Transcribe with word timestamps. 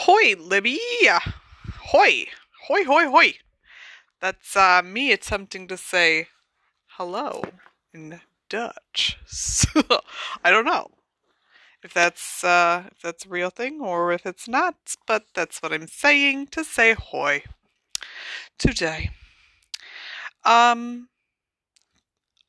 Hoi, 0.00 0.34
Libby! 0.38 0.78
Hoi! 1.08 2.26
Hoi, 2.66 2.84
hoi, 2.84 3.08
hoi! 3.08 3.32
That's 4.20 4.54
uh, 4.54 4.82
me 4.84 5.10
attempting 5.10 5.66
to 5.68 5.78
say 5.78 6.28
hello 6.86 7.42
in 7.94 8.20
Dutch. 8.50 9.16
I 10.44 10.50
don't 10.50 10.66
know 10.66 10.90
if 11.82 11.94
that's 11.94 12.44
uh, 12.44 12.84
if 12.92 13.00
that's 13.00 13.24
a 13.24 13.30
real 13.30 13.48
thing 13.48 13.80
or 13.80 14.12
if 14.12 14.26
it's 14.26 14.46
not, 14.46 14.76
but 15.06 15.24
that's 15.34 15.62
what 15.62 15.72
I'm 15.72 15.86
saying 15.86 16.48
to 16.48 16.62
say 16.62 16.92
hoi 16.92 17.44
today. 18.58 19.12
Um, 20.44 21.08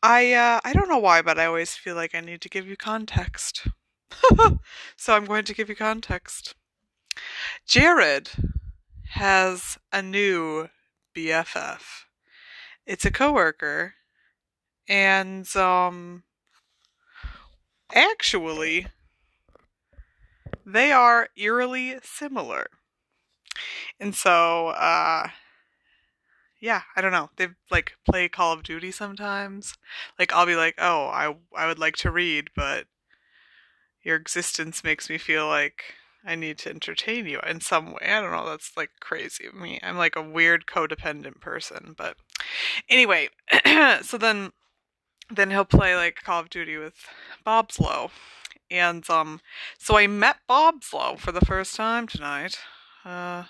I 0.04 0.34
uh, 0.34 0.60
I 0.66 0.74
don't 0.74 0.90
know 0.90 0.98
why, 0.98 1.22
but 1.22 1.40
I 1.40 1.46
always 1.46 1.76
feel 1.76 1.96
like 1.96 2.14
I 2.14 2.20
need 2.20 2.42
to 2.42 2.50
give 2.50 2.68
you 2.68 2.76
context. 2.76 3.70
so 4.98 5.16
I'm 5.16 5.26
going 5.26 5.46
to 5.46 5.54
give 5.54 5.70
you 5.70 5.76
context. 5.78 6.54
Jared 7.68 8.32
has 9.12 9.78
a 9.92 10.02
new 10.02 10.70
BFF. 11.14 12.06
It's 12.86 13.06
a 13.06 13.12
coworker, 13.12 13.96
and 14.88 15.48
um, 15.56 16.24
actually, 17.94 18.88
they 20.66 20.92
are 20.92 21.30
eerily 21.36 21.98
similar. 22.04 22.68
And 24.00 24.16
so, 24.16 24.70
uh, 24.70 25.30
yeah, 26.60 26.82
I 26.96 27.02
don't 27.02 27.12
know. 27.12 27.30
They 27.36 27.50
like 27.70 27.94
play 28.06 28.28
Call 28.30 28.54
of 28.54 28.64
Duty 28.64 28.92
sometimes. 28.92 29.74
Like 30.18 30.34
I'll 30.34 30.46
be 30.46 30.56
like, 30.56 30.76
"Oh, 30.80 31.08
I 31.08 31.36
I 31.56 31.68
would 31.68 31.80
like 31.80 31.96
to 31.98 32.12
read, 32.12 32.50
but 32.56 32.88
your 34.04 34.16
existence 34.16 34.84
makes 34.84 35.10
me 35.10 35.18
feel 35.20 35.48
like 35.48 35.97
I 36.26 36.36
need 36.36 36.58
to 36.60 36.70
entertain 36.70 37.26
you 37.26 37.40
in 37.48 37.62
some 37.62 37.92
way. 37.92 38.00
I 38.02 38.22
don't 38.22 38.32
know. 38.32 38.50
That's 38.50 38.76
like 38.76 38.92
crazy 39.00 39.46
of 39.48 39.54
me. 39.54 39.80
I'm 39.82 39.98
like 39.98 40.16
a 40.16 40.22
weird 40.22 40.66
codependent 40.66 41.40
person. 41.40 41.96
But 41.98 42.18
anyway, 42.90 43.30
so 44.02 44.18
then 44.18 44.52
then 45.30 45.52
he'll 45.52 45.66
play 45.66 45.96
like 45.96 46.24
Call 46.24 46.42
of 46.42 46.50
Duty 46.50 46.78
with 46.78 46.96
Bobslow. 47.46 48.12
And 48.70 49.10
um 49.10 49.42
so 49.78 49.98
I 49.98 50.08
met 50.08 50.38
Bobslow 50.50 51.18
for 51.18 51.32
the 51.32 51.46
first 51.46 51.76
time 51.76 52.08
tonight. 52.08 52.60
Uh 53.06 53.46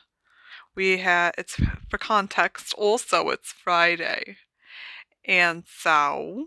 we 0.75 0.97
had 0.99 1.33
it's 1.37 1.59
for 1.89 1.97
context 1.97 2.73
also 2.77 3.29
it's 3.29 3.51
Friday. 3.51 4.37
And 5.25 5.63
so 5.67 6.45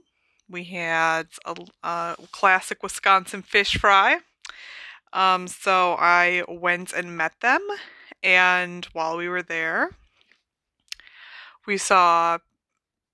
we 0.49 0.65
had 0.65 1.29
a, 1.45 1.55
a 1.83 2.17
classic 2.33 2.83
Wisconsin 2.83 3.43
fish 3.43 3.77
fry 3.77 4.21
um, 5.13 5.49
so 5.49 5.97
I 5.99 6.45
went 6.49 6.93
and 6.93 7.17
met 7.17 7.35
them, 7.41 7.67
and 8.23 8.85
while 8.93 9.17
we 9.17 9.29
were 9.29 9.43
there, 9.43 9.91
we 11.67 11.77
saw 11.77 12.39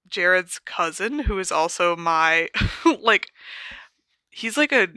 Jared's 0.08 0.58
cousin, 0.58 1.20
who 1.20 1.39
is 1.39 1.52
also 1.52 1.97
my 1.97 2.48
like 3.00 3.28
he's 4.30 4.56
like 4.56 4.72
a 4.72 4.89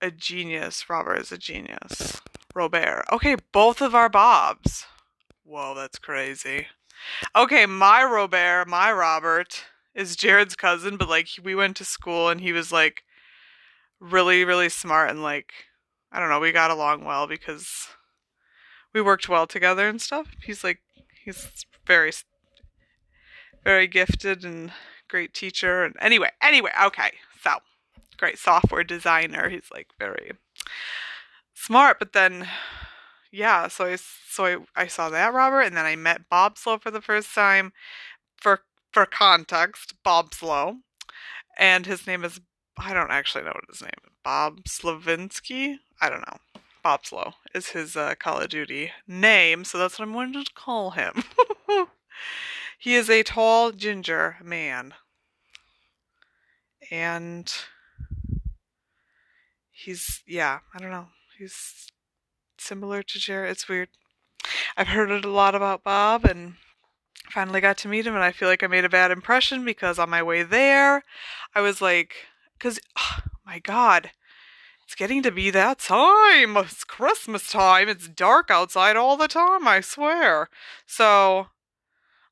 a 0.00 0.10
genius. 0.10 0.88
Robert 0.88 1.16
is 1.16 1.32
a 1.32 1.38
genius. 1.38 2.20
Robert. 2.54 3.04
Okay, 3.10 3.36
both 3.52 3.80
of 3.80 3.94
our 3.94 4.08
Bobs. 4.08 4.84
Whoa, 5.44 5.74
that's 5.74 5.98
crazy. 5.98 6.66
Okay, 7.34 7.66
my 7.66 8.04
Robert, 8.04 8.68
my 8.68 8.92
Robert 8.92 9.64
is 9.94 10.16
Jared's 10.16 10.54
cousin, 10.54 10.96
but 10.96 11.08
like 11.08 11.28
we 11.42 11.54
went 11.54 11.76
to 11.76 11.84
school 11.84 12.28
and 12.28 12.40
he 12.40 12.52
was 12.52 12.72
like 12.72 13.02
really, 14.00 14.44
really 14.44 14.68
smart 14.68 15.10
and 15.10 15.22
like 15.22 15.52
I 16.12 16.20
don't 16.20 16.28
know, 16.28 16.40
we 16.40 16.52
got 16.52 16.70
along 16.70 17.04
well 17.04 17.26
because 17.26 17.88
we 18.92 19.00
worked 19.00 19.28
well 19.28 19.46
together 19.46 19.88
and 19.88 20.00
stuff. 20.00 20.28
He's 20.42 20.62
like 20.62 20.80
he's 21.24 21.66
very 21.86 22.12
very 23.64 23.86
gifted 23.86 24.44
and 24.44 24.72
great 25.08 25.32
teacher 25.34 25.84
and 25.84 25.94
anyway, 26.00 26.30
anyway, 26.42 26.70
okay. 26.84 27.12
So, 27.42 27.58
great 28.18 28.38
software 28.38 28.84
designer. 28.84 29.48
He's 29.48 29.70
like 29.72 29.88
very 29.98 30.32
smart, 31.54 31.98
but 31.98 32.12
then 32.12 32.48
yeah, 33.30 33.68
so 33.68 33.86
I 33.86 33.96
so 33.96 34.44
I, 34.44 34.56
I 34.82 34.86
saw 34.86 35.08
that 35.08 35.32
Robert 35.32 35.62
and 35.62 35.76
then 35.76 35.86
I 35.86 35.96
met 35.96 36.28
Bobslow 36.30 36.80
for 36.80 36.90
the 36.90 37.00
first 37.00 37.34
time 37.34 37.72
for 38.36 38.60
for 38.92 39.06
context, 39.06 39.94
Bobslow. 40.04 40.76
And 41.58 41.86
his 41.86 42.06
name 42.06 42.24
is 42.24 42.40
I 42.78 42.92
don't 42.92 43.10
actually 43.10 43.44
know 43.44 43.52
what 43.54 43.64
his 43.70 43.80
name 43.80 43.90
is. 44.04 44.12
Bob 44.22 44.64
Slavinsky? 44.64 45.78
I 46.02 46.10
don't 46.10 46.26
know. 46.26 46.60
Bobslow 46.84 47.34
is 47.54 47.68
his 47.68 47.96
uh, 47.96 48.16
Call 48.18 48.40
of 48.40 48.48
Duty 48.48 48.90
name, 49.06 49.64
so 49.64 49.78
that's 49.78 49.98
what 49.98 50.08
I'm 50.08 50.12
going 50.12 50.32
to 50.32 50.44
call 50.52 50.90
him. 50.90 51.22
he 52.78 52.96
is 52.96 53.08
a 53.08 53.22
tall 53.22 53.70
ginger 53.70 54.36
man. 54.42 54.94
And 56.90 57.50
he's, 59.70 60.22
yeah, 60.26 60.58
I 60.74 60.78
don't 60.80 60.90
know. 60.90 61.06
He's 61.38 61.86
similar 62.58 63.04
to 63.04 63.18
Jared. 63.20 63.52
It's 63.52 63.68
weird. 63.68 63.88
I've 64.76 64.88
heard 64.88 65.12
a 65.12 65.28
lot 65.28 65.54
about 65.54 65.84
Bob 65.84 66.24
and 66.24 66.54
finally 67.30 67.60
got 67.60 67.78
to 67.78 67.88
meet 67.88 68.08
him, 68.08 68.16
and 68.16 68.24
I 68.24 68.32
feel 68.32 68.48
like 68.48 68.64
I 68.64 68.66
made 68.66 68.84
a 68.84 68.88
bad 68.88 69.12
impression 69.12 69.64
because 69.64 70.00
on 70.00 70.10
my 70.10 70.22
way 70.22 70.42
there, 70.42 71.04
I 71.54 71.60
was 71.60 71.80
like, 71.80 72.14
because, 72.58 72.80
oh 72.98 73.20
my 73.46 73.60
God, 73.60 74.10
it's 74.92 74.98
getting 74.98 75.22
to 75.22 75.30
be 75.30 75.48
that 75.48 75.78
time. 75.78 76.54
It's 76.58 76.84
Christmas 76.84 77.50
time. 77.50 77.88
It's 77.88 78.08
dark 78.08 78.50
outside 78.50 78.94
all 78.94 79.16
the 79.16 79.26
time, 79.26 79.66
I 79.66 79.80
swear. 79.80 80.50
So 80.84 81.46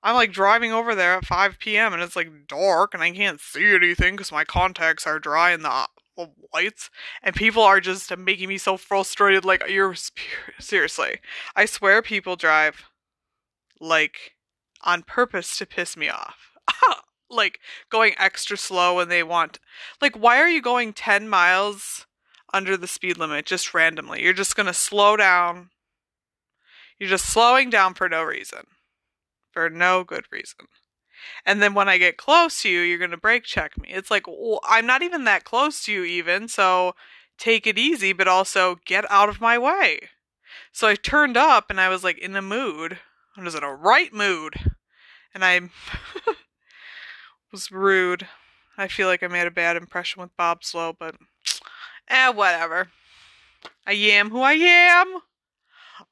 I'm 0.02 0.14
like 0.14 0.30
driving 0.30 0.70
over 0.70 0.94
there 0.94 1.14
at 1.14 1.24
5 1.24 1.58
p.m. 1.58 1.94
and 1.94 2.02
it's 2.02 2.16
like 2.16 2.46
dark 2.46 2.92
and 2.92 3.02
I 3.02 3.12
can't 3.12 3.40
see 3.40 3.74
anything 3.74 4.14
because 4.14 4.30
my 4.30 4.44
contacts 4.44 5.06
are 5.06 5.18
dry 5.18 5.52
in 5.52 5.62
the 5.62 5.88
lights. 6.52 6.90
And 7.22 7.34
people 7.34 7.62
are 7.62 7.80
just 7.80 8.14
making 8.18 8.50
me 8.50 8.58
so 8.58 8.76
frustrated. 8.76 9.42
Like, 9.42 9.66
you're 9.66 9.94
seriously. 10.58 11.20
I 11.56 11.64
swear 11.64 12.02
people 12.02 12.36
drive 12.36 12.90
like 13.80 14.34
on 14.82 15.02
purpose 15.02 15.56
to 15.56 15.64
piss 15.64 15.96
me 15.96 16.10
off. 16.10 16.58
like 17.30 17.58
going 17.88 18.12
extra 18.18 18.58
slow 18.58 18.96
when 18.96 19.08
they 19.08 19.22
want. 19.22 19.60
Like, 20.02 20.14
why 20.14 20.36
are 20.40 20.50
you 20.50 20.60
going 20.60 20.92
10 20.92 21.26
miles? 21.26 22.06
Under 22.52 22.76
the 22.76 22.86
speed 22.86 23.18
limit 23.18 23.46
just 23.46 23.74
randomly. 23.74 24.22
You're 24.22 24.32
just 24.32 24.56
going 24.56 24.66
to 24.66 24.74
slow 24.74 25.16
down. 25.16 25.70
You're 26.98 27.08
just 27.08 27.26
slowing 27.26 27.70
down 27.70 27.94
for 27.94 28.08
no 28.08 28.22
reason. 28.22 28.66
For 29.52 29.70
no 29.70 30.04
good 30.04 30.24
reason. 30.30 30.66
And 31.44 31.60
then 31.60 31.74
when 31.74 31.88
I 31.88 31.98
get 31.98 32.16
close 32.16 32.62
to 32.62 32.68
you, 32.68 32.80
you're 32.80 32.98
going 32.98 33.10
to 33.10 33.16
brake 33.16 33.44
check 33.44 33.78
me. 33.78 33.88
It's 33.90 34.10
like, 34.10 34.26
well, 34.26 34.60
I'm 34.64 34.86
not 34.86 35.02
even 35.02 35.24
that 35.24 35.44
close 35.44 35.84
to 35.84 35.92
you, 35.92 36.04
even. 36.04 36.48
So 36.48 36.94
take 37.38 37.66
it 37.66 37.78
easy, 37.78 38.12
but 38.12 38.28
also 38.28 38.76
get 38.86 39.10
out 39.10 39.28
of 39.28 39.40
my 39.40 39.58
way. 39.58 40.00
So 40.72 40.88
I 40.88 40.94
turned 40.94 41.36
up 41.36 41.70
and 41.70 41.80
I 41.80 41.88
was 41.88 42.04
like 42.04 42.18
in 42.18 42.36
a 42.36 42.42
mood. 42.42 42.98
I 43.36 43.42
was 43.42 43.54
in 43.54 43.62
a 43.62 43.74
right 43.74 44.12
mood. 44.12 44.54
And 45.34 45.44
I 45.44 45.60
was 47.52 47.70
rude. 47.70 48.26
I 48.76 48.88
feel 48.88 49.08
like 49.08 49.22
I 49.22 49.28
made 49.28 49.46
a 49.46 49.50
bad 49.50 49.76
impression 49.76 50.22
with 50.22 50.36
Bobslow, 50.36 50.94
but 50.98 51.16
Eh, 52.10 52.30
whatever. 52.30 52.88
I 53.86 53.92
am 53.92 54.30
who 54.30 54.40
I 54.40 54.54
am. 54.54 55.20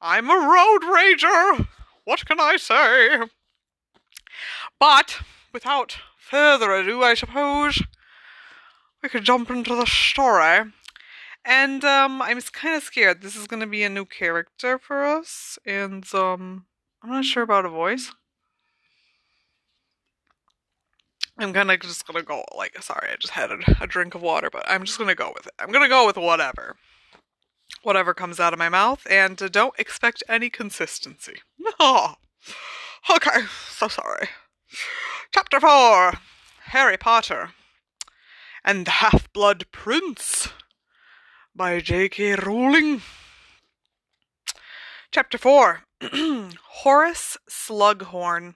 I'm 0.01 0.29
a 0.29 0.33
road 0.33 0.81
rager. 0.83 1.67
What 2.05 2.25
can 2.25 2.39
I 2.39 2.55
say? 2.55 3.19
But, 4.79 5.19
without 5.53 5.97
further 6.17 6.71
ado, 6.71 7.03
I 7.03 7.15
suppose, 7.15 7.83
we 9.03 9.09
could 9.09 9.25
jump 9.25 9.49
into 9.51 9.75
the 9.75 9.85
story. 9.85 10.71
And, 11.43 11.83
um, 11.83 12.21
I'm 12.21 12.39
kind 12.41 12.75
of 12.75 12.83
scared. 12.83 13.21
This 13.21 13.35
is 13.35 13.47
going 13.47 13.59
to 13.59 13.67
be 13.67 13.83
a 13.83 13.89
new 13.89 14.05
character 14.05 14.79
for 14.79 15.03
us, 15.03 15.59
and, 15.65 16.05
um, 16.13 16.65
I'm 17.03 17.09
not 17.09 17.25
sure 17.25 17.43
about 17.43 17.65
a 17.65 17.69
voice. 17.69 18.13
I'm 21.39 21.53
kind 21.53 21.71
of 21.71 21.79
just 21.79 22.05
gonna 22.05 22.21
go 22.21 22.43
like 22.57 22.81
sorry, 22.83 23.09
I 23.11 23.15
just 23.15 23.33
had 23.33 23.49
a, 23.49 23.59
a, 23.81 23.87
drink 23.87 24.13
of 24.13 24.21
water, 24.21 24.49
but 24.51 24.65
I'm 24.67 24.83
just 24.83 24.97
gonna 24.97 25.15
go 25.15 25.31
with 25.33 25.47
it. 25.47 25.53
I'm 25.57 25.71
gonna 25.71 25.87
go 25.87 26.05
with 26.05 26.17
whatever, 26.17 26.75
whatever 27.81 28.13
comes 28.13 28.41
out 28.41 28.51
of 28.51 28.59
my 28.59 28.67
mouth, 28.67 29.07
and 29.09 29.41
uh, 29.41 29.47
don't 29.47 29.79
expect 29.79 30.23
any 30.27 30.49
consistency. 30.49 31.37
Okay, 33.09 33.45
so 33.69 33.87
sorry. 33.87 34.27
Chapter 35.33 35.59
four: 35.61 36.13
Harry 36.65 36.97
Potter 36.97 37.51
and 38.63 38.85
the 38.85 38.91
Half 38.91 39.31
Blood 39.31 39.65
Prince 39.71 40.49
by 41.55 41.79
J.K. 41.79 42.35
Rowling. 42.35 43.01
Chapter 45.11 45.37
four: 45.37 45.83
Horace 46.81 47.37
Slughorn 47.49 48.55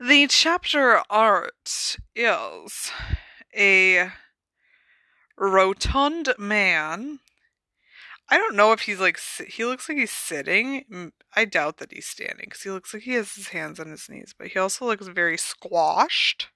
the 0.00 0.26
chapter 0.26 1.02
art 1.10 1.96
is 2.14 2.90
a 3.56 4.10
rotund 5.36 6.34
man. 6.38 7.20
I 8.30 8.38
don't 8.38 8.56
know 8.56 8.72
if 8.72 8.82
he's 8.82 9.00
like 9.00 9.18
he 9.48 9.64
looks 9.64 9.88
like 9.88 9.98
he's 9.98 10.10
sitting. 10.10 11.12
I 11.36 11.44
doubt 11.44 11.78
that 11.78 11.92
he's 11.92 12.06
standing 12.06 12.46
because 12.46 12.62
he 12.62 12.70
looks 12.70 12.94
like 12.94 13.02
he 13.02 13.12
has 13.12 13.34
his 13.34 13.48
hands 13.48 13.78
on 13.78 13.90
his 13.90 14.08
knees, 14.08 14.34
but 14.36 14.48
he 14.48 14.58
also 14.58 14.86
looks 14.86 15.06
very 15.08 15.36
squashed 15.36 16.48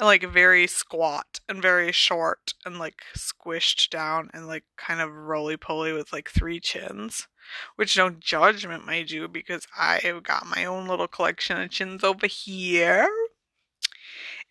and 0.00 0.06
like 0.06 0.24
very 0.24 0.66
squat 0.66 1.40
and 1.46 1.60
very 1.60 1.92
short 1.92 2.54
and 2.64 2.78
like 2.78 3.02
squished 3.14 3.90
down 3.90 4.30
and 4.32 4.46
like 4.46 4.64
kind 4.78 5.00
of 5.00 5.14
roly 5.14 5.58
poly 5.58 5.92
with 5.92 6.10
like 6.10 6.30
three 6.30 6.58
chins. 6.58 7.28
Which 7.76 7.96
no 7.96 8.10
judgment, 8.10 8.86
my 8.86 9.02
do, 9.02 9.28
because 9.28 9.66
I've 9.76 10.22
got 10.22 10.46
my 10.46 10.64
own 10.64 10.86
little 10.86 11.08
collection 11.08 11.60
of 11.60 11.70
chins 11.70 12.02
over 12.02 12.26
here. 12.26 13.08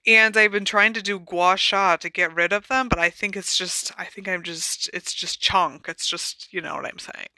And 0.06 0.36
I've 0.38 0.52
been 0.52 0.66
trying 0.66 0.94
to 0.94 1.02
do 1.02 1.18
gua 1.18 1.58
sha 1.58 1.96
to 1.98 2.10
get 2.10 2.36
rid 2.36 2.54
of 2.54 2.68
them, 2.68 2.88
but 2.88 3.00
I 3.00 3.10
think 3.10 3.36
it's 3.36 3.58
just, 3.58 3.92
I 3.98 4.06
think 4.06 4.28
I'm 4.28 4.44
just, 4.44 4.90
it's 4.94 5.14
just 5.14 5.42
chunk. 5.42 5.88
It's 5.88 6.08
just, 6.08 6.54
you 6.54 6.62
know 6.62 6.76
what 6.76 6.86
I'm 6.86 7.00
saying. 7.00 7.30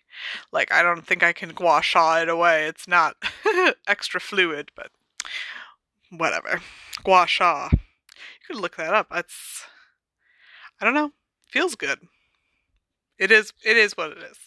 Like, 0.52 0.72
I 0.72 0.84
don't 0.84 1.06
think 1.06 1.24
I 1.24 1.32
can 1.34 1.50
gua 1.50 1.82
sha 1.82 2.22
it 2.22 2.30
away. 2.30 2.66
It's 2.66 2.88
not 2.88 3.16
extra 3.88 4.20
fluid, 4.20 4.72
but 4.76 4.92
whatever. 6.10 6.62
Gua 7.04 7.26
sha. 7.28 7.70
You 8.16 8.56
could 8.56 8.62
look 8.62 8.78
that 8.78 8.94
up. 8.94 9.08
That's, 9.12 9.64
I 10.80 10.86
don't 10.86 10.94
know. 10.94 11.12
Feels 11.50 11.76
good. 11.76 12.00
It 13.18 13.32
is, 13.32 13.54
it 13.64 13.78
is 13.78 13.98
what 13.98 14.12
it 14.12 14.18
is. 14.20 14.38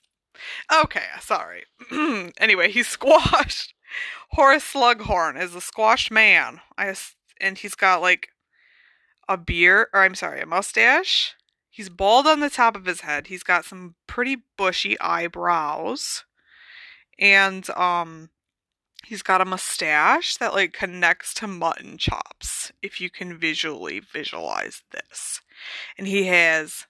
Okay, 0.73 1.05
sorry. 1.21 1.65
anyway, 2.39 2.71
he's 2.71 2.89
squashed. 2.97 3.75
Horace 4.31 4.65
Slughorn 4.73 5.41
is 5.41 5.55
a 5.55 5.61
squashed 5.61 6.11
man. 6.11 6.61
I 6.77 6.95
and 7.41 7.59
he's 7.59 7.75
got 7.75 8.01
like 8.01 8.29
a 9.29 9.37
beard, 9.37 9.89
or 9.93 10.03
I'm 10.03 10.15
sorry, 10.15 10.41
a 10.41 10.47
mustache. 10.47 11.35
He's 11.71 11.89
bald 11.89 12.27
on 12.27 12.41
the 12.41 12.51
top 12.51 12.77
of 12.77 12.87
his 12.87 13.01
head. 13.01 13.29
He's 13.29 13.43
got 13.43 13.65
some 13.65 13.97
pretty 14.07 14.39
bushy 14.57 14.99
eyebrows. 15.01 16.25
And 17.19 17.69
um 17.71 18.31
he's 19.07 19.23
got 19.23 19.41
a 19.41 19.45
mustache 19.45 20.37
that 20.37 20.55
like 20.55 20.73
connects 20.73 21.35
to 21.35 21.47
mutton 21.47 21.99
chops 21.99 22.73
if 22.83 23.01
you 23.01 23.11
can 23.11 23.39
visually 23.39 24.01
visualize 24.01 24.83
this. 24.91 25.41
And 25.97 26.07
he 26.07 26.25
has 26.25 26.87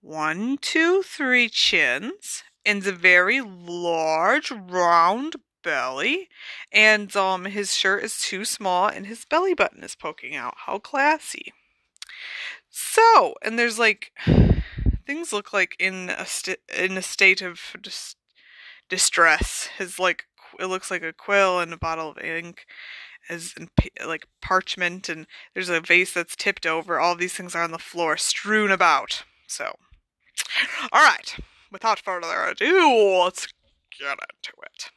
one, 0.00 0.58
two, 0.58 1.02
three 1.02 1.48
chins 1.48 2.44
and 2.64 2.86
a 2.86 2.92
very 2.92 3.40
large 3.40 4.50
round 4.50 5.36
belly. 5.62 6.28
And 6.72 7.14
um 7.16 7.46
his 7.46 7.74
shirt 7.74 8.04
is 8.04 8.18
too 8.18 8.44
small 8.44 8.88
and 8.88 9.06
his 9.06 9.24
belly 9.24 9.54
button 9.54 9.82
is 9.82 9.94
poking 9.96 10.36
out. 10.36 10.54
How 10.66 10.78
classy. 10.78 11.52
So 12.70 13.34
and 13.42 13.58
there's 13.58 13.78
like 13.78 14.12
things 15.06 15.32
look 15.32 15.52
like 15.52 15.76
in 15.78 16.10
a 16.10 16.26
st- 16.26 16.60
in 16.76 16.96
a 16.96 17.02
state 17.02 17.42
of 17.42 17.60
dis- 17.80 18.16
distress. 18.88 19.68
His 19.78 19.98
like 19.98 20.24
it 20.58 20.66
looks 20.66 20.90
like 20.90 21.02
a 21.02 21.12
quill 21.12 21.60
and 21.60 21.72
a 21.72 21.76
bottle 21.76 22.10
of 22.10 22.18
ink 22.18 22.66
as 23.28 23.54
in, 23.58 23.68
like 24.06 24.26
parchment 24.40 25.08
and 25.08 25.26
there's 25.54 25.68
a 25.68 25.80
vase 25.80 26.12
that's 26.12 26.36
tipped 26.36 26.66
over. 26.66 26.98
All 26.98 27.16
these 27.16 27.34
things 27.34 27.54
are 27.54 27.62
on 27.62 27.72
the 27.72 27.78
floor 27.78 28.16
strewn 28.16 28.70
about. 28.70 29.24
So 29.46 29.76
all 30.92 31.02
right. 31.02 31.36
Without 31.72 31.98
further 31.98 32.44
ado 32.44 33.20
let's 33.22 33.48
get 33.98 34.10
into 34.10 34.52
it. 34.62 34.90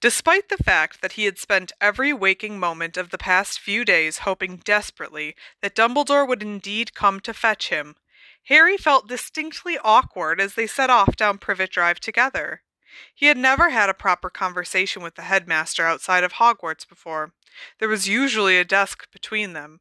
Despite 0.00 0.48
the 0.48 0.56
fact 0.56 1.00
that 1.00 1.12
he 1.12 1.24
had 1.24 1.38
spent 1.38 1.72
every 1.80 2.12
waking 2.12 2.58
moment 2.58 2.96
of 2.96 3.10
the 3.10 3.18
past 3.18 3.60
few 3.60 3.84
days 3.84 4.18
hoping 4.18 4.56
desperately 4.56 5.36
that 5.60 5.76
Dumbledore 5.76 6.26
would 6.26 6.42
indeed 6.42 6.94
come 6.94 7.20
to 7.20 7.32
fetch 7.32 7.68
him, 7.68 7.94
Harry 8.46 8.76
felt 8.76 9.06
distinctly 9.06 9.78
awkward 9.84 10.40
as 10.40 10.54
they 10.54 10.66
set 10.66 10.90
off 10.90 11.14
down 11.14 11.38
Privet 11.38 11.70
Drive 11.70 12.00
together. 12.00 12.62
He 13.14 13.26
had 13.26 13.36
never 13.36 13.70
had 13.70 13.88
a 13.88 13.94
proper 13.94 14.30
conversation 14.30 15.02
with 15.02 15.14
the 15.14 15.22
headmaster 15.22 15.86
outside 15.86 16.24
of 16.24 16.34
Hogwarts 16.34 16.88
before. 16.88 17.32
There 17.78 17.88
was 17.88 18.08
usually 18.08 18.58
a 18.58 18.64
desk 18.64 19.10
between 19.12 19.52
them. 19.52 19.80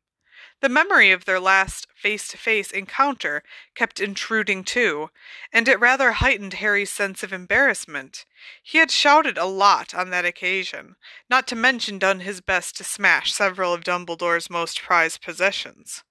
The 0.61 0.69
memory 0.69 1.11
of 1.11 1.25
their 1.25 1.39
last 1.39 1.87
face 1.95 2.27
to 2.29 2.37
face 2.37 2.71
encounter 2.71 3.43
kept 3.73 3.99
intruding 3.99 4.63
too, 4.63 5.09
and 5.51 5.67
it 5.67 5.79
rather 5.79 6.13
heightened 6.13 6.53
Harry's 6.53 6.91
sense 6.91 7.23
of 7.23 7.33
embarrassment. 7.33 8.25
He 8.61 8.77
had 8.77 8.91
shouted 8.91 9.37
a 9.37 9.45
lot 9.45 9.95
on 9.95 10.11
that 10.11 10.25
occasion, 10.25 10.95
not 11.29 11.47
to 11.47 11.55
mention 11.55 11.97
done 11.97 12.19
his 12.19 12.41
best 12.41 12.77
to 12.77 12.83
smash 12.83 13.33
several 13.33 13.73
of 13.73 13.83
Dumbledore's 13.83 14.49
most 14.49 14.81
prized 14.81 15.21
possessions. 15.23 16.03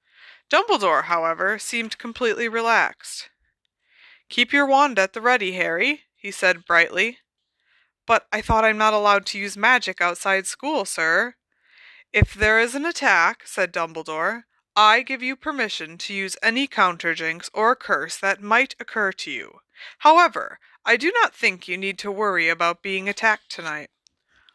Dumbledore, 0.50 1.05
however, 1.05 1.58
seemed 1.61 1.99
completely 1.99 2.49
relaxed. 2.49 3.31
Keep 4.29 4.53
your 4.53 4.67
wand 4.67 4.99
at 4.99 5.12
the 5.12 5.20
ready, 5.20 5.53
Harry, 5.53 6.05
he 6.20 6.31
said 6.31 6.64
brightly. 6.64 7.19
But 8.06 8.26
I 8.32 8.40
thought 8.40 8.64
I'm 8.64 8.78
not 8.78 8.93
allowed 8.93 9.26
to 9.26 9.38
use 9.38 9.56
magic 9.56 10.00
outside 10.00 10.46
school, 10.46 10.84
sir. 10.84 11.34
If 12.12 12.34
there 12.34 12.58
is 12.58 12.75
an 12.75 12.84
attack, 12.84 13.43
said 13.46 13.72
Dumbledore, 13.72 14.43
I 14.76 15.02
give 15.02 15.22
you 15.22 15.37
permission 15.37 15.99
to 15.99 16.14
use 16.14 16.37
any 16.43 16.67
counterjinx 16.67 17.50
or 17.55 17.76
curse 17.76 18.17
that 18.19 18.43
might 18.43 18.75
occur 18.81 19.12
to 19.12 19.31
you. 19.31 19.61
However, 19.99 20.58
I 20.84 20.96
do 20.96 21.12
not 21.12 21.34
think 21.34 21.69
you 21.69 21.76
need 21.76 21.99
to 22.00 22.11
worry 22.11 22.49
about 22.49 22.82
being 22.82 23.08
attacked 23.08 23.50
tonight. 23.50 23.90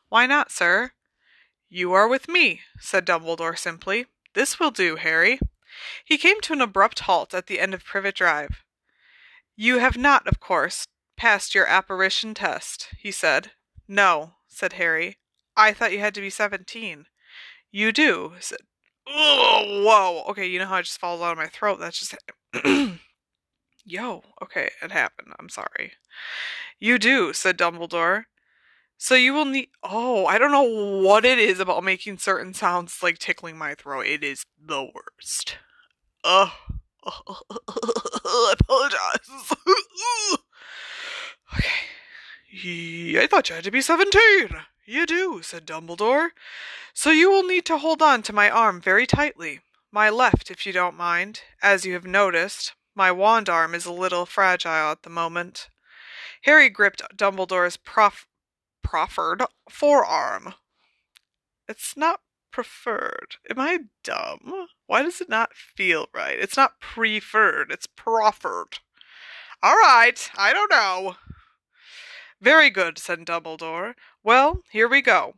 Why 0.09 0.25
not, 0.25 0.51
sir? 0.51 0.91
You 1.69 1.94
are 1.94 2.07
with 2.07 2.27
me, 2.27 2.62
said 2.79 3.06
Dumbledore 3.06 3.57
simply. 3.57 4.06
This 4.33 4.59
will 4.59 4.71
do, 4.71 4.97
Harry. 4.97 5.39
He 6.03 6.17
came 6.17 6.41
to 6.41 6.53
an 6.53 6.62
abrupt 6.62 7.01
halt 7.01 7.33
at 7.33 7.47
the 7.47 7.59
end 7.59 7.73
of 7.73 7.83
Privet 7.83 8.15
Drive. 8.15 8.63
You 9.56 9.79
have 9.79 9.97
not, 9.97 10.27
of 10.27 10.39
course, 10.39 10.85
passed 11.17 11.56
your 11.56 11.65
apparition 11.65 12.33
test, 12.33 12.89
he 13.00 13.12
said. 13.12 13.51
No, 13.88 14.33
said 14.47 14.73
Harry. 14.73 15.17
I 15.56 15.73
thought 15.73 15.91
you 15.91 16.00
had 16.00 16.15
to 16.15 16.21
be 16.21 16.29
seventeen. 16.29 17.06
You 17.71 17.91
do. 17.91 18.33
Said, 18.39 18.59
oh, 19.07 19.83
whoa. 19.85 20.29
Okay, 20.31 20.45
you 20.45 20.59
know 20.59 20.65
how 20.65 20.77
it 20.77 20.83
just 20.83 21.00
falls 21.00 21.21
out 21.21 21.33
of 21.33 21.38
my 21.38 21.47
throat? 21.47 21.79
That's 21.79 22.00
just. 22.00 22.15
Yo, 23.85 24.23
okay, 24.41 24.71
it 24.81 24.91
happened. 24.91 25.33
I'm 25.38 25.50
sorry. 25.50 25.94
You 26.79 26.97
do, 26.97 27.33
said 27.33 27.57
Dumbledore. 27.57 28.23
So 28.97 29.15
you 29.15 29.33
will 29.33 29.45
need. 29.45 29.69
Oh, 29.83 30.25
I 30.25 30.38
don't 30.38 30.51
know 30.51 31.01
what 31.01 31.25
it 31.25 31.38
is 31.38 31.59
about 31.59 31.83
making 31.83 32.17
certain 32.17 32.53
sounds 32.53 33.03
like 33.03 33.19
tickling 33.19 33.57
my 33.57 33.75
throat. 33.75 34.07
It 34.07 34.23
is 34.23 34.45
the 34.59 34.83
worst. 34.83 35.57
Ugh. 36.23 36.50
I 37.06 38.53
apologize. 38.59 39.53
okay. 41.53 43.19
I 43.19 43.27
thought 43.27 43.50
you 43.50 43.56
had 43.56 43.63
to 43.65 43.71
be 43.71 43.81
17. 43.81 44.50
You 44.86 45.05
do, 45.05 45.41
said 45.41 45.65
Dumbledore. 45.65 46.29
So 46.93 47.10
you 47.10 47.29
will 47.29 47.43
need 47.43 47.65
to 47.65 47.77
hold 47.77 48.01
on 48.01 48.22
to 48.24 48.34
my 48.34 48.50
arm 48.50 48.79
very 48.79 49.05
tightly. 49.05 49.62
My 49.91 50.10
left, 50.10 50.51
if 50.51 50.65
you 50.65 50.72
don't 50.72 50.96
mind. 50.96 51.41
As 51.62 51.86
you 51.86 51.93
have 51.93 52.05
noticed, 52.05 52.74
my 52.96 53.12
wand 53.12 53.50
arm 53.50 53.75
is 53.75 53.86
a 53.86 53.91
little 53.91 54.25
fragile 54.25 54.91
at 54.91 55.03
the 55.03 55.10
moment. 55.10 55.69
Harry 56.43 56.69
gripped 56.69 57.01
Dumbledore's 57.15 57.77
prof- 57.77 58.27
proffered 58.84 59.43
forearm. 59.69 60.53
It's 61.67 61.98
not 61.98 62.22
preferred. 62.51 63.36
Am 63.50 63.60
I 63.60 63.79
dumb? 64.03 64.67
Why 64.86 65.01
does 65.01 65.19
it 65.19 65.29
not 65.29 65.53
feel 65.53 66.08
right? 66.13 66.38
It's 66.39 66.55
not 66.55 66.79
preferred, 66.79 67.72
it's 67.72 67.88
proffered. 67.88 68.79
All 69.63 69.75
right, 69.75 70.29
I 70.38 70.53
don't 70.53 70.72
know. 70.72 71.15
Very 72.45 72.69
good, 72.69 72.99
said 72.99 73.25
Dumbledore. 73.25 73.95
Well, 74.23 74.61
here 74.69 74.87
we 74.87 75.01
go. 75.01 75.33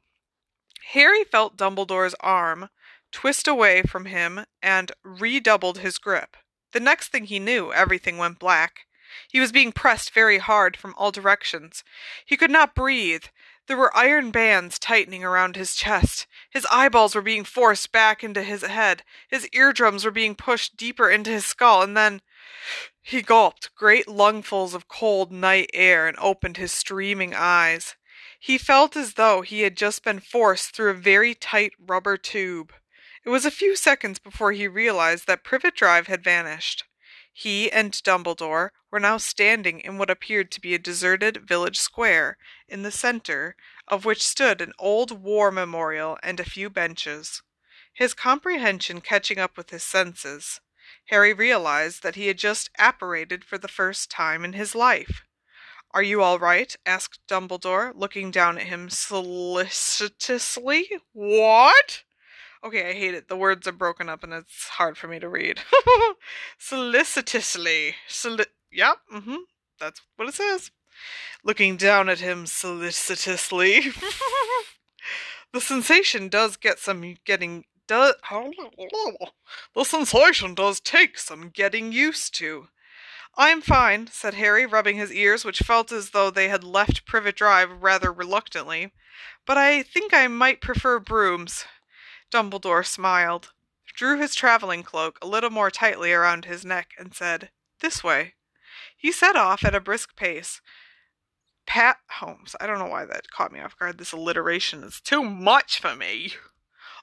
Harry 0.91 1.23
felt 1.23 1.55
Dumbledore's 1.55 2.15
arm 2.19 2.67
twist 3.13 3.47
away 3.47 3.81
from 3.81 4.07
him 4.07 4.43
and 4.61 4.91
redoubled 5.05 5.77
his 5.77 5.99
grip. 5.99 6.35
The 6.73 6.81
next 6.81 7.07
thing 7.07 7.23
he 7.23 7.39
knew, 7.39 7.71
everything 7.71 8.17
went 8.17 8.39
black. 8.39 8.87
He 9.31 9.39
was 9.39 9.53
being 9.53 9.71
pressed 9.71 10.11
very 10.13 10.39
hard 10.39 10.75
from 10.75 10.93
all 10.97 11.11
directions. 11.13 11.81
He 12.25 12.35
could 12.35 12.51
not 12.51 12.75
breathe. 12.75 13.23
There 13.67 13.77
were 13.77 13.95
iron 13.95 14.29
bands 14.29 14.77
tightening 14.77 15.23
around 15.23 15.55
his 15.55 15.75
chest. 15.75 16.27
His 16.49 16.67
eyeballs 16.69 17.15
were 17.15 17.21
being 17.21 17.45
forced 17.45 17.93
back 17.93 18.21
into 18.21 18.43
his 18.43 18.63
head. 18.63 19.03
His 19.29 19.47
eardrums 19.53 20.03
were 20.03 20.11
being 20.11 20.35
pushed 20.35 20.75
deeper 20.75 21.09
into 21.09 21.31
his 21.31 21.45
skull, 21.45 21.83
and 21.83 21.95
then 21.95 22.21
he 23.07 23.21
gulped 23.21 23.73
great 23.73 24.05
lungfuls 24.05 24.73
of 24.73 24.89
cold 24.89 25.31
night 25.31 25.69
air 25.73 26.09
and 26.09 26.17
opened 26.19 26.57
his 26.57 26.73
streaming 26.73 27.33
eyes. 27.33 27.95
He 28.37 28.57
felt 28.57 28.97
as 28.97 29.13
though 29.13 29.43
he 29.43 29.61
had 29.61 29.77
just 29.77 30.03
been 30.03 30.19
forced 30.19 30.75
through 30.75 30.89
a 30.89 30.93
very 30.93 31.33
tight 31.33 31.71
rubber 31.79 32.17
tube. 32.17 32.73
It 33.23 33.29
was 33.29 33.45
a 33.45 33.51
few 33.51 33.77
seconds 33.77 34.19
before 34.19 34.51
he 34.51 34.67
realized 34.67 35.25
that 35.25 35.45
Privet 35.45 35.73
Drive 35.73 36.07
had 36.07 36.21
vanished. 36.21 36.83
He 37.31 37.71
and 37.71 37.93
Dumbledore 37.93 38.71
were 38.91 38.99
now 38.99 39.15
standing 39.15 39.79
in 39.79 39.97
what 39.97 40.09
appeared 40.09 40.51
to 40.51 40.59
be 40.59 40.73
a 40.73 40.79
deserted 40.79 41.47
village 41.47 41.79
square, 41.79 42.37
in 42.67 42.83
the 42.83 42.91
center 42.91 43.55
of 43.87 44.03
which 44.03 44.27
stood 44.27 44.59
an 44.59 44.73
old 44.77 45.23
war 45.23 45.49
memorial 45.49 46.17
and 46.21 46.41
a 46.41 46.49
few 46.49 46.69
benches. 46.69 47.41
His 47.93 48.13
comprehension 48.13 48.99
catching 48.99 49.39
up 49.39 49.55
with 49.55 49.69
his 49.69 49.83
senses, 49.83 50.59
Harry 51.07 51.33
realized 51.33 52.03
that 52.03 52.15
he 52.15 52.27
had 52.27 52.37
just 52.37 52.69
apparated 52.77 53.43
for 53.43 53.57
the 53.57 53.67
first 53.67 54.11
time 54.11 54.45
in 54.45 54.53
his 54.53 54.75
life. 54.75 55.23
Are 55.91 56.03
you 56.03 56.21
all 56.21 56.37
right? 56.37 56.75
asked 56.85 57.21
Dumbledore, 57.27 57.93
looking 57.95 58.29
down 58.29 58.57
at 58.57 58.67
him 58.67 58.89
solicitously. 58.89 60.89
What? 61.13 62.03
Okay, 62.63 62.89
I 62.89 62.93
hate 62.93 63.13
it. 63.13 63.29
The 63.29 63.37
words 63.37 63.67
are 63.67 63.71
broken 63.71 64.09
up 64.09 64.23
and 64.23 64.33
it's 64.33 64.67
hard 64.67 64.97
for 64.97 65.07
me 65.07 65.19
to 65.19 65.29
read. 65.29 65.59
Solicitously. 66.57 67.95
Soli- 68.07 68.45
yep, 68.71 68.97
mm-hmm. 69.13 69.35
That's 69.79 70.01
what 70.15 70.27
it 70.27 70.33
says. 70.33 70.71
Looking 71.43 71.77
down 71.77 72.09
at 72.09 72.19
him 72.19 72.45
solicitously. 72.45 73.81
the 75.53 75.61
sensation 75.61 76.27
does 76.27 76.57
get 76.57 76.79
some 76.79 77.15
getting 77.25 77.65
does 77.87 78.15
the 79.75 79.83
sensation 79.83 80.53
does 80.53 80.79
take 80.79 81.17
some 81.17 81.49
getting 81.49 81.91
used 81.91 82.35
to. 82.35 82.67
I'm 83.39 83.61
fine, 83.61 84.07
said 84.07 84.33
Harry, 84.33 84.65
rubbing 84.65 84.97
his 84.97 85.11
ears, 85.11 85.45
which 85.45 85.59
felt 85.59 85.91
as 85.91 86.09
though 86.09 86.31
they 86.31 86.49
had 86.49 86.63
left 86.63 87.05
Privet 87.05 87.35
Drive 87.35 87.69
rather 87.81 88.11
reluctantly. 88.11 88.93
But 89.45 89.57
I 89.57 89.83
think 89.83 90.13
I 90.13 90.27
might 90.27 90.59
prefer 90.59 90.99
brooms. 90.99 91.65
Dumbledore 92.31 92.85
smiled, 92.85 93.53
drew 93.95 94.17
his 94.19 94.35
travelling 94.35 94.83
cloak 94.83 95.19
a 95.21 95.27
little 95.27 95.49
more 95.49 95.69
tightly 95.69 96.11
around 96.11 96.45
his 96.45 96.65
neck, 96.65 96.91
and 96.97 97.13
said, 97.13 97.51
This 97.79 98.03
way. 98.03 98.33
He 98.97 99.11
set 99.11 99.35
off 99.35 99.63
at 99.63 99.75
a 99.75 99.79
brisk 99.79 100.15
pace. 100.15 100.61
Pat 101.67 101.97
Holmes. 102.09 102.55
I 102.59 102.65
don't 102.65 102.79
know 102.79 102.87
why 102.87 103.05
that 103.05 103.29
caught 103.29 103.51
me 103.51 103.59
off 103.59 103.77
guard. 103.77 103.97
This 103.97 104.13
alliteration 104.13 104.83
is 104.83 104.99
too 104.99 105.23
much 105.23 105.79
for 105.79 105.95
me. 105.95 106.33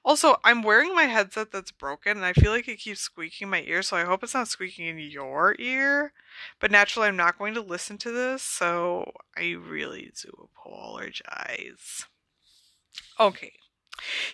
Also, 0.05 0.37
I'm 0.45 0.63
wearing 0.63 0.95
my 0.95 1.05
headset 1.05 1.51
that's 1.51 1.73
broken 1.73 2.19
and 2.19 2.27
I 2.27 2.35
feel 2.35 2.53
like 2.53 2.69
it 2.69 2.81
keeps 2.81 3.01
squeaking 3.01 3.47
in 3.47 3.51
my 3.51 3.63
ear, 3.63 3.83
so 3.83 3.97
I 3.97 4.05
hope 4.05 4.23
it's 4.23 4.35
not 4.35 4.49
squeaking 4.49 4.87
in 4.87 4.99
your 4.99 5.57
ear. 5.59 6.13
But 6.61 6.71
naturally, 6.71 7.09
I'm 7.09 7.17
not 7.17 7.39
going 7.39 7.55
to 7.55 7.63
listen 7.63 7.97
to 7.99 8.11
this, 8.11 8.43
so 8.43 9.13
I 9.37 9.53
really 9.53 10.13
do 10.23 10.49
apologize. 10.53 12.05
Okay. 13.19 13.53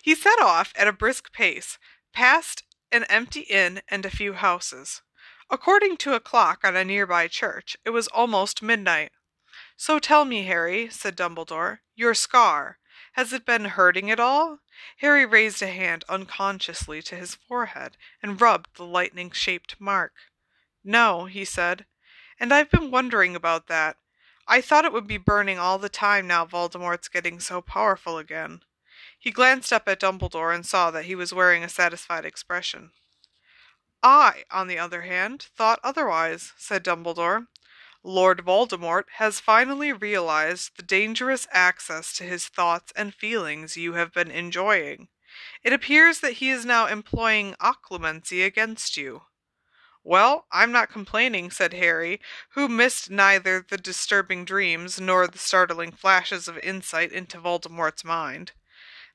He 0.01 0.13
set 0.13 0.41
off 0.41 0.73
at 0.75 0.87
a 0.87 0.93
brisk 0.93 1.31
pace, 1.31 1.77
past 2.11 2.63
an 2.91 3.05
empty 3.05 3.41
inn 3.41 3.81
and 3.87 4.05
a 4.05 4.09
few 4.09 4.33
houses. 4.33 5.01
According 5.49 5.97
to 5.97 6.13
a 6.13 6.19
clock 6.19 6.59
on 6.65 6.75
a 6.75 6.83
nearby 6.83 7.27
church, 7.27 7.77
it 7.85 7.91
was 7.91 8.07
almost 8.09 8.61
midnight. 8.61 9.11
So 9.77 9.99
tell 9.99 10.25
me, 10.25 10.43
Harry, 10.43 10.89
said 10.89 11.15
Dumbledore, 11.15 11.79
your 11.95 12.13
scar. 12.13 12.77
Has 13.13 13.33
it 13.33 13.45
been 13.45 13.65
hurting 13.65 14.09
at 14.11 14.19
all? 14.19 14.59
Harry 14.97 15.25
raised 15.25 15.61
a 15.61 15.67
hand 15.67 16.03
unconsciously 16.07 17.01
to 17.03 17.15
his 17.15 17.35
forehead 17.35 17.97
and 18.21 18.39
rubbed 18.39 18.75
the 18.75 18.85
lightning 18.85 19.31
shaped 19.31 19.79
mark. 19.79 20.13
No, 20.83 21.25
he 21.25 21.45
said, 21.45 21.85
and 22.39 22.53
I've 22.53 22.71
been 22.71 22.91
wondering 22.91 23.35
about 23.35 23.67
that. 23.67 23.97
I 24.47 24.61
thought 24.61 24.85
it 24.85 24.93
would 24.93 25.07
be 25.07 25.17
burning 25.17 25.59
all 25.59 25.77
the 25.77 25.89
time 25.89 26.27
now 26.27 26.45
Voldemort's 26.45 27.07
getting 27.07 27.39
so 27.39 27.61
powerful 27.61 28.17
again. 28.17 28.61
He 29.17 29.31
glanced 29.31 29.71
up 29.71 29.87
at 29.87 29.99
Dumbledore 29.99 30.53
and 30.53 30.65
saw 30.65 30.89
that 30.91 31.05
he 31.05 31.15
was 31.15 31.33
wearing 31.33 31.63
a 31.63 31.69
satisfied 31.69 32.25
expression. 32.25 32.91
I, 34.03 34.45
on 34.49 34.67
the 34.67 34.79
other 34.79 35.03
hand, 35.03 35.43
thought 35.55 35.79
otherwise, 35.83 36.53
said 36.57 36.83
Dumbledore. 36.83 37.47
Lord 38.03 38.43
Voldemort 38.43 39.03
has 39.17 39.39
finally 39.39 39.93
realized 39.93 40.71
the 40.75 40.83
dangerous 40.83 41.47
access 41.51 42.13
to 42.13 42.23
his 42.23 42.47
thoughts 42.47 42.91
and 42.95 43.13
feelings 43.13 43.77
you 43.77 43.93
have 43.93 44.11
been 44.11 44.31
enjoying. 44.31 45.09
It 45.63 45.71
appears 45.71 46.19
that 46.19 46.33
he 46.33 46.49
is 46.49 46.65
now 46.65 46.87
employing 46.87 47.55
occlumency 47.61 48.43
against 48.43 48.97
you. 48.97 49.23
Well, 50.03 50.47
I'm 50.51 50.71
not 50.71 50.89
complaining, 50.89 51.51
said 51.51 51.73
Harry, 51.73 52.19
who 52.53 52.67
missed 52.67 53.11
neither 53.11 53.61
the 53.61 53.77
disturbing 53.77 54.45
dreams 54.45 54.99
nor 54.99 55.27
the 55.27 55.37
startling 55.37 55.91
flashes 55.91 56.47
of 56.47 56.57
insight 56.57 57.11
into 57.11 57.39
Voldemort's 57.39 58.03
mind. 58.03 58.53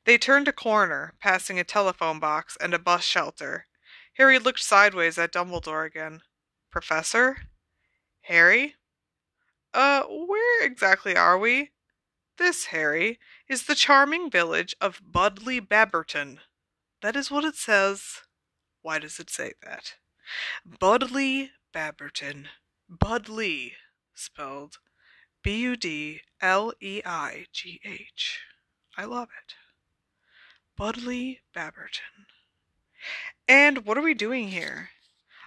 They 0.05 0.17
turned 0.17 0.47
a 0.47 0.53
corner, 0.53 1.15
passing 1.21 1.59
a 1.59 1.65
telephone 1.65 2.21
box 2.21 2.57
and 2.61 2.73
a 2.73 2.79
bus 2.79 3.03
shelter. 3.03 3.67
Harry 4.15 4.39
looked 4.39 4.63
sideways 4.63 5.19
at 5.19 5.33
Dumbledore 5.33 5.85
again. 5.85 6.23
Professor? 6.71 7.49
Harry? 8.27 8.75
Uh, 9.73 10.03
where 10.03 10.67
exactly 10.67 11.17
are 11.17 11.39
we? 11.39 11.71
This, 12.39 12.67
Harry, 12.67 13.21
is 13.49 13.67
the 13.67 13.77
charming 13.77 14.31
village 14.31 14.75
of 14.81 15.01
Budleigh 15.01 15.61
Babberton. 15.61 16.39
That 17.03 17.15
is 17.15 17.31
what 17.31 17.45
it 17.45 17.55
says. 17.55 18.23
Why 18.83 18.99
does 18.99 19.21
it 19.21 19.31
say 19.31 19.53
that? 19.63 19.95
Budleigh 20.67 21.51
Babberton. 21.73 22.47
Budleigh, 22.91 23.73
spelled 24.13 24.79
B 25.43 25.61
U 25.61 25.77
D 25.77 26.23
L 26.41 26.73
E 26.81 27.03
I 27.05 27.47
G 27.53 27.81
H. 27.85 28.41
I 28.97 29.05
love 29.05 29.29
it. 29.47 29.55
Budleigh 30.77 31.39
Babberton. 31.55 32.27
And 33.47 33.87
what 33.87 33.97
are 33.97 34.03
we 34.03 34.15
doing 34.15 34.49
here? 34.49 34.91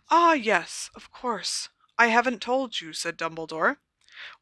Ah, 0.10 0.32
yes, 0.32 0.90
of 0.96 1.12
course. 1.12 1.68
I 2.00 2.08
haven't 2.08 2.42
told 2.42 2.80
you, 2.80 2.94
said 2.94 3.18
Dumbledore. 3.18 3.76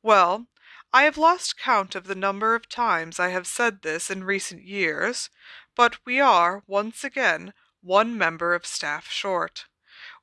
Well, 0.04 0.46
I 0.94 1.04
have 1.04 1.18
lost 1.18 1.58
count 1.58 1.96
of 1.96 2.06
the 2.06 2.14
number 2.14 2.54
of 2.54 2.70
times 2.70 3.20
I 3.20 3.30
have 3.30 3.48
said 3.48 3.82
this 3.82 4.12
in 4.12 4.24
recent 4.24 4.62
years, 4.64 5.32
but 5.76 5.98
we 6.06 6.20
are, 6.20 6.64
once 6.68 7.04
again, 7.04 7.56
one 7.82 8.16
member 8.16 8.54
of 8.54 8.68
staff 8.68 9.10
short. 9.10 9.66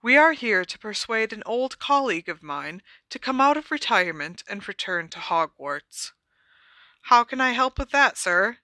We 0.01 0.17
are 0.17 0.33
here 0.33 0.65
to 0.65 0.79
persuade 0.79 1.33
an 1.33 1.43
old 1.45 1.81
colleague 1.81 2.29
of 2.29 2.41
mine 2.41 2.83
to 3.11 3.19
come 3.19 3.41
out 3.41 3.57
of 3.57 3.73
retirement 3.73 4.45
and 4.49 4.67
return 4.69 5.09
to 5.09 5.19
Hogwarts. 5.19 6.13
How 7.03 7.25
can 7.25 7.41
I 7.41 7.51
help 7.51 7.81
with 7.81 7.91
that, 7.91 8.17
sir? 8.17 8.59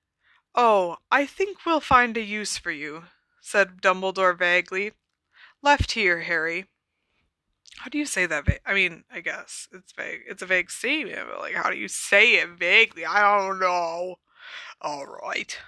Oh, 0.55 0.99
I 1.11 1.27
think 1.27 1.67
we'll 1.67 1.81
find 1.81 2.17
a 2.17 2.23
use 2.23 2.57
for 2.57 2.71
you, 2.71 3.07
said 3.41 3.83
Dumbledore 3.83 4.39
vaguely. 4.39 4.93
Left 5.61 5.93
here, 5.93 6.21
Harry. 6.21 6.70
How 7.81 7.89
do 7.89 7.97
you 7.97 8.05
say 8.05 8.27
that? 8.27 8.45
Va- 8.45 8.59
I 8.67 8.75
mean, 8.75 9.05
I 9.11 9.21
guess 9.21 9.67
it's 9.73 9.93
vague. 9.93 10.21
It's 10.29 10.43
a 10.43 10.47
vague 10.47 10.71
statement, 10.71 11.29
but 11.31 11.41
like, 11.41 11.55
how 11.55 11.71
do 11.71 11.79
you 11.79 11.89
say 11.89 12.35
it 12.35 12.51
vaguely? 12.51 13.07
I 13.07 13.23
don't 13.23 13.59
know. 13.59 14.17
All 14.83 15.07
right. 15.07 15.59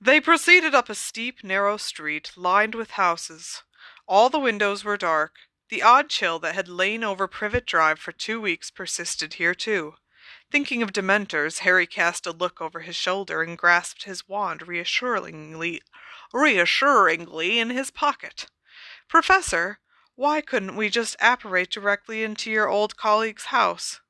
They 0.00 0.20
proceeded 0.20 0.74
up 0.74 0.88
a 0.88 0.96
steep, 0.96 1.44
narrow 1.44 1.76
street 1.76 2.32
lined 2.36 2.74
with 2.74 2.92
houses. 2.92 3.62
All 4.08 4.28
the 4.28 4.40
windows 4.40 4.82
were 4.82 4.96
dark. 4.96 5.34
The 5.68 5.80
odd 5.80 6.10
chill 6.10 6.40
that 6.40 6.56
had 6.56 6.66
lain 6.66 7.04
over 7.04 7.28
Privet 7.28 7.66
Drive 7.66 8.00
for 8.00 8.10
two 8.10 8.40
weeks 8.40 8.72
persisted 8.72 9.34
here 9.34 9.54
too. 9.54 9.94
Thinking 10.50 10.82
of 10.82 10.92
Dementors, 10.92 11.60
Harry 11.60 11.86
cast 11.86 12.26
a 12.26 12.32
look 12.32 12.60
over 12.60 12.80
his 12.80 12.96
shoulder 12.96 13.42
and 13.42 13.56
grasped 13.56 14.04
his 14.04 14.28
wand 14.28 14.66
reassuringly, 14.66 15.82
reassuringly 16.32 17.60
in 17.60 17.70
his 17.70 17.92
pocket. 17.92 18.46
Professor, 19.08 19.78
why 20.16 20.40
couldn't 20.40 20.76
we 20.76 20.88
just 20.88 21.14
apparate 21.20 21.70
directly 21.70 22.24
into 22.24 22.50
your 22.50 22.68
old 22.68 22.96
colleague's 22.96 23.46
house? 23.46 24.00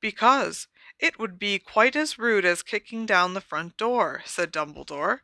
Because 0.00 0.68
it 0.98 1.18
would 1.18 1.38
be 1.38 1.58
quite 1.58 1.94
as 1.94 2.18
rude 2.18 2.44
as 2.44 2.62
kicking 2.62 3.06
down 3.06 3.34
the 3.34 3.40
front 3.40 3.76
door, 3.76 4.22
said 4.24 4.52
Dumbledore. 4.52 5.20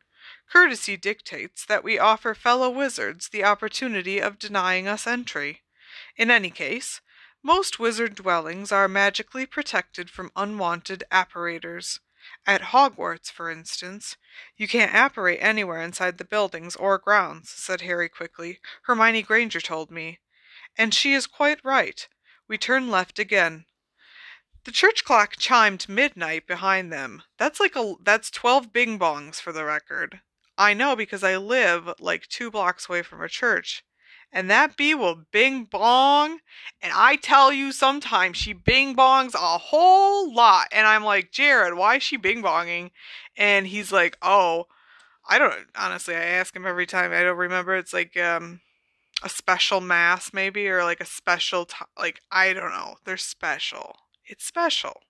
Courtesy 0.50 0.96
dictates 0.96 1.64
that 1.64 1.82
we 1.82 1.98
offer 1.98 2.34
fellow 2.34 2.70
wizards 2.70 3.28
the 3.28 3.44
opportunity 3.44 4.18
of 4.20 4.38
denying 4.38 4.86
us 4.86 5.06
entry. 5.06 5.62
In 6.16 6.30
any 6.30 6.50
case, 6.50 7.00
most 7.42 7.78
wizard 7.78 8.14
dwellings 8.14 8.72
are 8.72 8.88
magically 8.88 9.46
protected 9.46 10.10
from 10.10 10.32
unwanted 10.36 11.04
apparators. 11.10 12.00
At 12.46 12.62
Hogwarts, 12.62 13.30
for 13.30 13.50
instance, 13.50 14.16
you 14.56 14.66
can't 14.66 14.94
apparate 14.94 15.38
anywhere 15.40 15.82
inside 15.82 16.18
the 16.18 16.24
buildings 16.24 16.76
or 16.76 16.98
grounds, 16.98 17.50
said 17.50 17.82
Harry 17.82 18.08
quickly. 18.08 18.60
Hermione 18.84 19.22
Granger 19.22 19.60
told 19.60 19.90
me. 19.90 20.20
And 20.76 20.92
she 20.94 21.12
is 21.12 21.26
quite 21.26 21.64
right. 21.64 22.08
We 22.48 22.58
turn 22.58 22.90
left 22.90 23.18
again. 23.18 23.66
The 24.64 24.72
church 24.72 25.04
clock 25.04 25.36
chimed 25.36 25.88
midnight 25.88 26.46
behind 26.46 26.92
them. 26.92 27.22
That's 27.38 27.60
like 27.60 27.76
a 27.76 27.94
that's 28.02 28.30
12 28.30 28.72
bing 28.72 28.98
bongs 28.98 29.40
for 29.40 29.52
the 29.52 29.64
record. 29.64 30.20
I 30.56 30.72
know 30.72 30.96
because 30.96 31.22
I 31.22 31.36
live 31.36 31.88
like 32.00 32.26
2 32.28 32.50
blocks 32.50 32.88
away 32.88 33.02
from 33.02 33.20
a 33.20 33.28
church 33.28 33.84
and 34.34 34.50
that 34.50 34.76
bee 34.76 34.96
will 34.96 35.22
bing 35.30 35.64
bong. 35.64 36.40
And 36.82 36.92
I 36.94 37.14
tell 37.14 37.52
you, 37.52 37.70
sometimes 37.70 38.36
she 38.36 38.52
bing 38.52 38.96
bongs 38.96 39.32
a 39.34 39.58
whole 39.58 40.34
lot. 40.34 40.66
And 40.72 40.88
I'm 40.88 41.04
like, 41.04 41.30
Jared, 41.30 41.74
why 41.74 41.96
is 41.96 42.02
she 42.02 42.16
bing 42.16 42.42
bonging? 42.42 42.90
And 43.36 43.68
he's 43.68 43.92
like, 43.92 44.18
oh, 44.20 44.66
I 45.26 45.38
don't, 45.38 45.54
honestly, 45.76 46.16
I 46.16 46.24
ask 46.24 46.54
him 46.54 46.66
every 46.66 46.84
time. 46.84 47.12
I 47.12 47.22
don't 47.22 47.38
remember. 47.38 47.76
It's 47.76 47.92
like, 47.92 48.16
um, 48.16 48.60
a 49.22 49.28
special 49.28 49.80
mass, 49.80 50.32
maybe, 50.34 50.68
or 50.68 50.82
like 50.82 51.00
a 51.00 51.06
special, 51.06 51.64
t- 51.66 51.76
like, 51.96 52.20
I 52.32 52.52
don't 52.52 52.72
know. 52.72 52.96
They're 53.04 53.16
special. 53.16 53.96
It's 54.26 54.44
special. 54.44 55.02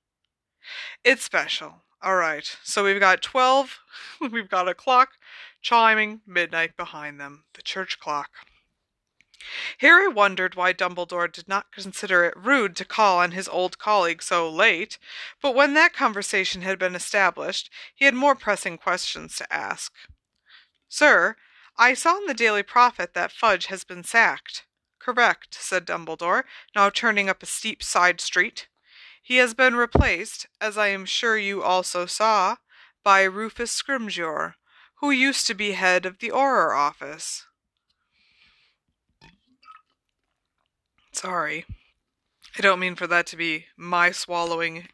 It's 1.02 1.25
special. 1.25 1.83
All 2.02 2.16
right. 2.16 2.57
So 2.62 2.85
we've 2.85 3.00
got 3.00 3.23
12, 3.23 3.81
we've 4.31 4.50
got 4.50 4.69
a 4.69 4.75
clock 4.75 5.12
chiming 5.62 6.21
midnight 6.26 6.76
behind 6.76 7.19
them, 7.19 7.45
the 7.54 7.62
church 7.62 7.99
clock. 7.99 8.28
Harry 9.78 10.08
wondered 10.08 10.54
why 10.54 10.72
Dumbledore 10.72 11.30
did 11.30 11.48
not 11.48 11.72
consider 11.72 12.24
it 12.24 12.36
rude 12.36 12.76
to 12.76 12.84
call 12.84 13.18
on 13.18 13.32
his 13.32 13.48
old 13.48 13.78
colleague 13.78 14.22
so 14.22 14.48
late, 14.48 14.98
but 15.40 15.54
when 15.54 15.74
that 15.74 15.92
conversation 15.92 16.62
had 16.62 16.78
been 16.78 16.94
established, 16.94 17.70
he 17.94 18.04
had 18.04 18.14
more 18.14 18.34
pressing 18.34 18.78
questions 18.78 19.36
to 19.36 19.52
ask. 19.52 19.92
Sir, 20.88 21.36
I 21.76 21.94
saw 21.94 22.18
in 22.18 22.26
the 22.26 22.34
Daily 22.34 22.62
Prophet 22.62 23.14
that 23.14 23.32
Fudge 23.32 23.66
has 23.66 23.84
been 23.84 24.04
sacked. 24.04 24.64
Correct, 24.98 25.54
said 25.54 25.86
Dumbledore, 25.86 26.44
now 26.74 26.88
turning 26.88 27.28
up 27.28 27.42
a 27.42 27.46
steep 27.46 27.82
side 27.82 28.20
street. 28.20 28.68
He 29.22 29.36
has 29.36 29.54
been 29.54 29.74
replaced, 29.74 30.46
as 30.60 30.78
I 30.78 30.88
am 30.88 31.04
sure 31.04 31.36
you 31.36 31.62
also 31.62 32.06
saw, 32.06 32.56
by 33.02 33.22
Rufus 33.24 33.72
Scrimgeour, 33.72 34.54
who 34.96 35.10
used 35.10 35.46
to 35.46 35.54
be 35.54 35.72
head 35.72 36.06
of 36.06 36.18
the 36.18 36.30
Auror 36.30 36.76
office. 36.76 37.46
Sorry. 41.14 41.64
I 42.59 42.61
don't 42.61 42.80
mean 42.80 42.97
for 42.97 43.06
that 43.06 43.26
to 43.28 43.37
be 43.37 43.66
my 43.76 44.11
swallowing 44.11 44.88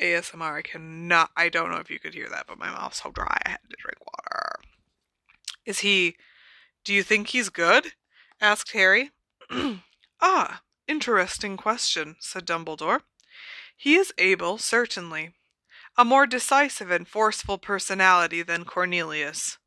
ASMR. 0.00 0.56
I 0.56 0.62
cannot, 0.62 1.30
I 1.36 1.50
don't 1.50 1.70
know 1.70 1.76
if 1.76 1.90
you 1.90 1.98
could 1.98 2.14
hear 2.14 2.28
that, 2.30 2.46
but 2.46 2.58
my 2.58 2.70
mouth's 2.70 3.02
so 3.02 3.10
dry 3.10 3.38
I 3.44 3.50
had 3.50 3.60
to 3.68 3.76
drink 3.78 3.98
water. 4.00 4.60
Is 5.66 5.80
he, 5.80 6.16
do 6.84 6.94
you 6.94 7.02
think 7.02 7.28
he's 7.28 7.50
good? 7.50 7.92
asked 8.40 8.72
Harry. 8.72 9.10
ah, 10.20 10.62
interesting 10.86 11.56
question, 11.58 12.16
said 12.18 12.46
Dumbledore. 12.46 13.02
He 13.76 13.94
is 13.94 14.12
able, 14.16 14.56
certainly. 14.56 15.34
A 15.98 16.04
more 16.04 16.26
decisive 16.26 16.90
and 16.90 17.06
forceful 17.06 17.58
personality 17.58 18.42
than 18.42 18.64
Cornelius. 18.64 19.58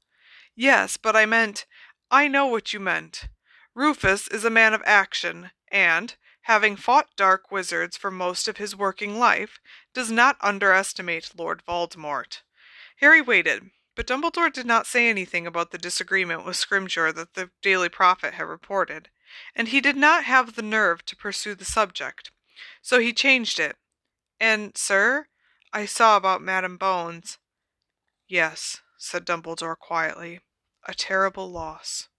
Yes, 0.55 0.97
but 0.97 1.15
I 1.15 1.25
meant, 1.25 1.65
I 2.09 2.27
know 2.27 2.47
what 2.47 2.73
you 2.73 2.79
meant. 2.79 3.27
Rufus 3.75 4.27
is 4.27 4.43
a 4.43 4.49
man 4.49 4.73
of 4.73 4.81
action, 4.85 5.51
and, 5.71 6.15
having 6.43 6.75
fought 6.75 7.15
dark 7.15 7.51
wizards 7.51 7.95
for 7.95 8.11
most 8.11 8.47
of 8.47 8.57
his 8.57 8.75
working 8.75 9.17
life, 9.17 9.59
does 9.93 10.11
not 10.11 10.37
underestimate 10.41 11.31
Lord 11.37 11.63
Voldemort. 11.67 12.41
Harry 12.97 13.21
waited, 13.21 13.71
but 13.95 14.07
Dumbledore 14.07 14.51
did 14.51 14.65
not 14.65 14.87
say 14.87 15.09
anything 15.09 15.45
about 15.45 15.71
the 15.71 15.77
disagreement 15.77 16.45
with 16.45 16.55
Scrimgeour 16.55 17.13
that 17.15 17.33
the 17.33 17.49
Daily 17.61 17.89
Prophet 17.89 18.35
had 18.35 18.47
reported, 18.47 19.09
and 19.55 19.67
he 19.67 19.81
did 19.81 19.95
not 19.95 20.23
have 20.23 20.55
the 20.55 20.61
nerve 20.61 21.05
to 21.05 21.15
pursue 21.15 21.55
the 21.55 21.65
subject. 21.65 22.31
So 22.81 22.99
he 22.99 23.13
changed 23.13 23.59
it. 23.59 23.75
And, 24.39 24.75
sir, 24.75 25.27
I 25.73 25.85
saw 25.85 26.17
about 26.17 26.41
Madame 26.41 26.77
Bones. 26.77 27.37
Yes, 28.27 28.81
said 28.97 29.25
Dumbledore 29.25 29.77
quietly, 29.77 30.41
a 30.87 30.93
terrible 30.93 31.51
loss. 31.51 32.09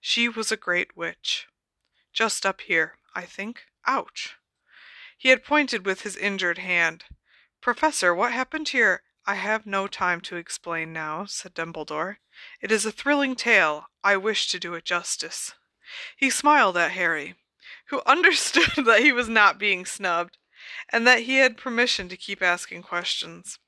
She 0.00 0.28
was 0.28 0.50
a 0.50 0.56
great 0.56 0.96
witch. 0.96 1.46
Just 2.12 2.44
up 2.44 2.60
here, 2.62 2.94
I 3.14 3.22
think. 3.22 3.64
Ouch! 3.86 4.36
He 5.18 5.30
had 5.30 5.44
pointed 5.44 5.84
with 5.84 6.02
his 6.02 6.16
injured 6.16 6.58
hand. 6.58 7.04
Professor, 7.60 8.14
what 8.14 8.32
happened 8.32 8.68
here—" 8.68 9.02
I 9.26 9.34
have 9.34 9.66
no 9.66 9.86
time 9.86 10.20
to 10.22 10.36
explain 10.36 10.92
now, 10.92 11.26
said 11.26 11.54
Dumbledore. 11.54 12.16
It 12.60 12.72
is 12.72 12.86
a 12.86 12.92
thrilling 12.92 13.36
tale. 13.36 13.86
I 14.02 14.16
wish 14.16 14.48
to 14.48 14.58
do 14.58 14.74
it 14.74 14.84
justice. 14.84 15.54
He 16.16 16.30
smiled 16.30 16.76
at 16.76 16.92
Harry, 16.92 17.34
who 17.86 18.02
understood 18.06 18.84
that 18.86 19.00
he 19.00 19.12
was 19.12 19.28
not 19.28 19.58
being 19.58 19.84
snubbed, 19.84 20.38
and 20.88 21.06
that 21.06 21.24
he 21.24 21.36
had 21.36 21.56
permission 21.56 22.08
to 22.08 22.16
keep 22.16 22.42
asking 22.42 22.82
questions. 22.82 23.58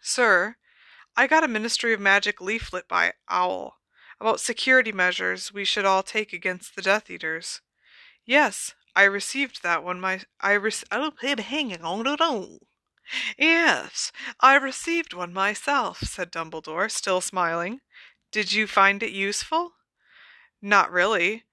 Sir, 0.00 0.56
I 1.16 1.26
got 1.26 1.44
a 1.44 1.48
Ministry 1.48 1.92
of 1.92 2.00
Magic 2.00 2.40
leaflet 2.40 2.88
by 2.88 3.14
Owl 3.28 3.78
about 4.20 4.40
security 4.40 4.92
measures 4.92 5.52
we 5.52 5.64
should 5.64 5.84
all 5.84 6.02
take 6.02 6.32
against 6.32 6.74
the 6.74 6.82
Death 6.82 7.08
Eaters. 7.10 7.60
Yes, 8.28 8.74
I 8.94 9.04
received 9.04 9.62
that 9.62 9.82
one. 9.82 10.00
My 10.02 10.20
I 10.38 10.52
re- 10.52 10.70
oh, 10.92 11.12
hanging 11.18 11.80
on 11.80 12.04
the 12.04 12.14
door. 12.14 12.58
Yes, 13.38 14.12
I 14.38 14.56
received 14.56 15.14
one 15.14 15.32
myself, 15.32 16.00
said 16.00 16.30
Dumbledore, 16.30 16.90
still 16.90 17.22
smiling. 17.22 17.80
Did 18.30 18.52
you 18.52 18.66
find 18.66 19.02
it 19.02 19.12
useful? 19.12 19.72
Not 20.60 20.92
really. 20.92 21.44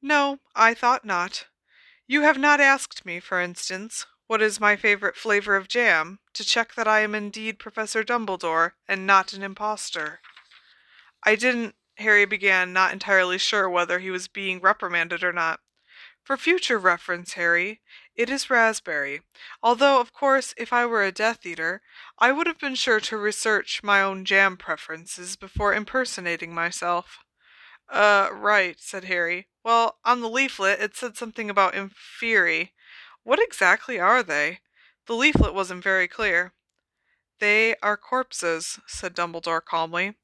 No, 0.00 0.38
I 0.54 0.72
thought 0.72 1.04
not. 1.04 1.46
You 2.06 2.20
have 2.20 2.38
not 2.38 2.60
asked 2.60 3.04
me, 3.04 3.18
for 3.18 3.40
instance, 3.40 4.06
what 4.28 4.40
is 4.40 4.60
my 4.60 4.76
favorite 4.76 5.16
flavor 5.16 5.56
of 5.56 5.66
jam, 5.66 6.20
to 6.34 6.44
check 6.44 6.76
that 6.76 6.86
I 6.86 7.00
am 7.00 7.16
indeed 7.16 7.58
Professor 7.58 8.04
Dumbledore 8.04 8.74
and 8.86 9.04
not 9.04 9.32
an 9.32 9.42
impostor. 9.42 10.20
I 11.24 11.34
didn't, 11.34 11.74
Harry 11.98 12.24
began, 12.24 12.72
not 12.72 12.92
entirely 12.92 13.38
sure 13.38 13.68
whether 13.68 13.98
he 13.98 14.12
was 14.12 14.28
being 14.28 14.60
reprimanded 14.60 15.24
or 15.24 15.32
not. 15.32 15.58
For 16.30 16.36
future 16.36 16.78
reference, 16.78 17.32
Harry, 17.32 17.80
it 18.14 18.30
is 18.30 18.50
raspberry, 18.50 19.22
although, 19.64 20.00
of 20.00 20.12
course, 20.12 20.54
if 20.56 20.72
I 20.72 20.86
were 20.86 21.02
a 21.02 21.10
Death 21.10 21.44
Eater, 21.44 21.82
I 22.20 22.30
would 22.30 22.46
have 22.46 22.60
been 22.60 22.76
sure 22.76 23.00
to 23.00 23.16
research 23.16 23.82
my 23.82 24.00
own 24.00 24.24
jam 24.24 24.56
preferences 24.56 25.34
before 25.34 25.74
impersonating 25.74 26.54
myself. 26.54 27.18
Uh, 27.88 28.28
right, 28.32 28.78
said 28.78 29.06
Harry. 29.06 29.48
Well, 29.64 29.98
on 30.04 30.20
the 30.20 30.28
leaflet 30.28 30.78
it 30.78 30.94
said 30.94 31.16
something 31.16 31.50
about 31.50 31.74
inferi. 31.74 32.74
What 33.24 33.40
exactly 33.42 33.98
are 33.98 34.22
they? 34.22 34.60
The 35.06 35.16
leaflet 35.16 35.52
wasn't 35.52 35.82
very 35.82 36.06
clear. 36.06 36.52
They 37.40 37.74
are 37.82 37.96
corpses, 37.96 38.78
said 38.86 39.16
Dumbledore 39.16 39.64
calmly. 39.64 40.14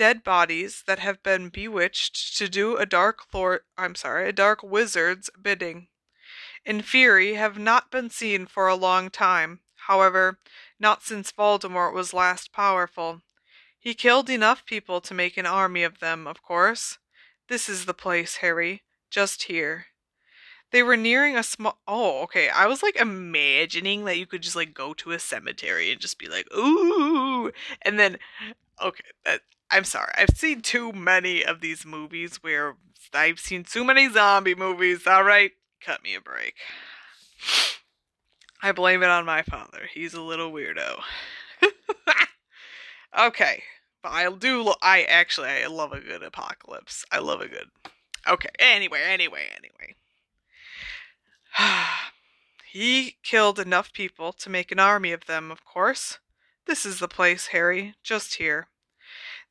Dead 0.00 0.24
bodies 0.24 0.82
that 0.86 0.98
have 1.00 1.22
been 1.22 1.50
bewitched 1.50 2.34
to 2.38 2.48
do 2.48 2.74
a 2.78 2.86
dark 2.86 3.34
lord 3.34 3.60
I'm 3.76 3.94
sorry, 3.94 4.30
a 4.30 4.32
dark 4.32 4.62
wizard's 4.62 5.28
bidding. 5.42 5.88
Inferi 6.66 7.36
have 7.36 7.58
not 7.58 7.90
been 7.90 8.08
seen 8.08 8.46
for 8.46 8.66
a 8.66 8.74
long 8.74 9.10
time, 9.10 9.60
however, 9.88 10.38
not 10.78 11.02
since 11.02 11.30
Voldemort 11.30 11.92
was 11.92 12.14
last 12.14 12.50
powerful. 12.50 13.20
He 13.78 13.92
killed 13.92 14.30
enough 14.30 14.64
people 14.64 15.02
to 15.02 15.12
make 15.12 15.36
an 15.36 15.44
army 15.44 15.82
of 15.82 15.98
them, 15.98 16.26
of 16.26 16.42
course. 16.42 16.96
This 17.48 17.68
is 17.68 17.84
the 17.84 17.92
place, 17.92 18.36
Harry. 18.36 18.84
Just 19.10 19.42
here. 19.42 19.88
They 20.70 20.82
were 20.82 20.96
nearing 20.96 21.36
a 21.36 21.42
small. 21.42 21.78
Oh, 21.86 22.22
okay. 22.22 22.48
I 22.48 22.64
was 22.68 22.82
like 22.82 22.96
imagining 22.96 24.06
that 24.06 24.16
you 24.16 24.24
could 24.24 24.40
just 24.40 24.56
like 24.56 24.72
go 24.72 24.94
to 24.94 25.10
a 25.10 25.18
cemetery 25.18 25.92
and 25.92 26.00
just 26.00 26.18
be 26.18 26.26
like, 26.26 26.46
ooh. 26.56 27.52
And 27.82 27.98
then, 27.98 28.16
okay, 28.82 29.04
that, 29.26 29.42
I'm 29.70 29.84
sorry. 29.84 30.12
I've 30.16 30.36
seen 30.36 30.62
too 30.62 30.92
many 30.92 31.44
of 31.44 31.60
these 31.60 31.86
movies 31.86 32.42
where 32.42 32.76
I've 33.14 33.38
seen 33.38 33.64
too 33.64 33.84
many 33.84 34.08
zombie 34.10 34.54
movies. 34.54 35.06
All 35.06 35.24
right, 35.24 35.52
cut 35.80 36.02
me 36.02 36.14
a 36.14 36.20
break. 36.20 36.54
I 38.62 38.72
blame 38.72 39.02
it 39.02 39.08
on 39.08 39.24
my 39.24 39.42
father. 39.42 39.88
He's 39.92 40.12
a 40.12 40.20
little 40.20 40.52
weirdo. 40.52 41.00
okay, 43.18 43.62
but 44.02 44.10
I 44.10 44.30
do. 44.30 44.62
Lo- 44.62 44.74
I 44.82 45.04
actually 45.04 45.48
I 45.48 45.66
love 45.66 45.92
a 45.92 46.00
good 46.00 46.22
apocalypse. 46.22 47.04
I 47.10 47.20
love 47.20 47.40
a 47.40 47.48
good. 47.48 47.68
Okay. 48.28 48.50
Anyway, 48.58 49.00
anyway, 49.02 49.46
anyway. 49.56 49.96
he 52.70 53.16
killed 53.22 53.58
enough 53.58 53.92
people 53.92 54.32
to 54.34 54.50
make 54.50 54.70
an 54.70 54.78
army 54.78 55.12
of 55.12 55.26
them. 55.26 55.50
Of 55.50 55.64
course. 55.64 56.18
This 56.66 56.84
is 56.84 56.98
the 56.98 57.08
place, 57.08 57.48
Harry. 57.48 57.94
Just 58.02 58.34
here. 58.34 58.68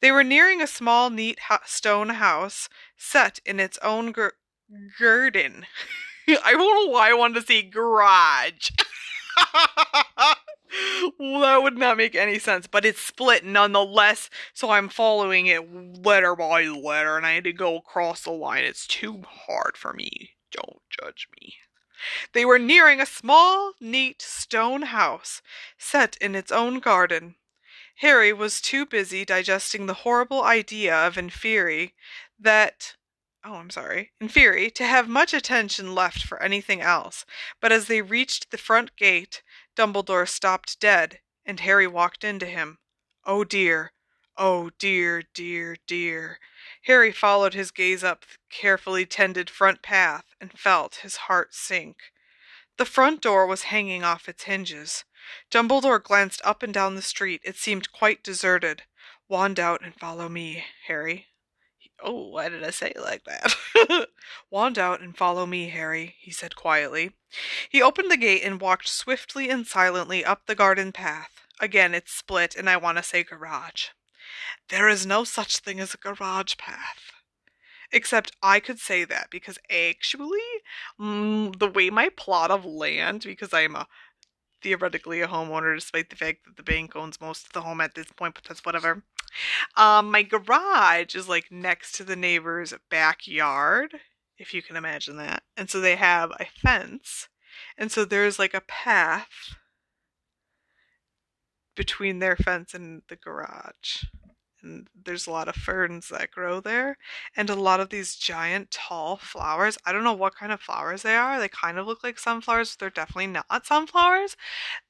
They 0.02 0.12
were 0.12 0.24
nearing 0.24 0.62
a 0.62 0.68
small, 0.68 1.10
neat 1.10 1.40
stone 1.66 2.10
house 2.10 2.70
set 2.98 3.40
in 3.46 3.60
its 3.60 3.78
own 3.80 4.12
gr- 4.12 4.30
garden. 5.00 5.66
I 6.28 6.52
don't 6.52 6.86
know 6.86 6.92
why 6.92 7.10
I 7.10 7.14
wanted 7.14 7.42
to 7.42 7.46
say 7.46 7.64
garage. 7.64 8.70
well, 11.20 11.42
that 11.42 11.60
would 11.64 11.78
not 11.78 11.98
make 11.98 12.16
any 12.16 12.40
sense, 12.40 12.68
but 12.68 12.86
it's 12.86 13.02
split 13.02 13.44
nonetheless, 13.44 14.30
so 14.54 14.70
I'm 14.70 14.90
following 14.90 15.48
it 15.48 15.64
letter 16.04 16.36
by 16.36 16.64
letter, 16.64 17.18
and 17.18 17.26
I 17.26 17.34
had 17.34 17.44
to 17.46 17.54
go 17.54 17.78
across 17.78 18.24
the 18.24 18.32
line. 18.32 18.64
It's 18.64 18.88
too 18.88 19.24
hard 19.28 19.76
for 19.76 19.94
me. 19.94 20.32
Don't 20.52 20.82
judge 21.02 21.28
me. 21.42 21.56
They 22.34 22.46
were 22.46 22.60
nearing 22.60 23.02
a 23.02 23.06
small, 23.06 23.74
neat 23.82 24.22
stone 24.22 24.84
house 24.84 25.42
set 25.78 26.16
in 26.22 26.36
its 26.36 26.52
own 26.52 26.80
garden. 26.80 27.36
Harry 28.00 28.32
was 28.32 28.62
too 28.62 28.86
busy 28.86 29.26
digesting 29.26 29.86
the 29.86 30.06
horrible 30.06 30.42
idea 30.42 30.96
of 30.96 31.16
Inferi 31.18 31.92
that 32.40 32.96
oh, 33.44 33.56
I'm 33.56 33.70
sorry, 33.70 34.14
Inferi 34.22 34.74
to 34.76 34.86
have 34.86 35.10
much 35.10 35.34
attention 35.34 35.94
left 35.94 36.24
for 36.24 36.42
anything 36.42 36.80
else, 36.80 37.26
but 37.60 37.74
as 37.74 37.88
they 37.88 38.02
reached 38.02 38.52
the 38.52 38.58
front 38.58 38.96
gate, 38.96 39.44
Dumbledore 39.76 40.28
stopped 40.28 40.80
dead, 40.80 41.20
and 41.46 41.60
Harry 41.60 41.88
walked 41.88 42.24
into 42.24 42.46
him. 42.46 42.78
Oh 43.26 43.44
dear, 43.44 43.92
oh 44.38 44.70
dear, 44.80 45.24
dear, 45.34 45.76
dear. 45.86 46.40
Harry 46.84 47.12
followed 47.12 47.54
his 47.54 47.70
gaze 47.70 48.04
up 48.04 48.22
the 48.22 48.38
carefully 48.50 49.06
tended 49.06 49.50
front 49.50 49.82
path 49.82 50.24
and 50.40 50.58
felt 50.58 51.02
his 51.04 51.28
heart 51.28 51.54
sink. 51.54 51.98
The 52.78 52.86
front 52.86 53.20
door 53.22 53.46
was 53.46 53.64
hanging 53.64 54.06
off 54.06 54.30
its 54.30 54.44
hinges. 54.44 55.04
Dumbledore 55.52 56.02
glanced 56.02 56.42
up 56.44 56.64
and 56.64 56.74
down 56.74 56.96
the 56.96 57.02
street. 57.02 57.42
It 57.44 57.58
seemed 57.58 57.92
quite 57.92 58.24
deserted. 58.24 58.84
Wand 59.28 59.60
out 59.60 59.84
and 59.84 59.94
follow 59.94 60.30
me, 60.30 60.64
Harry. 60.88 61.28
Oh, 62.02 62.30
why 62.30 62.50
did 62.50 62.64
I 62.64 62.70
say 62.70 62.94
it 62.96 63.02
like 63.02 63.24
that? 63.26 64.08
Wand 64.52 64.80
out 64.80 65.02
and 65.02 65.16
follow 65.16 65.46
me, 65.46 65.70
Harry, 65.70 66.16
he 66.20 66.32
said 66.32 66.56
quietly. 66.56 67.12
He 67.70 67.82
opened 67.82 68.10
the 68.10 68.18
gate 68.18 68.44
and 68.44 68.62
walked 68.62 68.88
swiftly 68.88 69.50
and 69.50 69.68
silently 69.68 70.24
up 70.24 70.46
the 70.46 70.56
garden 70.56 70.92
path. 70.92 71.32
Again, 71.60 71.94
it's 71.94 72.14
split, 72.14 72.56
and 72.56 72.70
I 72.70 72.78
want 72.78 72.98
to 72.98 73.04
say 73.04 73.24
garage. 73.24 73.88
There 74.70 74.88
is 74.88 75.06
no 75.06 75.24
such 75.24 75.58
thing 75.58 75.80
as 75.80 75.94
a 75.94 75.98
garage 75.98 76.56
path. 76.58 77.12
Except 77.92 78.32
I 78.42 78.60
could 78.60 78.80
say 78.80 79.04
that 79.04 79.30
because 79.30 79.58
actually, 79.70 80.40
mm, 81.00 81.58
the 81.58 81.68
way 81.68 81.90
my 81.90 82.10
plot 82.10 82.52
of 82.52 82.64
land, 82.64 83.24
because 83.24 83.54
I'm 83.54 83.76
a 83.76 83.88
theoretically 84.62 85.22
a 85.22 85.28
homeowner, 85.28 85.76
despite 85.76 86.10
the 86.10 86.16
fact 86.16 86.46
that 86.46 86.58
the 86.58 86.64
bank 86.64 86.96
owns 86.96 87.22
most 87.22 87.46
of 87.46 87.54
the 87.54 87.62
home 87.62 87.82
at 87.82 87.96
this 87.96 88.08
point, 88.16 88.36
but 88.36 88.44
that's 88.44 88.66
whatever. 88.66 89.04
Um, 89.76 90.12
my 90.12 90.24
garage 90.24 91.16
is 91.16 91.30
like 91.30 91.52
next 91.52 91.94
to 91.96 92.04
the 92.04 92.16
neighbor's 92.16 92.74
backyard, 92.90 93.96
if 94.38 94.54
you 94.54 94.62
can 94.62 94.76
imagine 94.76 95.18
that. 95.18 95.44
And 95.56 95.70
so 95.70 95.80
they 95.80 95.96
have 95.96 96.32
a 96.40 96.46
fence. 96.46 97.28
And 97.78 97.92
so 97.92 98.06
there's 98.06 98.40
like 98.40 98.54
a 98.54 98.62
path 98.62 99.56
between 101.76 102.20
their 102.20 102.36
fence 102.36 102.74
and 102.74 103.04
the 103.08 103.16
garage. 103.16 104.04
And 104.62 104.88
there's 105.06 105.28
a 105.28 105.32
lot 105.32 105.48
of 105.48 105.56
ferns 105.56 106.10
that 106.10 106.32
grow 106.32 106.60
there, 106.60 106.98
and 107.36 107.50
a 107.50 107.56
lot 107.56 107.80
of 107.80 107.90
these 107.90 108.16
giant 108.16 108.72
tall 108.72 109.18
flowers. 109.18 109.78
I 109.86 109.92
don't 109.92 110.04
know 110.04 110.14
what 110.14 110.36
kind 110.36 110.52
of 110.52 110.62
flowers 110.62 111.04
they 111.04 111.16
are. 111.16 111.40
They 111.40 111.50
kind 111.50 111.78
of 111.78 111.88
look 111.88 112.04
like 112.04 112.20
sunflowers, 112.20 112.76
but 112.76 112.80
they're 112.80 112.90
definitely 112.90 113.28
not 113.28 113.66
sunflowers. 113.66 114.36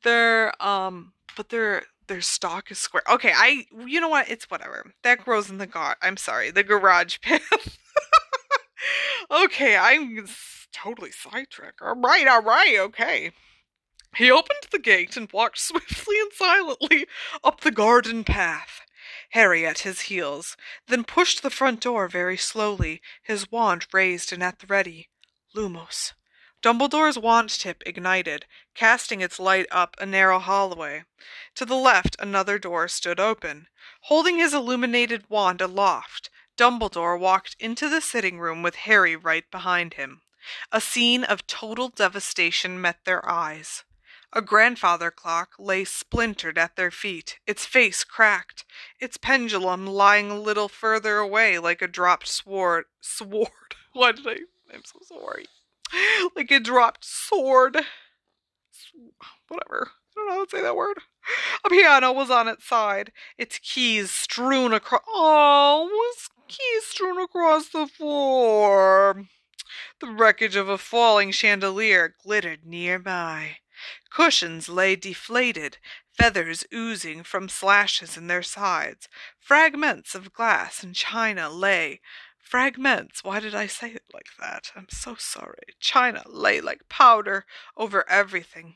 They're 0.03 0.51
um 0.63 1.13
but 1.35 1.49
they're 1.49 1.83
their 2.07 2.21
stalk 2.21 2.71
is 2.71 2.79
square. 2.79 3.03
Okay, 3.09 3.31
I 3.33 3.65
you 3.85 4.01
know 4.01 4.09
what? 4.09 4.29
It's 4.29 4.49
whatever. 4.49 4.93
That 5.03 5.23
grows 5.23 5.49
in 5.49 5.57
the 5.57 5.67
gar. 5.67 5.95
I'm 6.01 6.17
sorry, 6.17 6.51
the 6.51 6.63
garage 6.63 7.19
path. 7.21 7.77
okay, 9.31 9.77
I'm 9.77 10.27
totally 10.73 11.11
sidetracked. 11.11 11.81
All 11.81 11.95
right, 11.95 12.27
all 12.27 12.41
right, 12.41 12.77
okay. 12.79 13.31
He 14.15 14.31
opened 14.31 14.67
the 14.71 14.79
gate 14.79 15.15
and 15.15 15.31
walked 15.31 15.59
swiftly 15.59 16.19
and 16.19 16.31
silently 16.33 17.07
up 17.43 17.61
the 17.61 17.71
garden 17.71 18.23
path, 18.23 18.81
Harry 19.29 19.65
at 19.65 19.79
his 19.79 20.01
heels, 20.01 20.57
then 20.87 21.03
pushed 21.03 21.43
the 21.43 21.49
front 21.49 21.81
door 21.81 22.07
very 22.07 22.37
slowly, 22.37 23.01
his 23.21 23.51
wand 23.51 23.87
raised 23.93 24.33
and 24.33 24.43
at 24.43 24.59
the 24.59 24.67
ready. 24.67 25.09
Lumos. 25.55 26.13
Dumbledore's 26.61 27.17
wand 27.17 27.49
tip 27.49 27.81
ignited, 27.85 28.45
casting 28.75 29.21
its 29.21 29.39
light 29.39 29.65
up 29.71 29.95
a 29.97 30.05
narrow 30.05 30.39
hallway. 30.39 31.05
To 31.55 31.65
the 31.65 31.75
left 31.75 32.17
another 32.19 32.59
door 32.59 32.87
stood 32.87 33.19
open. 33.19 33.67
Holding 34.01 34.37
his 34.37 34.53
illuminated 34.53 35.29
wand 35.29 35.61
aloft, 35.61 36.29
Dumbledore 36.57 37.17
walked 37.17 37.55
into 37.59 37.87
the 37.87 38.01
sitting 38.01 38.39
room 38.39 38.61
with 38.61 38.75
Harry 38.75 39.15
right 39.15 39.49
behind 39.49 39.93
him. 39.93 40.21
A 40.71 40.81
scene 40.81 41.23
of 41.23 41.47
total 41.47 41.87
devastation 41.87 42.81
met 42.81 43.05
their 43.05 43.27
eyes. 43.29 43.85
A 44.31 44.43
grandfather 44.43 45.09
clock 45.09 45.53
lay 45.57 45.83
splintered 45.83 46.57
at 46.59 46.75
their 46.75 46.91
feet, 46.91 47.39
its 47.47 47.65
face 47.65 48.03
cracked, 48.03 48.63
its 48.99 49.17
pendulum 49.17 49.87
lying 49.87 50.29
a 50.29 50.39
little 50.39 50.67
further 50.67 51.17
away 51.17 51.57
like 51.57 51.81
a 51.81 51.87
dropped 51.87 52.27
sword. 52.27 52.85
Sword? 53.01 53.49
Why 53.93 54.11
did 54.11 54.27
I? 54.27 54.37
I'm 54.71 54.83
so 54.85 54.99
sorry. 55.03 55.45
Like 56.35 56.51
a 56.51 56.59
dropped 56.59 57.03
sword. 57.03 57.77
Whatever. 59.47 59.91
I 59.91 60.15
don't 60.15 60.27
know 60.27 60.33
how 60.33 60.45
to 60.45 60.49
say 60.51 60.61
that 60.61 60.75
word. 60.75 60.99
A 61.65 61.69
piano 61.69 62.11
was 62.11 62.29
on 62.29 62.47
its 62.47 62.65
side, 62.67 63.11
its 63.37 63.59
keys 63.59 64.11
strewn 64.11 64.73
across. 64.73 65.01
Oh, 65.07 65.89
was 65.91 66.29
keys 66.47 66.85
strewn 66.85 67.19
across 67.19 67.69
the 67.69 67.87
floor. 67.87 69.25
The 69.99 70.11
wreckage 70.11 70.55
of 70.55 70.69
a 70.69 70.77
falling 70.77 71.31
chandelier 71.31 72.15
glittered 72.23 72.65
nearby. 72.65 73.57
Cushions 74.09 74.69
lay 74.69 74.95
deflated, 74.95 75.77
feathers 76.11 76.65
oozing 76.73 77.23
from 77.23 77.49
slashes 77.49 78.17
in 78.17 78.27
their 78.27 78.43
sides. 78.43 79.07
Fragments 79.39 80.15
of 80.15 80.33
glass 80.33 80.83
and 80.83 80.95
china 80.95 81.49
lay. 81.49 82.01
Fragments. 82.37 83.23
Why 83.23 83.39
did 83.39 83.53
I 83.53 83.67
say 83.67 83.91
it 83.91 84.03
like 84.13 84.29
that? 84.39 84.71
I'm 84.75 84.87
so 84.89 85.15
sorry. 85.17 85.75
China 85.79 86.23
lay 86.25 86.61
like 86.61 86.89
powder 86.89 87.45
over 87.77 88.09
everything. 88.09 88.75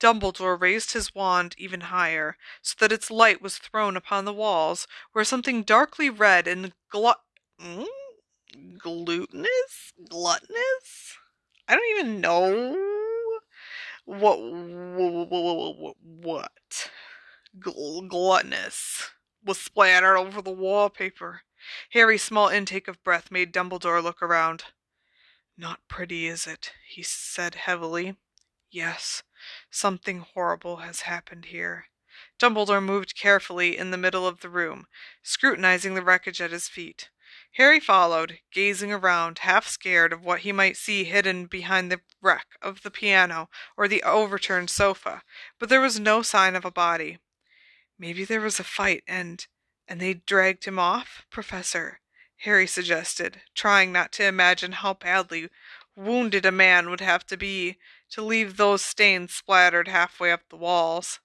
Dumbledore 0.00 0.60
raised 0.60 0.92
his 0.92 1.14
wand 1.14 1.54
even 1.58 1.82
higher, 1.82 2.36
so 2.62 2.74
that 2.80 2.92
its 2.92 3.10
light 3.10 3.40
was 3.40 3.58
thrown 3.58 3.96
upon 3.96 4.24
the 4.24 4.32
walls, 4.32 4.86
where 5.12 5.24
something 5.24 5.62
darkly 5.62 6.10
red 6.10 6.46
and 6.46 6.72
glut. 6.90 7.20
Mm? 7.60 7.86
Glutinous? 8.78 9.92
Gluttonous? 10.08 11.16
I 11.68 11.74
don't 11.74 11.98
even 11.98 12.20
know 12.20 12.95
what 14.06 14.38
what, 14.40 15.96
what? 16.02 16.90
Gl- 17.58 18.08
gluttonous 18.08 19.10
was 19.44 19.58
splattered 19.58 20.16
over 20.16 20.40
the 20.40 20.50
wallpaper. 20.50 21.42
Harry's 21.90 22.22
small 22.22 22.48
intake 22.48 22.88
of 22.88 23.02
breath 23.02 23.30
made 23.30 23.52
Dumbledore 23.52 24.02
look 24.02 24.22
around. 24.22 24.64
Not 25.56 25.80
pretty, 25.88 26.26
is 26.26 26.46
it? 26.46 26.72
he 26.86 27.02
said 27.02 27.54
heavily. 27.54 28.16
Yes, 28.70 29.22
something 29.70 30.20
horrible 30.20 30.78
has 30.78 31.02
happened 31.02 31.46
here. 31.46 31.86
Dumbledore 32.38 32.82
moved 32.82 33.18
carefully 33.18 33.76
in 33.76 33.90
the 33.90 33.96
middle 33.96 34.26
of 34.26 34.40
the 34.40 34.48
room, 34.48 34.86
scrutinizing 35.22 35.94
the 35.94 36.02
wreckage 36.02 36.40
at 36.40 36.50
his 36.50 36.68
feet. 36.68 37.10
Harry 37.56 37.80
followed, 37.80 38.40
gazing 38.52 38.92
around, 38.92 39.38
half 39.38 39.66
scared 39.66 40.12
of 40.12 40.22
what 40.22 40.40
he 40.40 40.52
might 40.52 40.76
see 40.76 41.04
hidden 41.04 41.46
behind 41.46 41.90
the 41.90 42.02
wreck 42.20 42.46
of 42.60 42.82
the 42.82 42.90
piano 42.90 43.48
or 43.78 43.88
the 43.88 44.02
overturned 44.02 44.68
sofa, 44.68 45.22
but 45.58 45.70
there 45.70 45.80
was 45.80 45.98
no 45.98 46.20
sign 46.20 46.54
of 46.54 46.66
a 46.66 46.70
body. 46.70 47.18
Maybe 47.98 48.26
there 48.26 48.42
was 48.42 48.60
a 48.60 48.64
fight 48.64 49.02
and 49.06 49.46
and 49.88 50.00
they 50.00 50.14
dragged 50.14 50.66
him 50.66 50.78
off, 50.78 51.24
Professor, 51.30 52.00
Harry 52.40 52.66
suggested, 52.66 53.40
trying 53.54 53.90
not 53.90 54.12
to 54.12 54.26
imagine 54.26 54.72
how 54.72 54.92
badly 54.92 55.48
wounded 55.94 56.44
a 56.44 56.52
man 56.52 56.90
would 56.90 57.00
have 57.00 57.24
to 57.24 57.38
be 57.38 57.78
to 58.10 58.20
leave 58.20 58.56
those 58.56 58.82
stains 58.82 59.32
splattered 59.32 59.88
halfway 59.88 60.30
up 60.30 60.42
the 60.50 60.56
walls. 60.56 61.20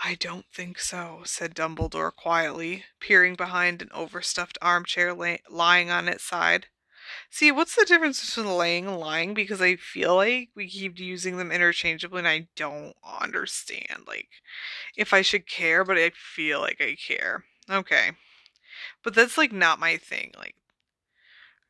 I 0.00 0.14
don't 0.14 0.46
think 0.52 0.78
so, 0.80 1.22
said 1.24 1.54
Dumbledore 1.54 2.12
quietly, 2.14 2.84
peering 3.00 3.34
behind 3.36 3.80
an 3.82 3.90
overstuffed 3.92 4.58
armchair 4.62 5.12
lay- 5.14 5.42
lying 5.48 5.90
on 5.90 6.08
its 6.08 6.24
side. 6.24 6.66
See, 7.30 7.52
what's 7.52 7.74
the 7.76 7.84
difference 7.86 8.24
between 8.24 8.56
laying 8.56 8.86
and 8.86 8.98
lying? 8.98 9.34
Because 9.34 9.60
I 9.62 9.76
feel 9.76 10.16
like 10.16 10.50
we 10.54 10.68
keep 10.68 10.98
using 10.98 11.38
them 11.38 11.52
interchangeably 11.52 12.20
and 12.20 12.28
I 12.28 12.48
don't 12.56 12.96
understand, 13.04 14.04
like, 14.06 14.28
if 14.96 15.12
I 15.14 15.22
should 15.22 15.46
care, 15.48 15.84
but 15.84 15.98
I 15.98 16.10
feel 16.10 16.60
like 16.60 16.80
I 16.80 16.96
care. 16.96 17.44
Okay. 17.70 18.12
But 19.02 19.14
that's, 19.14 19.38
like, 19.38 19.52
not 19.52 19.80
my 19.80 19.96
thing. 19.98 20.32
Like, 20.38 20.56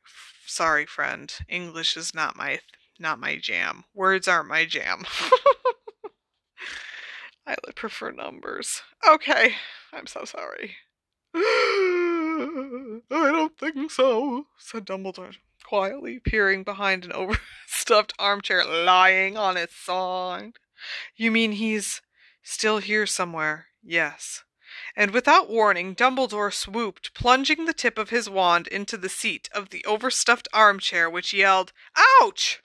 f- 0.05 0.43
sorry, 0.47 0.87
friend. 0.87 1.33
English 1.49 1.97
is 1.97 2.15
not 2.15 2.37
my, 2.37 2.49
th- 2.49 2.63
not 2.99 3.21
my 3.21 3.37
jam. 3.37 3.85
Words 3.95 4.27
aren't 4.29 4.49
my 4.49 4.65
jam. 4.65 5.05
I 7.49 7.73
prefer 7.73 8.11
numbers. 8.11 8.83
Okay, 9.07 9.55
I'm 9.93 10.07
so 10.07 10.25
sorry. 10.25 10.77
I 11.35 13.01
don't 13.11 13.59
think 13.59 13.91
so, 13.91 14.47
said 14.59 14.87
Dumbledore 14.87 15.35
quietly, 15.65 16.19
peering 16.19 16.63
behind 16.63 17.05
an 17.05 17.13
overstuffed 17.13 18.15
armchair 18.19 18.65
lying 18.65 19.37
on 19.37 19.57
its 19.57 19.77
side. 19.77 20.53
You 21.17 21.31
mean 21.31 21.53
he's 21.53 22.01
still 22.43 22.79
here 22.79 23.07
somewhere? 23.07 23.67
Yes. 23.83 24.45
And 24.97 25.11
without 25.11 25.51
warning, 25.51 25.95
Dumbledore 25.95 26.53
swooped, 26.53 27.15
plunging 27.15 27.67
the 27.67 27.75
tip 27.75 27.99
of 27.99 28.11
his 28.11 28.31
wand 28.31 28.67
into 28.67 28.97
the 28.97 29.09
seat 29.09 29.49
of 29.55 29.71
the 29.71 29.85
overstuffed 29.85 30.49
armchair, 30.53 31.11
which 31.11 31.33
yelled, 31.33 31.73
Ouch! 32.21 32.61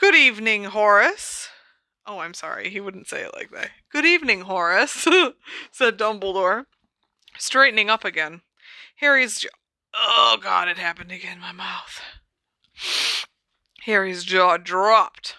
Good 0.00 0.14
evening, 0.14 0.64
Horace. 0.64 1.48
Oh, 2.06 2.20
I'm 2.20 2.34
sorry. 2.34 2.70
He 2.70 2.80
wouldn't 2.80 3.08
say 3.08 3.22
it 3.22 3.34
like 3.34 3.50
that. 3.50 3.70
Good 3.90 4.06
evening, 4.06 4.42
Horace, 4.42 4.92
said 5.72 5.98
Dumbledore, 5.98 6.66
straightening 7.36 7.90
up 7.90 8.04
again. 8.04 8.42
Harry's. 8.96 9.44
Oh, 9.92 10.38
God, 10.40 10.68
it 10.68 10.78
happened 10.78 11.10
again 11.10 11.40
my 11.40 11.52
mouth. 11.52 12.00
Harry's 13.84 14.24
jaw 14.24 14.56
dropped. 14.56 15.36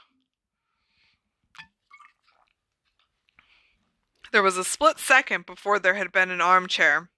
There 4.32 4.44
was 4.44 4.58
a 4.58 4.64
split 4.64 5.00
second 5.00 5.46
before 5.46 5.80
there 5.80 5.94
had 5.94 6.12
been 6.12 6.32
an 6.32 6.42
armchair. 6.42 7.10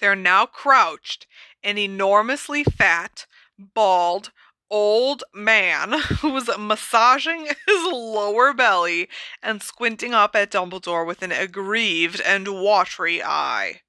There 0.00 0.16
now 0.16 0.46
crouched 0.46 1.28
an 1.62 1.78
enormously 1.78 2.64
fat, 2.64 3.26
bald, 3.56 4.32
old 4.72 5.22
man 5.34 5.92
who 6.20 6.30
was 6.30 6.50
massaging 6.58 7.44
his 7.66 7.84
lower 7.92 8.52
belly 8.54 9.08
and 9.42 9.62
squinting 9.62 10.14
up 10.14 10.34
at 10.34 10.50
Dumbledore 10.50 11.06
with 11.06 11.22
an 11.22 11.30
aggrieved 11.30 12.20
and 12.22 12.48
watery 12.48 13.22
eye. 13.22 13.82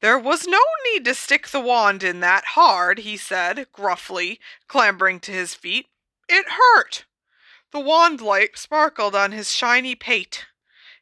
There 0.00 0.18
was 0.18 0.46
no 0.46 0.60
need 0.92 1.04
to 1.04 1.14
stick 1.14 1.48
the 1.48 1.60
wand 1.60 2.02
in 2.02 2.20
that 2.20 2.44
hard, 2.48 3.00
he 3.00 3.16
said, 3.16 3.68
gruffly, 3.72 4.40
clambering 4.66 5.20
to 5.20 5.32
his 5.32 5.54
feet. 5.54 5.86
It 6.28 6.46
hurt. 6.48 7.04
The 7.70 7.80
wand 7.80 8.20
light 8.20 8.58
sparkled 8.58 9.14
on 9.14 9.32
his 9.32 9.50
shiny 9.50 9.94
pate. 9.94 10.46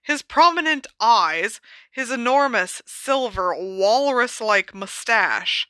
His 0.02 0.22
prominent 0.22 0.86
eyes, 1.00 1.60
his 1.90 2.10
enormous 2.10 2.82
silver 2.86 3.54
walrus 3.54 4.40
like 4.40 4.74
mustache, 4.74 5.68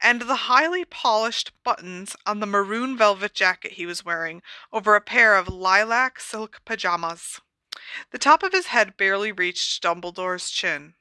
and 0.00 0.22
the 0.22 0.46
highly 0.46 0.84
polished 0.84 1.52
buttons 1.62 2.16
on 2.26 2.40
the 2.40 2.46
maroon 2.46 2.96
velvet 2.96 3.34
jacket 3.34 3.72
he 3.72 3.86
was 3.86 4.04
wearing 4.04 4.42
over 4.72 4.94
a 4.94 5.00
pair 5.00 5.36
of 5.36 5.48
lilac 5.48 6.20
silk 6.20 6.60
pajamas. 6.64 7.40
The 8.10 8.18
top 8.18 8.42
of 8.42 8.52
his 8.52 8.66
head 8.68 8.96
barely 8.96 9.32
reached 9.32 9.82
Dumbledore's 9.82 10.50
chin. 10.50 10.94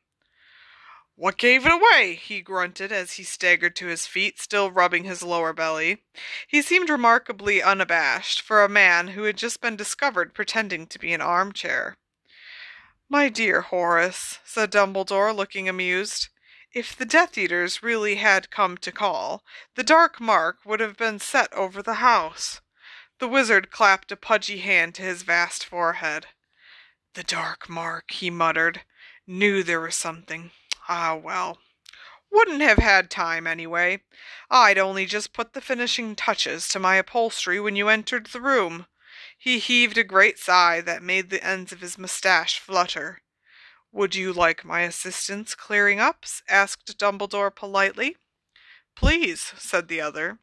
What 1.18 1.38
gave 1.38 1.66
it 1.66 1.72
away? 1.72 2.16
he 2.16 2.42
grunted 2.42 2.92
as 2.92 3.14
he 3.14 3.24
staggered 3.24 3.76
to 3.78 3.88
his 3.88 4.06
feet, 4.06 4.38
still 4.38 4.70
rubbing 4.70 5.06
his 5.06 5.24
lower 5.24 5.54
belly. 5.54 6.04
He 6.46 6.62
seemed 6.62 6.90
remarkably 6.90 7.64
unabashed 7.64 8.42
for 8.42 8.64
a 8.64 8.70
man 8.70 9.10
who 9.10 9.24
had 9.24 9.38
just 9.38 9.62
been 9.62 9.78
discovered 9.78 10.34
pretending 10.34 10.88
to 10.88 11.00
be 11.00 11.14
an 11.14 11.22
armchair. 11.22 11.96
My 13.08 13.30
dear 13.30 13.62
Horace, 13.62 14.40
said 14.44 14.72
Dumbledore, 14.72 15.34
looking 15.34 15.70
amused, 15.70 16.28
if 16.76 16.94
the 16.94 17.06
Death 17.06 17.38
Eaters 17.38 17.82
really 17.82 18.16
had 18.16 18.52
come 18.52 18.78
to 18.78 18.92
call, 18.92 19.46
the 19.76 19.84
dark 19.84 20.20
mark 20.20 20.58
would 20.66 20.82
have 20.82 20.98
been 20.98 21.20
set 21.20 21.52
over 21.54 21.82
the 21.82 21.96
house. 21.96 22.60
The 23.20 23.30
wizard 23.30 23.72
clapped 23.72 24.12
a 24.12 24.18
pudgy 24.18 24.58
hand 24.58 24.94
to 24.96 25.02
his 25.02 25.22
vast 25.22 25.64
forehead. 25.64 26.28
The 27.14 27.24
dark 27.24 27.70
mark, 27.70 28.12
he 28.12 28.30
muttered. 28.30 28.82
Knew 29.26 29.64
there 29.64 29.80
was 29.80 29.96
something. 29.96 30.52
Ah, 30.90 31.16
well. 31.16 31.60
Wouldn't 32.30 32.62
have 32.62 32.80
had 32.80 33.10
time, 33.10 33.48
anyway. 33.48 34.02
I'd 34.52 34.78
only 34.78 35.06
just 35.06 35.32
put 35.32 35.54
the 35.54 35.62
finishing 35.62 36.14
touches 36.14 36.68
to 36.70 36.80
my 36.80 36.98
upholstery 36.98 37.58
when 37.58 37.78
you 37.78 37.88
entered 37.88 38.28
the 38.28 38.42
room. 38.42 38.88
He 39.38 39.60
heaved 39.60 39.98
a 39.98 40.04
great 40.04 40.38
sigh 40.38 40.82
that 40.82 41.02
made 41.02 41.30
the 41.30 41.42
ends 41.42 41.72
of 41.72 41.80
his 41.80 41.98
moustache 41.98 42.60
flutter. 42.60 43.22
Would 43.96 44.14
you 44.14 44.34
like 44.34 44.66
my 44.66 44.82
assistance 44.82 45.56
clearing 45.56 46.02
up? 46.02 46.26
asked 46.50 46.98
Dumbledore 46.98 47.56
politely. 47.56 48.18
Please, 48.94 49.54
said 49.58 49.88
the 49.88 50.02
other. 50.02 50.40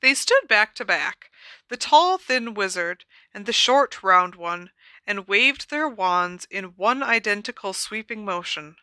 They 0.00 0.14
stood 0.14 0.48
back 0.48 0.74
to 0.76 0.84
back, 0.86 1.30
the 1.68 1.76
tall, 1.76 2.16
thin 2.16 2.54
wizard 2.54 3.04
and 3.34 3.44
the 3.44 3.52
short, 3.52 4.02
round 4.02 4.34
one, 4.34 4.70
and 5.06 5.28
waved 5.28 5.68
their 5.68 5.86
wands 5.86 6.46
in 6.50 6.74
one 6.76 7.02
identical 7.02 7.74
sweeping 7.74 8.24
motion. 8.24 8.76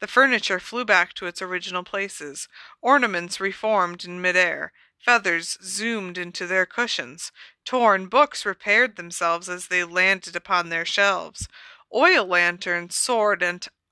The 0.00 0.08
furniture 0.08 0.58
flew 0.58 0.84
back 0.84 1.12
to 1.14 1.26
its 1.26 1.40
original 1.40 1.84
places, 1.84 2.48
ornaments 2.80 3.38
reformed 3.38 4.04
in 4.04 4.20
midair, 4.20 4.72
feathers 4.98 5.56
zoomed 5.62 6.18
into 6.18 6.48
their 6.48 6.66
cushions, 6.66 7.30
torn 7.64 8.08
books 8.08 8.44
repaired 8.44 8.96
themselves 8.96 9.48
as 9.48 9.68
they 9.68 9.84
landed 9.84 10.34
upon 10.34 10.68
their 10.68 10.84
shelves, 10.84 11.46
oil 11.94 12.24
lanterns 12.26 12.96
soared 12.96 13.42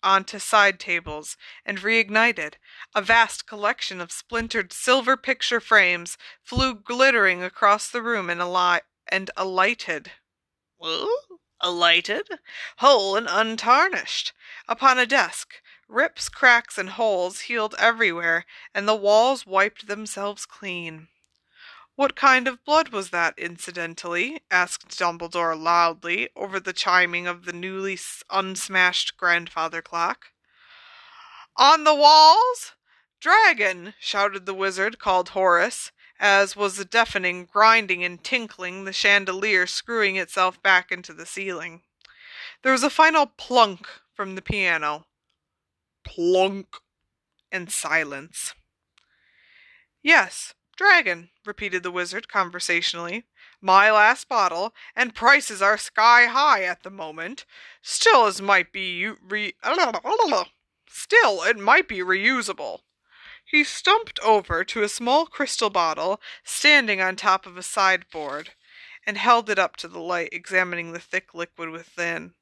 onto 0.03 0.39
side 0.39 0.79
tables 0.79 1.37
and 1.65 1.79
reignited. 1.79 2.55
A 2.95 3.03
vast 3.03 3.47
collection 3.47 4.01
of 4.01 4.13
splintered 4.13 4.73
silver 4.73 5.17
picture 5.17 5.61
frames 5.61 6.17
flew 6.43 6.75
glittering 6.75 7.43
across 7.43 7.91
the 7.91 8.03
room 8.03 8.31
and, 8.31 8.41
ali- 8.41 8.81
and 9.09 9.31
alighted. 9.37 10.13
alighted, 11.61 12.29
whole 12.79 13.17
and 13.17 13.27
untarnished, 13.29 14.33
upon 14.69 14.99
a 14.99 15.07
desk. 15.07 15.55
Rips, 15.89 16.29
cracks, 16.29 16.79
and 16.79 16.91
holes 16.91 17.41
healed 17.41 17.75
everywhere, 17.79 18.45
and 18.75 18.87
the 18.87 18.95
walls 18.95 19.47
wiped 19.47 19.89
themselves 19.89 20.47
clean. 20.47 21.09
What 21.99 22.15
kind 22.15 22.47
of 22.47 22.65
blood 22.65 22.91
was 22.91 23.11
that, 23.11 23.37
incidentally? 23.37 24.41
asked 24.53 24.91
Dumbledore 24.91 25.61
loudly 25.61 26.29
over 26.37 26.61
the 26.61 26.73
chiming 26.73 27.27
of 27.27 27.45
the 27.45 27.53
newly 27.53 27.99
unsmashed 28.31 29.17
grandfather 29.17 29.83
clock. 29.83 30.27
On 31.57 31.83
the 31.83 31.97
walls? 31.97 32.77
Dragon! 33.19 33.95
shouted 33.99 34.47
the 34.47 34.55
wizard, 34.55 35.01
called 35.01 35.31
Horace, 35.31 35.91
as 36.21 36.55
was 36.55 36.77
the 36.77 36.85
deafening 36.85 37.47
grinding 37.47 38.05
and 38.05 38.23
tinkling, 38.23 38.85
the 38.85 38.93
chandelier 38.93 39.67
screwing 39.67 40.15
itself 40.15 40.63
back 40.63 40.93
into 40.93 41.13
the 41.13 41.27
ceiling. 41.27 41.83
There 42.63 42.71
was 42.71 42.85
a 42.85 42.91
final 42.91 43.27
plunk 43.27 43.89
from 44.15 44.37
the 44.37 44.43
piano. 44.43 45.07
Plunk! 46.05 46.77
And 47.51 47.73
silence. 47.73 48.55
Yes, 50.01 50.55
Dragon, 50.79 51.31
repeated 51.45 51.83
the 51.83 51.91
wizard 51.91 52.29
conversationally. 52.29 53.25
My 53.61 53.91
last 53.91 54.29
bottle, 54.29 54.73
and 54.95 55.13
prices 55.13 55.61
are 55.61 55.77
sky 55.77 56.27
high 56.27 56.63
at 56.63 56.85
the 56.85 56.91
moment. 56.91 57.45
Still, 57.83 58.27
as 58.27 58.41
might 58.41 58.71
be 58.71 59.09
re- 59.09 59.55
Still, 60.89 61.43
it 61.43 61.59
might 61.59 61.89
be 61.89 61.99
reusable. 61.99 62.83
He 63.45 63.65
stumped 63.65 64.21
over 64.21 64.63
to 64.63 64.85
a 64.85 64.89
small 64.89 65.27
crystal 65.27 65.69
bottle 65.69 66.21
standing 66.45 67.01
on 67.01 67.17
top 67.17 67.45
of 67.45 67.57
a 67.57 67.63
sideboard 67.65 68.51
and 69.05 69.19
held 69.19 69.51
it 69.51 69.59
up 69.59 69.75
to 69.77 69.89
the 69.89 69.99
light, 69.99 70.29
examining 70.31 70.93
the 70.93 71.01
thick 71.01 71.35
liquid 71.35 71.71
within. 71.71 72.35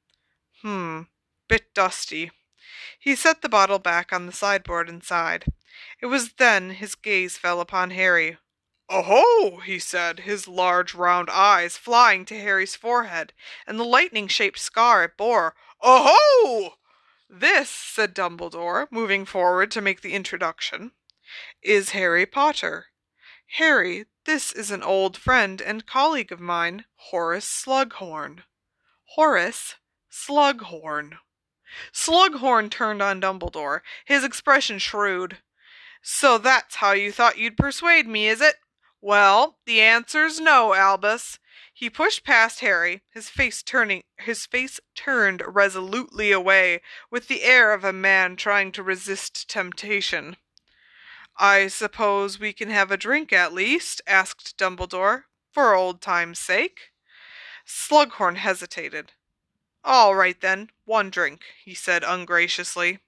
Hmm, 0.61 1.03
bit 1.47 1.73
dusty. 1.73 2.29
He 2.99 3.15
set 3.15 3.41
the 3.41 3.49
bottle 3.49 3.79
back 3.79 4.11
on 4.11 4.25
the 4.25 4.31
sideboard 4.31 4.89
and 4.89 5.03
sighed. 5.03 5.45
It 6.01 6.07
was 6.07 6.33
then 6.33 6.71
his 6.71 6.95
gaze 6.95 7.37
fell 7.37 7.61
upon 7.61 7.91
Harry. 7.91 8.37
Oh, 8.89 9.61
he 9.65 9.79
said, 9.79 10.21
his 10.21 10.47
large 10.47 10.93
round 10.93 11.29
eyes 11.29 11.77
flying 11.77 12.23
to 12.25 12.39
Harry's 12.39 12.75
forehead 12.75 13.33
and 13.65 13.79
the 13.79 13.83
lightning 13.83 14.27
shaped 14.27 14.59
scar 14.59 15.03
it 15.03 15.17
bore. 15.17 15.55
Oh! 15.81 16.75
This, 17.29 17.69
said 17.69 18.15
Dumbledore, 18.15 18.87
moving 18.89 19.25
forward 19.25 19.69
to 19.71 19.81
make 19.81 20.01
the 20.01 20.13
introduction, 20.13 20.93
is 21.61 21.89
Harry 21.89 22.25
Potter. 22.25 22.87
Harry, 23.57 24.05
this 24.25 24.51
is 24.51 24.71
an 24.71 24.83
old 24.83 25.17
friend 25.17 25.61
and 25.61 25.85
colleague 25.85 26.31
of 26.31 26.39
mine, 26.39 26.85
Horace 26.95 27.47
Slughorn. 27.47 28.43
Horace 29.15 29.75
Slughorn. 30.09 31.17
Slughorn 31.91 32.69
turned 32.69 33.01
on 33.01 33.21
Dumbledore, 33.21 33.81
his 34.05 34.23
expression 34.23 34.79
shrewd. 34.79 35.37
So 36.01 36.37
that's 36.37 36.75
how 36.75 36.91
you 36.91 37.11
thought 37.11 37.37
you'd 37.37 37.57
persuade 37.57 38.07
me, 38.07 38.27
is 38.27 38.41
it? 38.41 38.55
Well, 39.01 39.57
the 39.65 39.81
answer's 39.81 40.39
no, 40.39 40.73
Albus. 40.73 41.39
He 41.73 41.89
pushed 41.89 42.23
past 42.23 42.61
Harry, 42.61 43.03
his 43.09 43.29
face 43.29 43.61
turning 43.61 44.01
his 44.17 44.45
face 44.45 44.79
turned 44.95 45.43
resolutely 45.45 46.31
away, 46.31 46.81
with 47.11 47.27
the 47.27 47.43
air 47.43 47.71
of 47.71 47.83
a 47.83 47.93
man 47.93 48.35
trying 48.35 48.71
to 48.71 48.81
resist 48.83 49.47
temptation. 49.47 50.37
I 51.37 51.67
suppose 51.67 52.39
we 52.39 52.51
can 52.51 52.71
have 52.71 52.89
a 52.89 52.97
drink 52.97 53.31
at 53.31 53.53
least, 53.53 54.01
asked 54.07 54.57
Dumbledore, 54.57 55.25
for 55.51 55.75
old 55.75 56.01
time's 56.01 56.39
sake. 56.39 56.91
Slughorn 57.65 58.37
hesitated. 58.37 59.11
All 59.83 60.15
right 60.15 60.39
then, 60.41 60.71
one 60.87 61.11
drink, 61.11 61.43
he 61.63 61.75
said 61.75 62.03
ungraciously. 62.03 62.99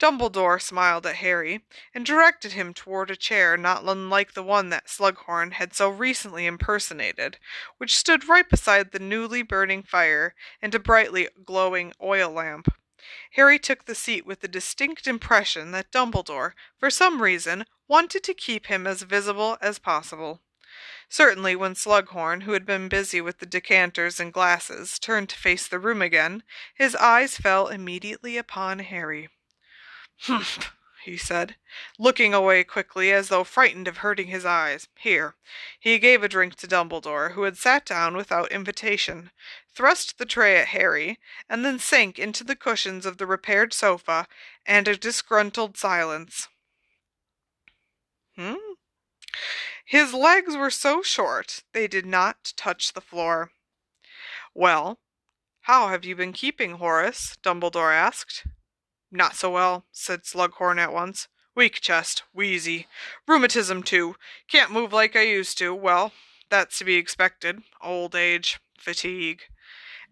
Dumbledore 0.00 0.60
smiled 0.60 1.06
at 1.06 1.16
Harry, 1.16 1.64
and 1.94 2.04
directed 2.04 2.52
him 2.52 2.74
toward 2.74 3.10
a 3.10 3.16
chair 3.16 3.56
not 3.56 3.84
unlike 3.84 4.32
the 4.32 4.42
one 4.42 4.70
that 4.70 4.88
Slughorn 4.88 5.52
had 5.52 5.72
so 5.74 5.88
recently 5.88 6.46
impersonated, 6.46 7.38
which 7.76 7.96
stood 7.96 8.28
right 8.28 8.48
beside 8.48 8.90
the 8.90 8.98
newly 8.98 9.42
burning 9.42 9.84
fire 9.84 10.34
and 10.60 10.74
a 10.74 10.80
brightly 10.80 11.28
glowing 11.44 11.92
oil 12.02 12.30
lamp. 12.30 12.74
Harry 13.32 13.58
took 13.58 13.84
the 13.84 13.94
seat 13.94 14.26
with 14.26 14.40
the 14.40 14.48
distinct 14.48 15.06
impression 15.06 15.70
that 15.70 15.92
Dumbledore, 15.92 16.54
for 16.78 16.90
some 16.90 17.22
reason, 17.22 17.64
wanted 17.86 18.24
to 18.24 18.34
keep 18.34 18.66
him 18.66 18.86
as 18.86 19.02
visible 19.02 19.58
as 19.60 19.78
possible. 19.78 20.40
Certainly, 21.12 21.56
when 21.56 21.74
Slughorn, 21.74 22.44
who 22.44 22.52
had 22.52 22.64
been 22.64 22.88
busy 22.88 23.20
with 23.20 23.38
the 23.38 23.44
decanters 23.44 24.18
and 24.18 24.32
glasses, 24.32 24.98
turned 24.98 25.28
to 25.28 25.36
face 25.36 25.68
the 25.68 25.78
room 25.78 26.00
again, 26.00 26.42
his 26.74 26.96
eyes 26.96 27.36
fell 27.36 27.68
immediately 27.68 28.38
upon 28.38 28.78
Harry. 28.78 29.28
Humph, 30.20 30.72
he 31.04 31.18
said, 31.18 31.56
looking 31.98 32.32
away 32.32 32.64
quickly 32.64 33.12
as 33.12 33.28
though 33.28 33.44
frightened 33.44 33.88
of 33.88 33.98
hurting 33.98 34.28
his 34.28 34.46
eyes. 34.46 34.88
Here. 34.94 35.34
He 35.78 35.98
gave 35.98 36.22
a 36.22 36.30
drink 36.30 36.54
to 36.54 36.66
Dumbledore, 36.66 37.32
who 37.32 37.42
had 37.42 37.58
sat 37.58 37.84
down 37.84 38.16
without 38.16 38.50
invitation, 38.50 39.32
thrust 39.74 40.16
the 40.16 40.24
tray 40.24 40.58
at 40.58 40.68
Harry, 40.68 41.18
and 41.46 41.62
then 41.62 41.78
sank 41.78 42.18
into 42.18 42.42
the 42.42 42.56
cushions 42.56 43.04
of 43.04 43.18
the 43.18 43.26
repaired 43.26 43.74
sofa, 43.74 44.26
and 44.64 44.88
a 44.88 44.96
disgruntled 44.96 45.76
silence. 45.76 46.48
Hmm? 48.34 48.54
His 49.84 50.14
legs 50.14 50.56
were 50.56 50.70
so 50.70 51.02
short 51.02 51.62
they 51.72 51.86
did 51.86 52.06
not 52.06 52.52
touch 52.56 52.92
the 52.92 53.00
floor. 53.00 53.52
Well, 54.54 54.98
how 55.62 55.88
have 55.88 56.04
you 56.04 56.16
been 56.16 56.32
keeping, 56.32 56.72
Horace? 56.72 57.36
Dumbledore 57.42 57.94
asked. 57.94 58.46
Not 59.10 59.36
so 59.36 59.50
well, 59.50 59.86
said 59.92 60.24
Slughorn 60.24 60.78
at 60.78 60.92
once. 60.92 61.28
Weak 61.54 61.80
chest, 61.80 62.22
wheezy. 62.32 62.86
Rheumatism, 63.28 63.82
too. 63.82 64.16
Can't 64.48 64.72
move 64.72 64.92
like 64.92 65.14
I 65.14 65.22
used 65.22 65.58
to. 65.58 65.74
Well, 65.74 66.12
that's 66.48 66.78
to 66.78 66.84
be 66.84 66.96
expected. 66.96 67.62
Old 67.80 68.14
age, 68.14 68.58
fatigue. 68.78 69.42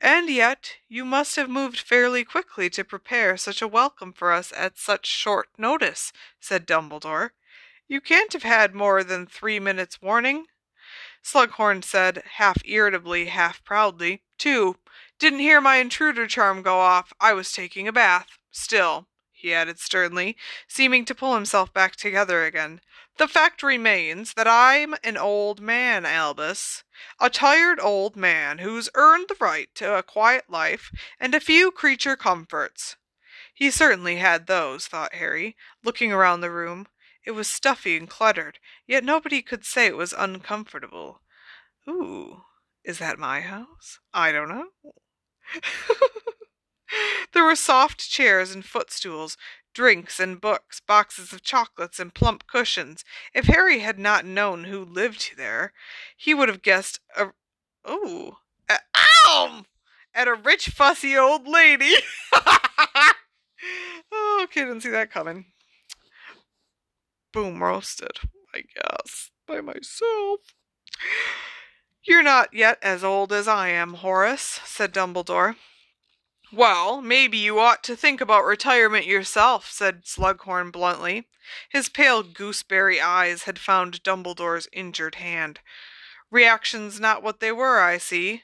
And 0.01 0.29
yet, 0.31 0.77
you 0.89 1.05
must 1.05 1.37
have 1.37 1.51
moved 1.51 1.81
fairly 1.81 2.25
quickly 2.25 2.71
to 2.71 2.85
prepare 2.85 3.37
such 3.37 3.61
a 3.61 3.69
welcome 3.69 4.13
for 4.13 4.33
us 4.33 4.53
at 4.57 4.79
such 4.79 5.07
short 5.07 5.49
notice, 5.59 6.13
said 6.41 6.67
Dumbledore. 6.67 7.31
You 7.91 8.01
can't 8.01 8.33
have 8.35 8.45
had 8.45 8.73
more 8.73 9.03
than 9.03 9.27
three 9.27 9.59
minutes' 9.59 10.01
warning. 10.01 10.47
Slughorn 11.25 11.83
said, 11.83 12.23
half 12.37 12.59
irritably, 12.65 13.27
half 13.27 13.65
proudly, 13.65 14.23
Two. 14.39 14.77
Didn't 15.19 15.41
hear 15.41 15.61
my 15.61 15.77
intruder 15.79 16.29
charm 16.29 16.63
go 16.63 16.79
off. 16.79 17.13
I 17.21 17.33
was 17.33 17.51
taking 17.51 17.89
a 17.89 17.93
bath. 17.93 18.39
Still, 18.53 19.09
he 19.33 19.53
added 19.53 19.81
sternly, 19.81 20.37
seeming 20.69 21.05
to 21.07 21.15
pull 21.17 21.35
himself 21.35 21.75
back 21.75 21.97
together 21.97 22.45
again, 22.45 22.81
the 23.19 23.27
fact 23.27 23.63
remains 23.65 24.35
that 24.35 24.47
I'm 24.47 24.95
an 25.03 25.17
old 25.17 25.61
man, 25.61 26.07
Albus. 26.07 26.85
A 27.21 27.29
tired 27.29 27.81
old 27.81 28.15
man 28.15 28.59
who's 28.59 28.89
earned 28.95 29.27
the 29.29 29.37
right 29.41 29.69
to 29.75 29.99
a 29.99 30.03
quiet 30.05 30.49
life 30.49 30.93
and 31.19 31.35
a 31.35 31.41
few 31.41 31.73
creature 31.73 32.17
comforts. 32.17 32.97
He 33.53 33.71
certainly 33.71 34.17
had 34.17 34.47
those, 34.47 34.87
thought 34.87 35.17
Harry, 35.17 35.57
looking 35.85 36.13
around 36.13 36.41
the 36.41 36.51
room. 36.51 36.87
It 37.25 37.33
was 37.33 37.49
stuffy 37.49 37.97
and 37.97 38.09
cluttered, 38.09 38.59
yet 38.87 39.05
nobody 39.05 39.43
could 39.43 39.65
say 39.65 39.87
it 39.87 39.97
was 39.97 40.15
uncomfortable. 40.17 41.21
Ooh, 41.89 42.43
is 42.85 42.99
that 42.99 43.19
my 43.19 43.41
house? 43.41 43.99
I 44.15 44.33
don't 44.33 44.49
know. 44.49 44.69
there 47.33 47.45
were 47.45 47.57
soft 47.57 48.09
chairs 48.09 48.53
and 48.53 48.65
footstools, 48.65 49.37
drinks 49.75 50.19
and 50.19 50.41
books, 50.41 50.81
boxes 50.81 51.33
of 51.33 51.43
chocolates 51.43 52.01
and 52.01 52.15
plump 52.15 52.47
cushions. 52.47 53.05
If 53.35 53.47
Harry 53.47 53.81
had 53.81 53.99
not 53.99 54.25
known 54.25 54.65
who 54.65 54.85
lived 54.85 55.37
there, 55.37 55.73
he 56.17 56.35
would 56.35 56.49
have 56.49 56.63
guessed 56.63 57.01
a 57.17 57.29
oh, 57.85 58.39
a, 58.69 58.79
ow, 59.27 59.65
at 60.15 60.29
a 60.29 60.35
rich 60.35 60.69
fussy 60.69 61.17
old 61.17 61.47
lady. 61.47 61.95
oh, 64.13 64.41
okay, 64.45 64.61
didn't 64.61 64.83
see 64.83 64.91
that 64.91 65.11
coming. 65.11 65.47
Boom 67.33 67.63
roasted, 67.63 68.19
I 68.55 68.63
guess, 68.75 69.31
by 69.47 69.61
myself. 69.61 70.41
You're 72.03 72.23
not 72.23 72.53
yet 72.53 72.79
as 72.83 73.05
old 73.05 73.33
as 73.33 73.47
I 73.47 73.69
am, 73.69 73.95
Horace, 73.95 74.61
said 74.65 74.93
Dumbledore. 74.93 75.57
Well, 76.53 77.01
maybe 77.01 77.39
you 77.39 77.61
ought 77.61 77.85
to 77.85 77.95
think 77.95 78.21
about 78.21 78.45
retirement 78.45 79.07
yourself, 79.07 79.71
said 79.71 80.05
Slughorn 80.05 80.73
bluntly. 80.73 81.29
His 81.69 81.89
pale 81.89 82.25
gooseberry 82.25 83.01
eyes 83.01 83.45
had 83.45 83.59
found 83.59 84.03
Dumbledore's 84.03 84.69
injured 84.73 85.17
hand. 85.17 85.61
Reactions 86.31 86.99
not 86.99 87.23
what 87.23 87.39
they 87.39 87.53
were, 87.53 87.81
I 87.81 87.99
see. 87.99 88.43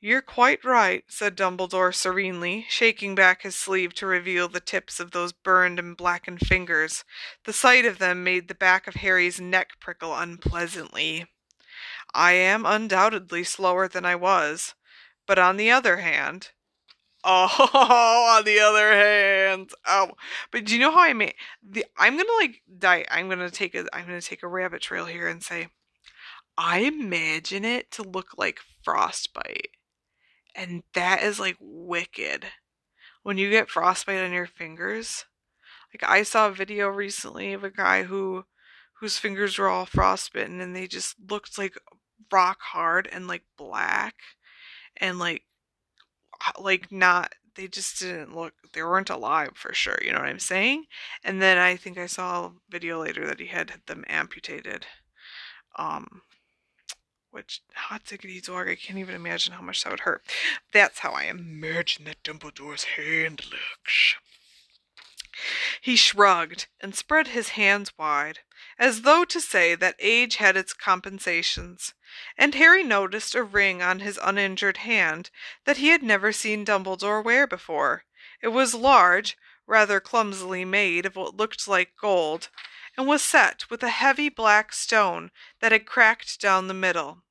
You're 0.00 0.22
quite 0.22 0.64
right, 0.64 1.04
said 1.08 1.36
Dumbledore 1.36 1.92
serenely, 1.92 2.66
shaking 2.68 3.16
back 3.16 3.42
his 3.42 3.56
sleeve 3.56 3.94
to 3.94 4.06
reveal 4.06 4.48
the 4.48 4.60
tips 4.60 5.00
of 5.00 5.10
those 5.10 5.32
burned 5.32 5.78
and 5.80 5.96
blackened 5.96 6.46
fingers. 6.46 7.04
The 7.44 7.52
sight 7.52 7.84
of 7.84 7.98
them 7.98 8.22
made 8.22 8.46
the 8.46 8.54
back 8.54 8.86
of 8.86 8.94
Harry's 8.94 9.40
neck 9.40 9.80
prickle 9.80 10.14
unpleasantly. 10.14 11.26
I 12.14 12.32
am 12.32 12.64
undoubtedly 12.64 13.42
slower 13.44 13.88
than 13.88 14.04
I 14.04 14.14
was, 14.14 14.74
but 15.26 15.38
on 15.38 15.56
the 15.56 15.70
other 15.70 15.98
hand, 15.98 16.50
Oh, 17.24 18.36
on 18.38 18.44
the 18.44 18.60
other 18.60 18.92
hand, 18.92 19.72
oh, 19.86 20.12
but 20.52 20.64
do 20.64 20.72
you 20.72 20.78
know 20.78 20.92
how 20.92 21.00
I 21.00 21.12
made 21.12 21.34
the? 21.68 21.84
I'm 21.98 22.16
gonna 22.16 22.28
like 22.38 22.62
die. 22.78 23.04
I'm 23.10 23.28
gonna 23.28 23.50
take 23.50 23.74
a. 23.74 23.84
I'm 23.92 24.06
gonna 24.06 24.20
take 24.20 24.44
a 24.44 24.48
rabbit 24.48 24.82
trail 24.82 25.04
here 25.04 25.26
and 25.26 25.42
say, 25.42 25.66
I 26.56 26.80
imagine 26.80 27.64
it 27.64 27.90
to 27.92 28.02
look 28.04 28.38
like 28.38 28.60
frostbite, 28.84 29.70
and 30.58 30.82
that 30.94 31.22
is 31.22 31.38
like 31.38 31.56
wicked. 31.60 32.46
When 33.22 33.38
you 33.38 33.50
get 33.50 33.70
frostbite 33.70 34.24
on 34.24 34.32
your 34.32 34.46
fingers, 34.46 35.24
like 35.94 36.08
I 36.08 36.22
saw 36.22 36.48
a 36.48 36.52
video 36.52 36.88
recently 36.88 37.52
of 37.52 37.64
a 37.64 37.70
guy 37.70 38.04
who, 38.04 38.44
whose 39.00 39.18
fingers 39.18 39.58
were 39.58 39.68
all 39.68 39.86
frostbitten 39.86 40.60
and 40.60 40.74
they 40.74 40.86
just 40.86 41.16
looked 41.30 41.58
like 41.58 41.76
rock 42.32 42.58
hard 42.60 43.08
and 43.10 43.28
like 43.28 43.44
black, 43.56 44.14
and 44.96 45.18
like 45.18 45.44
like 46.60 46.92
not 46.92 47.32
they 47.56 47.66
just 47.66 47.98
didn't 47.98 48.34
look 48.34 48.54
they 48.72 48.82
weren't 48.82 49.10
alive 49.10 49.50
for 49.54 49.74
sure 49.74 49.98
you 50.04 50.12
know 50.12 50.20
what 50.20 50.28
i'm 50.28 50.38
saying 50.38 50.84
and 51.24 51.42
then 51.42 51.58
i 51.58 51.74
think 51.74 51.98
i 51.98 52.06
saw 52.06 52.46
a 52.46 52.52
video 52.70 53.02
later 53.02 53.26
that 53.26 53.40
he 53.40 53.46
had 53.46 53.72
them 53.86 54.04
amputated 54.08 54.86
um 55.76 56.22
which 57.38 57.62
hot 57.74 58.02
diggity 58.04 58.40
dog 58.40 58.68
i 58.68 58.74
can't 58.74 58.98
even 58.98 59.14
imagine 59.14 59.54
how 59.54 59.62
much 59.62 59.82
that 59.82 59.90
would 59.90 60.00
hurt 60.00 60.22
that's 60.72 60.98
how 60.98 61.12
i 61.12 61.24
imagine 61.24 62.04
that 62.04 62.22
dumbledore's 62.22 62.84
hand 62.84 63.44
looks 63.50 64.16
he 65.80 65.94
shrugged 65.94 66.66
and 66.80 66.96
spread 66.96 67.28
his 67.28 67.50
hands 67.50 67.92
wide 67.96 68.40
as 68.78 69.02
though 69.02 69.24
to 69.24 69.40
say 69.40 69.76
that 69.76 69.94
age 70.00 70.36
had 70.36 70.56
its 70.56 70.72
compensations 70.72 71.94
and 72.36 72.54
Harry 72.54 72.82
noticed 72.82 73.34
a 73.34 73.42
ring 73.42 73.82
on 73.82 74.00
his 74.00 74.18
uninjured 74.22 74.78
hand 74.78 75.30
that 75.64 75.76
he 75.76 75.88
had 75.88 76.02
never 76.02 76.32
seen 76.32 76.64
Dumbledore 76.64 77.22
wear 77.22 77.46
before. 77.46 78.04
It 78.40 78.48
was 78.48 78.74
large, 78.74 79.36
rather 79.66 80.00
clumsily 80.00 80.64
made 80.64 81.04
of 81.04 81.16
what 81.16 81.36
looked 81.36 81.68
like 81.68 81.96
gold, 82.00 82.48
and 82.96 83.06
was 83.06 83.22
set 83.22 83.68
with 83.70 83.82
a 83.82 83.90
heavy 83.90 84.28
black 84.28 84.72
stone 84.72 85.30
that 85.60 85.72
had 85.72 85.86
cracked 85.86 86.40
down 86.40 86.66
the 86.66 86.74
middle. 86.74 87.22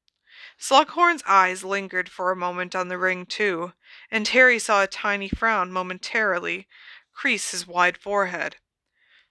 Slughorn's 0.59 1.23
eyes 1.27 1.63
lingered 1.63 2.09
for 2.09 2.31
a 2.31 2.35
moment 2.35 2.75
on 2.75 2.87
the 2.87 2.97
ring, 2.97 3.25
too, 3.25 3.73
and 4.09 4.27
Harry 4.27 4.57
saw 4.57 4.81
a 4.81 4.87
tiny 4.87 5.29
frown 5.29 5.71
momentarily 5.71 6.67
crease 7.13 7.51
his 7.51 7.67
wide 7.67 7.97
forehead. 7.97 8.57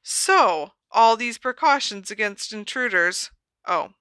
So, 0.02 0.74
all 0.92 1.16
these 1.16 1.38
precautions 1.38 2.10
against 2.10 2.52
intruders. 2.52 3.32
Oh. 3.66 3.94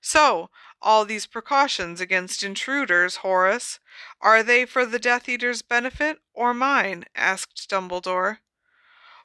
So, 0.00 0.50
all 0.80 1.04
these 1.04 1.26
precautions 1.26 2.00
against 2.00 2.42
intruders, 2.42 3.16
Horace, 3.16 3.80
are 4.20 4.42
they 4.42 4.64
for 4.66 4.86
the 4.86 4.98
Death 4.98 5.28
Eater's 5.28 5.62
benefit 5.62 6.20
or 6.32 6.54
mine? 6.54 7.04
asked 7.14 7.68
Dumbledore. 7.68 8.38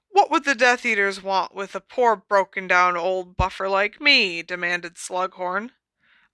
What 0.09 0.31
would 0.31 0.45
the 0.45 0.55
Death 0.55 0.85
Eaters 0.85 1.21
want 1.21 1.53
with 1.53 1.75
a 1.75 1.79
poor 1.79 2.15
broken 2.15 2.67
down 2.67 2.97
old 2.97 3.37
buffer 3.37 3.69
like 3.69 4.01
me? 4.01 4.41
demanded 4.41 4.95
Slughorn. 4.95 5.71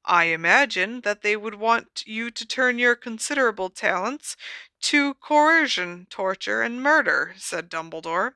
I 0.05 0.25
imagine 0.25 1.01
that 1.01 1.21
they 1.21 1.37
would 1.37 1.55
want 1.55 2.03
you 2.05 2.29
to 2.29 2.45
turn 2.45 2.77
your 2.77 2.95
considerable 2.95 3.69
talents 3.69 4.35
to 4.81 5.13
coercion, 5.13 6.07
torture, 6.09 6.61
and 6.61 6.83
murder, 6.83 7.33
said 7.37 7.69
Dumbledore. 7.69 8.33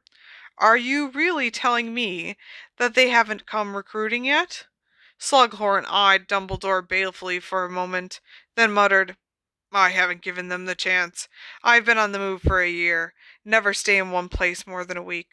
Are 0.57 0.77
you 0.77 1.09
really 1.09 1.51
telling 1.51 1.93
me 1.93 2.37
that 2.77 2.95
they 2.95 3.09
haven't 3.09 3.45
come 3.45 3.75
recruiting 3.75 4.25
yet? 4.25 4.65
Slughorn 5.19 5.85
eyed 5.87 6.27
Dumbledore 6.27 6.87
balefully 6.87 7.39
for 7.39 7.65
a 7.65 7.69
moment, 7.69 8.21
then 8.55 8.71
muttered, 8.71 9.17
I 9.73 9.89
haven't 9.89 10.21
given 10.21 10.47
them 10.47 10.65
the 10.65 10.75
chance. 10.75 11.27
I've 11.61 11.83
been 11.83 11.97
on 11.97 12.13
the 12.13 12.19
move 12.19 12.41
for 12.41 12.61
a 12.61 12.69
year. 12.69 13.13
Never 13.43 13.73
stay 13.73 13.97
in 13.97 14.11
one 14.11 14.29
place 14.29 14.65
more 14.65 14.85
than 14.85 14.95
a 14.95 15.03
week. 15.03 15.27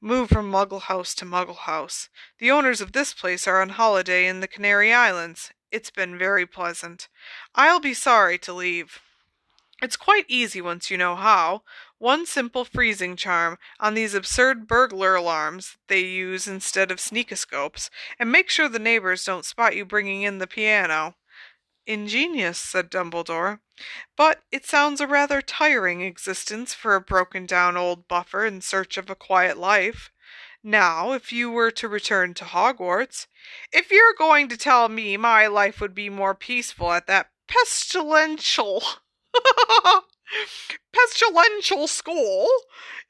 Move 0.00 0.28
from 0.28 0.50
Muggle 0.50 0.82
House 0.82 1.14
to 1.16 1.24
Muggle 1.24 1.58
House. 1.58 2.08
The 2.38 2.50
owners 2.52 2.80
of 2.80 2.92
this 2.92 3.12
place 3.12 3.48
are 3.48 3.60
on 3.60 3.70
holiday 3.70 4.28
in 4.28 4.38
the 4.40 4.48
Canary 4.48 4.92
Islands. 4.92 5.50
It's 5.70 5.90
been 5.90 6.18
very 6.18 6.46
pleasant. 6.46 7.08
I'll 7.54 7.80
be 7.80 7.94
sorry 7.94 8.38
to 8.38 8.52
leave. 8.52 9.00
It's 9.82 9.96
quite 9.96 10.26
easy 10.28 10.60
once 10.60 10.90
you 10.90 10.98
know 10.98 11.16
how. 11.16 11.62
One 11.98 12.26
simple 12.26 12.64
freezing 12.64 13.16
charm 13.16 13.56
on 13.78 13.94
these 13.94 14.14
absurd 14.14 14.66
burglar 14.66 15.14
alarms 15.14 15.76
they 15.88 16.00
use 16.00 16.46
instead 16.46 16.90
of 16.90 16.98
sneakoscopes, 16.98 17.88
and 18.18 18.30
make 18.30 18.50
sure 18.50 18.68
the 18.68 18.78
neighbors 18.78 19.24
don't 19.24 19.44
spot 19.44 19.76
you 19.76 19.84
bringing 19.84 20.22
in 20.22 20.38
the 20.38 20.46
piano. 20.46 21.14
Ingenious, 21.86 22.58
said 22.58 22.90
Dumbledore. 22.90 23.60
But 24.16 24.42
it 24.52 24.66
sounds 24.66 25.00
a 25.00 25.06
rather 25.06 25.40
tiring 25.40 26.02
existence 26.02 26.74
for 26.74 26.94
a 26.94 27.00
broken 27.00 27.46
down 27.46 27.76
old 27.76 28.06
buffer 28.06 28.44
in 28.44 28.60
search 28.60 28.98
of 28.98 29.08
a 29.08 29.14
quiet 29.14 29.56
life. 29.56 30.10
Now, 30.62 31.12
if 31.12 31.32
you 31.32 31.50
were 31.50 31.70
to 31.70 31.88
return 31.88 32.34
to 32.34 32.44
Hogwarts, 32.44 33.26
if 33.72 33.90
you're 33.90 34.14
going 34.18 34.48
to 34.50 34.58
tell 34.58 34.88
me 34.88 35.16
my 35.16 35.46
life 35.46 35.80
would 35.80 35.94
be 35.94 36.10
more 36.10 36.34
peaceful 36.34 36.92
at 36.92 37.06
that 37.06 37.30
pestilential 37.48 38.82
pestilential 40.94 41.88
school, 41.88 42.46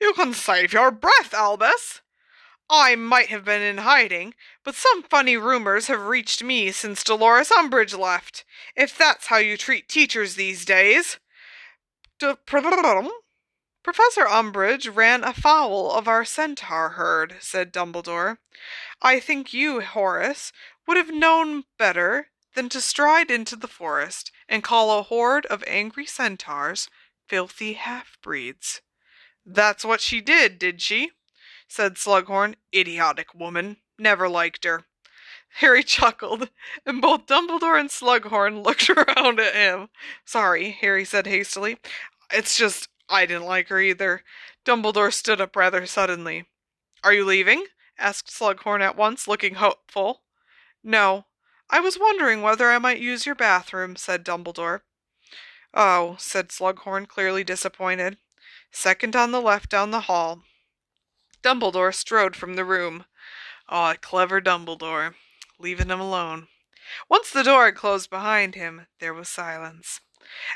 you 0.01 0.13
can 0.13 0.33
save 0.33 0.73
your 0.73 0.93
breath, 0.93 1.35
Albus. 1.35 2.03
I 2.73 2.95
might 2.95 3.31
have 3.31 3.45
been 3.45 3.63
in 3.63 3.79
hiding, 3.79 4.35
but 4.65 4.77
some 4.77 5.03
funny 5.03 5.37
rumors 5.37 5.89
have 5.89 6.07
reached 6.07 6.45
me 6.45 6.71
since 6.71 7.03
Dolores 7.03 7.51
Umbridge 7.51 7.99
left, 7.99 8.45
if 8.77 8.97
that's 8.97 9.27
how 9.27 9.39
you 9.39 9.57
treat 9.57 9.89
teachers 9.89 10.37
these 10.37 10.65
days. 10.65 11.19
Professor 13.83 14.27
Umbridge 14.27 14.95
ran 14.95 15.25
afoul 15.25 15.91
of 15.93 16.07
our 16.07 16.25
centaur 16.25 16.91
herd, 16.91 17.37
said 17.41 17.73
Dumbledore. 17.73 18.39
I 19.01 19.21
think 19.21 19.55
you, 19.55 19.81
Horace, 19.81 20.53
would 20.87 20.99
have 20.99 21.11
known 21.11 21.65
better 21.79 22.29
than 22.55 22.69
to 22.69 22.81
stride 22.81 23.31
into 23.31 23.57
the 23.57 23.69
forest 23.69 24.31
and 24.49 24.63
call 24.63 24.99
a 24.99 25.03
horde 25.03 25.47
of 25.47 25.65
angry 25.67 26.05
centaurs 26.05 26.89
filthy 27.27 27.75
half 27.75 28.19
breeds. 28.23 28.83
That's 29.47 29.85
what 29.85 30.01
she 30.01 30.21
did, 30.21 30.59
did 30.59 30.83
she? 30.83 31.13
said 31.67 31.95
Slughorn. 31.95 32.57
Idiotic 32.75 33.35
woman. 33.35 33.79
Never 33.99 34.29
liked 34.29 34.65
her. 34.65 34.85
Harry 35.55 35.83
chuckled, 35.85 36.51
and 36.85 37.01
both 37.01 37.27
Dumbledore 37.27 37.81
and 37.81 37.89
Slughorn 37.89 38.63
looked 38.63 38.91
around 38.91 39.41
at 39.41 39.55
him. 39.55 39.89
Sorry, 40.25 40.71
Harry 40.71 41.05
said 41.07 41.27
hastily. 41.27 41.79
It's 42.33 42.59
just 42.59 42.90
I 43.11 43.27
didn't 43.27 43.45
like 43.47 43.69
her 43.69 43.81
either. 43.81 44.23
Dumbledore 44.65 45.13
stood 45.13 45.41
up 45.41 45.57
rather 45.57 45.85
suddenly. 45.85 46.47
Are 47.03 47.13
you 47.13 47.25
leaving? 47.25 47.67
asked 47.99 48.31
Slughorn 48.31 48.81
at 48.81 48.97
once, 48.97 49.27
looking 49.27 49.57
hopeful. 49.57 50.23
No. 50.83 51.27
I 51.69 51.81
was 51.81 51.99
wondering 51.99 52.41
whether 52.41 52.71
I 52.71 52.79
might 52.79 53.01
use 53.01 53.27
your 53.27 53.35
bathroom, 53.35 53.97
said 53.97 54.25
Dumbledore. 54.25 54.83
Oh, 55.75 56.17
said 56.19 56.49
Slughorn, 56.49 57.07
clearly 57.07 57.45
disappointed. 57.45 58.17
Second 58.71 59.17
on 59.17 59.33
the 59.33 59.41
left 59.41 59.69
down 59.71 59.91
the 59.91 60.03
hall. 60.03 60.43
Dumbledore 61.43 61.95
strode 61.95 62.37
from 62.37 62.55
the 62.55 62.65
room. 62.65 63.05
Ah, 63.69 63.93
oh, 63.93 63.99
clever 64.01 64.41
Dumbledore, 64.41 65.15
leaving 65.59 65.89
him 65.89 66.01
alone. 66.01 66.49
Once 67.09 67.31
the 67.31 67.45
door 67.45 67.67
had 67.67 67.77
closed 67.77 68.11
behind 68.11 68.55
him, 68.55 68.87
there 68.99 69.15
was 69.15 69.29
silence. 69.29 70.01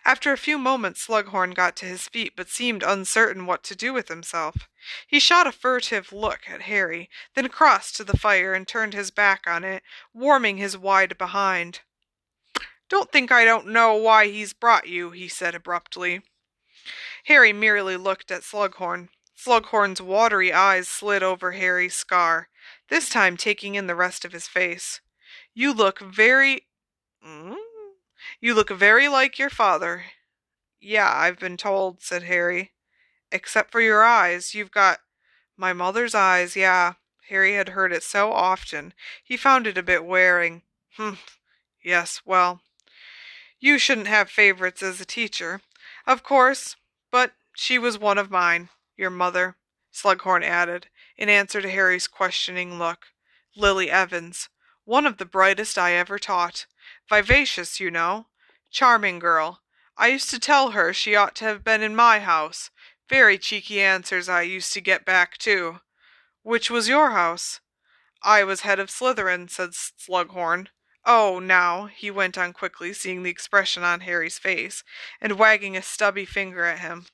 After 0.05 0.33
a 0.33 0.39
few 0.39 0.59
moments, 0.59 1.07
Slughorn 1.07 1.55
got 1.55 1.77
to 1.77 1.87
his 1.87 2.09
feet, 2.09 2.35
but 2.37 2.49
seemed 2.49 2.83
uncertain 2.83 3.47
what 3.47 3.63
to 3.65 3.75
do 3.75 3.93
with 3.93 4.09
himself. 4.09 4.69
He 5.07 5.19
shot 5.19 5.47
a 5.47 5.53
furtive 5.53 6.13
look 6.13 6.49
at 6.49 6.63
Harry, 6.63 7.11
then 7.35 7.49
crossed 7.49 7.97
to 7.97 8.05
the 8.05 8.17
fire 8.17 8.55
and 8.55 8.67
turned 8.67 8.95
his 8.95 9.11
back 9.11 9.47
on 9.47 9.65
it, 9.65 9.83
warming 10.13 10.59
his 10.59 10.77
wide 10.77 11.19
behind. 11.19 11.81
Don't 12.89 13.11
think 13.11 13.33
I 13.33 13.45
don't 13.45 13.69
know 13.69 13.95
why 13.95 14.29
he's 14.29 14.53
brought 14.53 14.87
you, 14.87 15.11
he 15.11 15.29
said 15.29 15.55
abruptly. 15.55 16.23
Harry 17.25 17.53
merely 17.53 17.97
looked 17.97 18.31
at 18.31 18.43
Slughorn. 18.43 19.09
Slughorn's 19.37 20.01
watery 20.01 20.53
eyes 20.53 20.89
slid 20.89 21.23
over 21.23 21.53
Harry's 21.53 21.95
scar, 21.95 22.49
this 22.89 23.09
time 23.09 23.37
taking 23.37 23.75
in 23.75 23.87
the 23.87 23.95
rest 23.95 24.25
of 24.25 24.33
his 24.33 24.47
face. 24.47 25.01
You 25.55 25.73
look 25.73 25.99
very. 25.99 26.67
Mm? 27.27 27.57
You 28.41 28.55
look 28.55 28.71
very 28.71 29.09
like 29.09 29.39
your 29.39 29.51
father. 29.51 30.05
Yeah, 30.81 31.11
I've 31.13 31.39
been 31.39 31.57
told, 31.57 32.03
said 32.03 32.25
Harry. 32.25 32.73
Except 33.33 33.73
for 33.73 33.81
your 33.81 34.05
eyes, 34.05 34.55
you've 34.55 34.71
got. 34.71 35.01
My 35.57 35.73
mother's 35.73 36.15
eyes, 36.15 36.57
yeah. 36.57 36.95
Harry 37.29 37.55
had 37.55 37.71
heard 37.71 37.93
it 37.93 38.03
so 38.03 38.33
often, 38.33 38.93
he 39.23 39.37
found 39.37 39.67
it 39.67 39.79
a 39.79 39.83
bit 39.83 40.05
wearing. 40.05 40.63
Humph. 40.97 41.39
Yes, 41.83 42.21
well, 42.25 42.61
you 43.59 43.79
shouldn't 43.79 44.09
have 44.09 44.31
favorites 44.31 44.83
as 44.83 45.01
a 45.01 45.07
teacher. 45.07 45.63
Of 46.07 46.23
course, 46.23 46.77
but 47.11 47.33
she 47.55 47.79
was 47.79 47.99
one 47.99 48.19
of 48.19 48.31
mine, 48.31 48.69
your 48.97 49.11
mother, 49.11 49.57
Slughorn 49.93 50.45
added, 50.45 50.89
in 51.17 51.29
answer 51.29 51.63
to 51.63 51.71
Harry's 51.71 52.07
questioning 52.07 52.79
look. 52.79 53.07
Lily 53.57 53.91
Evans, 53.91 54.49
one 54.85 55.07
of 55.07 55.17
the 55.17 55.25
brightest 55.25 55.79
I 55.79 55.93
ever 55.93 56.19
taught. 56.19 56.67
Vivacious, 57.09 57.81
you 57.81 57.91
know. 57.91 58.27
Charming 58.71 59.19
girl. 59.19 59.61
I 59.97 60.09
used 60.09 60.31
to 60.31 60.41
tell 60.41 60.71
her 60.73 60.93
she 60.93 61.15
ought 61.15 61.37
to 61.37 61.45
have 61.45 61.63
been 61.63 61.83
in 61.83 61.95
my 61.95 62.21
house. 62.21 62.71
Very 63.09 63.39
cheeky 63.39 63.81
answers 63.81 64.29
I 64.29 64.43
used 64.43 64.73
to 64.73 64.81
get 64.81 65.05
back, 65.05 65.39
too. 65.39 65.81
Which 66.43 66.71
was 66.71 66.89
your 66.89 67.11
house? 67.11 67.61
I 68.23 68.43
was 68.45 68.63
head 68.63 68.79
of 68.81 68.89
Slytherin, 68.89 69.51
said 69.51 69.71
Slughorn. 69.73 70.69
Oh, 71.07 71.39
now, 71.39 71.87
he 71.87 72.11
went 72.11 72.39
on 72.39 72.55
quickly, 72.55 72.95
seeing 72.95 73.23
the 73.23 73.31
expression 73.31 73.85
on 73.85 74.01
Harry's 74.01 74.39
face, 74.39 74.83
and 75.21 75.39
wagging 75.39 75.77
a 75.77 75.83
stubby 75.83 76.25
finger 76.25 76.65
at 76.65 76.79
him. 76.79 77.07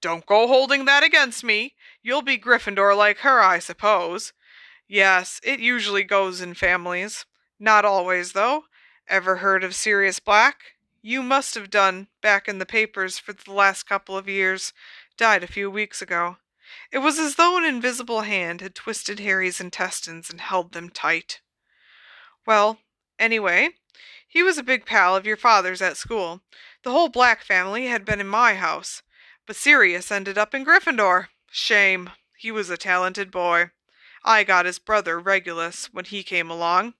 Don't 0.00 0.26
go 0.26 0.46
holding 0.46 0.86
that 0.86 1.02
against 1.02 1.44
me. 1.44 1.74
You'll 2.02 2.22
be 2.22 2.38
Gryffindor 2.38 2.96
like 2.96 3.18
her, 3.18 3.40
I 3.40 3.58
suppose. 3.58 4.32
Yes, 4.88 5.40
it 5.42 5.60
usually 5.60 6.04
goes 6.04 6.40
in 6.40 6.54
families. 6.54 7.26
Not 7.58 7.84
always, 7.84 8.32
though. 8.32 8.64
Ever 9.08 9.36
heard 9.36 9.62
of 9.62 9.74
Sirius 9.74 10.18
Black? 10.18 10.74
You 11.02 11.22
must 11.22 11.54
have 11.54 11.70
done, 11.70 12.08
back 12.20 12.48
in 12.48 12.58
the 12.58 12.66
papers 12.66 13.18
for 13.18 13.32
the 13.32 13.52
last 13.52 13.84
couple 13.84 14.16
of 14.16 14.28
years. 14.28 14.72
Died 15.16 15.44
a 15.44 15.48
few 15.48 15.70
weeks 15.70 16.02
ago. 16.02 16.36
It 16.90 16.98
was 16.98 17.18
as 17.18 17.36
though 17.36 17.56
an 17.56 17.64
invisible 17.64 18.22
hand 18.22 18.60
had 18.60 18.74
twisted 18.74 19.20
Harry's 19.20 19.60
intestines 19.60 20.30
and 20.30 20.40
held 20.40 20.72
them 20.72 20.90
tight. 20.90 21.40
Well, 22.44 22.80
Anyway, 23.18 23.70
he 24.26 24.42
was 24.42 24.58
a 24.58 24.62
big 24.62 24.84
pal 24.84 25.16
of 25.16 25.26
your 25.26 25.36
father's 25.36 25.80
at 25.80 25.96
school. 25.96 26.42
The 26.82 26.90
whole 26.90 27.08
Black 27.08 27.42
family 27.42 27.86
had 27.86 28.04
been 28.04 28.20
in 28.20 28.28
my 28.28 28.54
house, 28.54 29.02
but 29.46 29.56
Sirius 29.56 30.12
ended 30.12 30.36
up 30.36 30.54
in 30.54 30.64
Gryffindor. 30.64 31.28
Shame. 31.50 32.10
He 32.36 32.52
was 32.52 32.68
a 32.68 32.76
talented 32.76 33.30
boy. 33.30 33.70
I 34.26 34.44
got 34.44 34.66
his 34.66 34.78
brother 34.78 35.18
Regulus 35.18 35.86
when 35.92 36.04
he 36.04 36.22
came 36.22 36.50
along, 36.50 36.94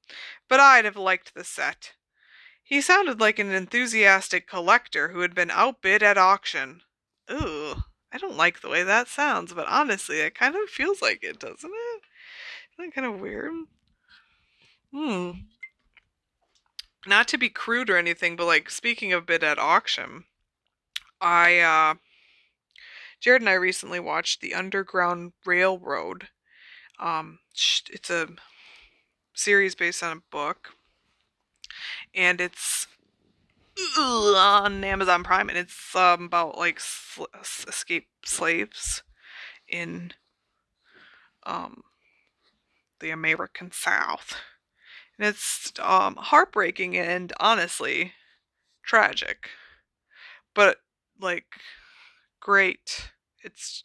but 0.49 0.61
I'd 0.61 0.87
have 0.87 0.97
liked 0.97 1.35
the 1.35 1.45
set. 1.45 1.93
He 2.63 2.81
sounded 2.81 3.21
like 3.21 3.39
an 3.39 3.53
enthusiastic 3.53 4.49
collector 4.49 5.09
who 5.09 5.21
had 5.21 5.35
been 5.35 5.51
outbid 5.51 6.03
at 6.03 6.17
auction. 6.17 6.81
Ooh, 7.31 7.83
I 8.13 8.19
don't 8.19 8.37
like 8.37 8.61
the 8.61 8.71
way 8.71 8.83
that 8.83 9.09
sounds, 9.09 9.53
but 9.53 9.67
honestly, 9.69 10.21
it 10.21 10.35
kind 10.35 10.55
of 10.55 10.71
feels 10.71 11.03
like 11.03 11.23
it, 11.23 11.39
doesn't 11.39 11.71
it? 11.71 12.03
Isn't 12.73 12.91
that 12.91 12.95
kind 12.95 13.07
of 13.07 13.21
weird? 13.21 13.53
Hmm 14.93 15.33
not 17.07 17.29
to 17.29 17.39
be 17.39 17.49
crude 17.49 17.91
or 17.91 17.97
anything, 17.97 18.37
but 18.37 18.47
like 18.47 18.71
speaking 18.71 19.13
of 19.13 19.27
bid 19.27 19.45
at 19.45 19.59
auction, 19.59 20.25
I 21.21 21.59
uh 21.59 21.95
Jared 23.21 23.43
and 23.43 23.49
I 23.49 23.55
recently 23.55 24.01
watched 24.01 24.41
The 24.41 24.55
Underground 24.55 25.33
Railroad. 25.45 26.29
Um 26.99 27.41
it's 27.59 28.11
a 28.11 28.29
series 29.35 29.75
based 29.75 30.03
on 30.03 30.17
a 30.17 30.23
book 30.31 30.71
and 32.15 32.41
it's 32.41 32.87
on 33.99 34.83
Amazon 34.85 35.23
Prime 35.23 35.49
and 35.49 35.59
it's 35.59 35.95
um, 35.95 36.25
about 36.25 36.57
like 36.57 36.81
sl- 36.81 37.25
escape 37.69 38.09
slaves 38.25 39.03
in 39.69 40.13
um 41.45 41.83
the 43.01 43.11
American 43.11 43.71
South. 43.73 44.37
And 45.19 45.29
it's 45.29 45.73
um, 45.81 46.17
heartbreaking 46.17 46.97
and 46.97 47.33
honestly 47.41 48.13
tragic. 48.83 49.51
But 50.55 50.79
like 51.21 51.47
great. 52.41 53.11
It's 53.43 53.85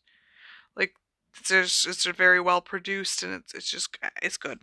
it's 1.50 1.88
it's 1.88 2.06
very 2.06 2.40
well 2.40 2.62
produced 2.62 3.24
and 3.24 3.34
it's 3.34 3.54
it's 3.54 3.72
just 3.72 3.98
it's 4.22 4.38
good. 4.38 4.60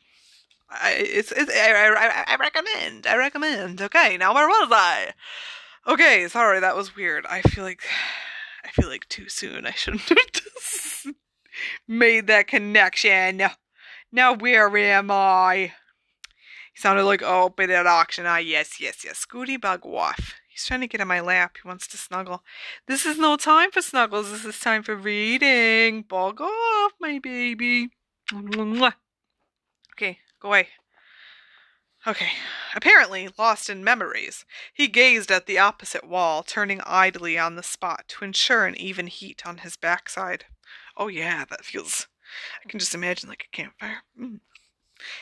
I 0.71 0.93
it's, 0.93 1.33
it's 1.33 1.51
I, 1.51 1.73
I, 1.73 2.35
I 2.35 2.37
recommend. 2.37 3.07
I 3.07 3.17
recommend. 3.17 3.81
Okay, 3.81 4.17
now 4.17 4.35
where 4.35 4.47
was 4.47 4.69
I? 4.71 5.13
Okay, 5.87 6.29
sorry, 6.29 6.61
that 6.61 6.77
was 6.77 6.95
weird. 6.95 7.25
I 7.27 7.43
feel 7.43 7.65
like 7.65 7.83
I 8.65 8.69
feel 8.71 8.89
like 8.89 9.09
too 9.09 9.29
soon. 9.29 9.67
I 9.67 9.73
shouldn't 9.73 10.03
have 10.03 10.19
just 10.33 11.09
made 11.89 12.27
that 12.27 12.47
connection. 12.47 13.43
Now 14.13 14.35
where 14.35 14.77
am 14.77 15.11
I? 15.11 15.73
He 16.75 16.81
sounded 16.81 17.05
like, 17.05 17.23
oh, 17.25 17.49
bid 17.49 17.71
at 17.71 17.87
auction. 17.87 18.27
Ah, 18.27 18.37
yes, 18.37 18.81
yes, 18.81 19.05
yes. 19.05 19.27
Scooty 19.27 19.61
Bug 19.61 19.85
Waff. 19.85 20.35
He's 20.59 20.67
trying 20.67 20.81
to 20.81 20.89
get 20.89 21.01
in 21.01 21.07
my 21.07 21.21
lap. 21.21 21.57
He 21.63 21.69
wants 21.69 21.87
to 21.87 21.97
snuggle. 21.97 22.43
This 22.89 23.07
is 23.07 23.17
no 23.17 23.37
time 23.37 23.71
for 23.71 23.81
snuggles. 23.81 24.33
This 24.33 24.45
is 24.45 24.59
time 24.59 24.83
for 24.83 24.97
reading. 24.97 26.03
Bog 26.03 26.41
off, 26.41 26.93
my 26.99 27.21
baby. 27.21 27.91
Okay, 28.35 30.19
go 30.41 30.49
away. 30.49 30.67
Okay. 32.05 32.31
Apparently, 32.75 33.29
lost 33.39 33.71
in 33.71 33.85
memories, 33.85 34.45
he 34.75 34.89
gazed 34.89 35.31
at 35.31 35.47
the 35.47 35.61
opposite 35.61 36.09
wall, 36.09 36.43
turning 36.43 36.81
idly 36.85 37.39
on 37.39 37.55
the 37.55 37.63
spot 37.63 38.07
to 38.09 38.25
ensure 38.25 38.67
an 38.67 38.75
even 38.81 39.07
heat 39.07 39.47
on 39.47 39.59
his 39.59 39.77
backside. 39.77 40.47
Oh, 40.97 41.07
yeah, 41.07 41.45
that 41.51 41.65
feels. 41.65 42.09
I 42.65 42.69
can 42.69 42.81
just 42.81 42.97
imagine 42.97 43.29
like 43.29 43.47
a 43.47 43.57
campfire. 43.57 43.99
Mm. 44.21 44.41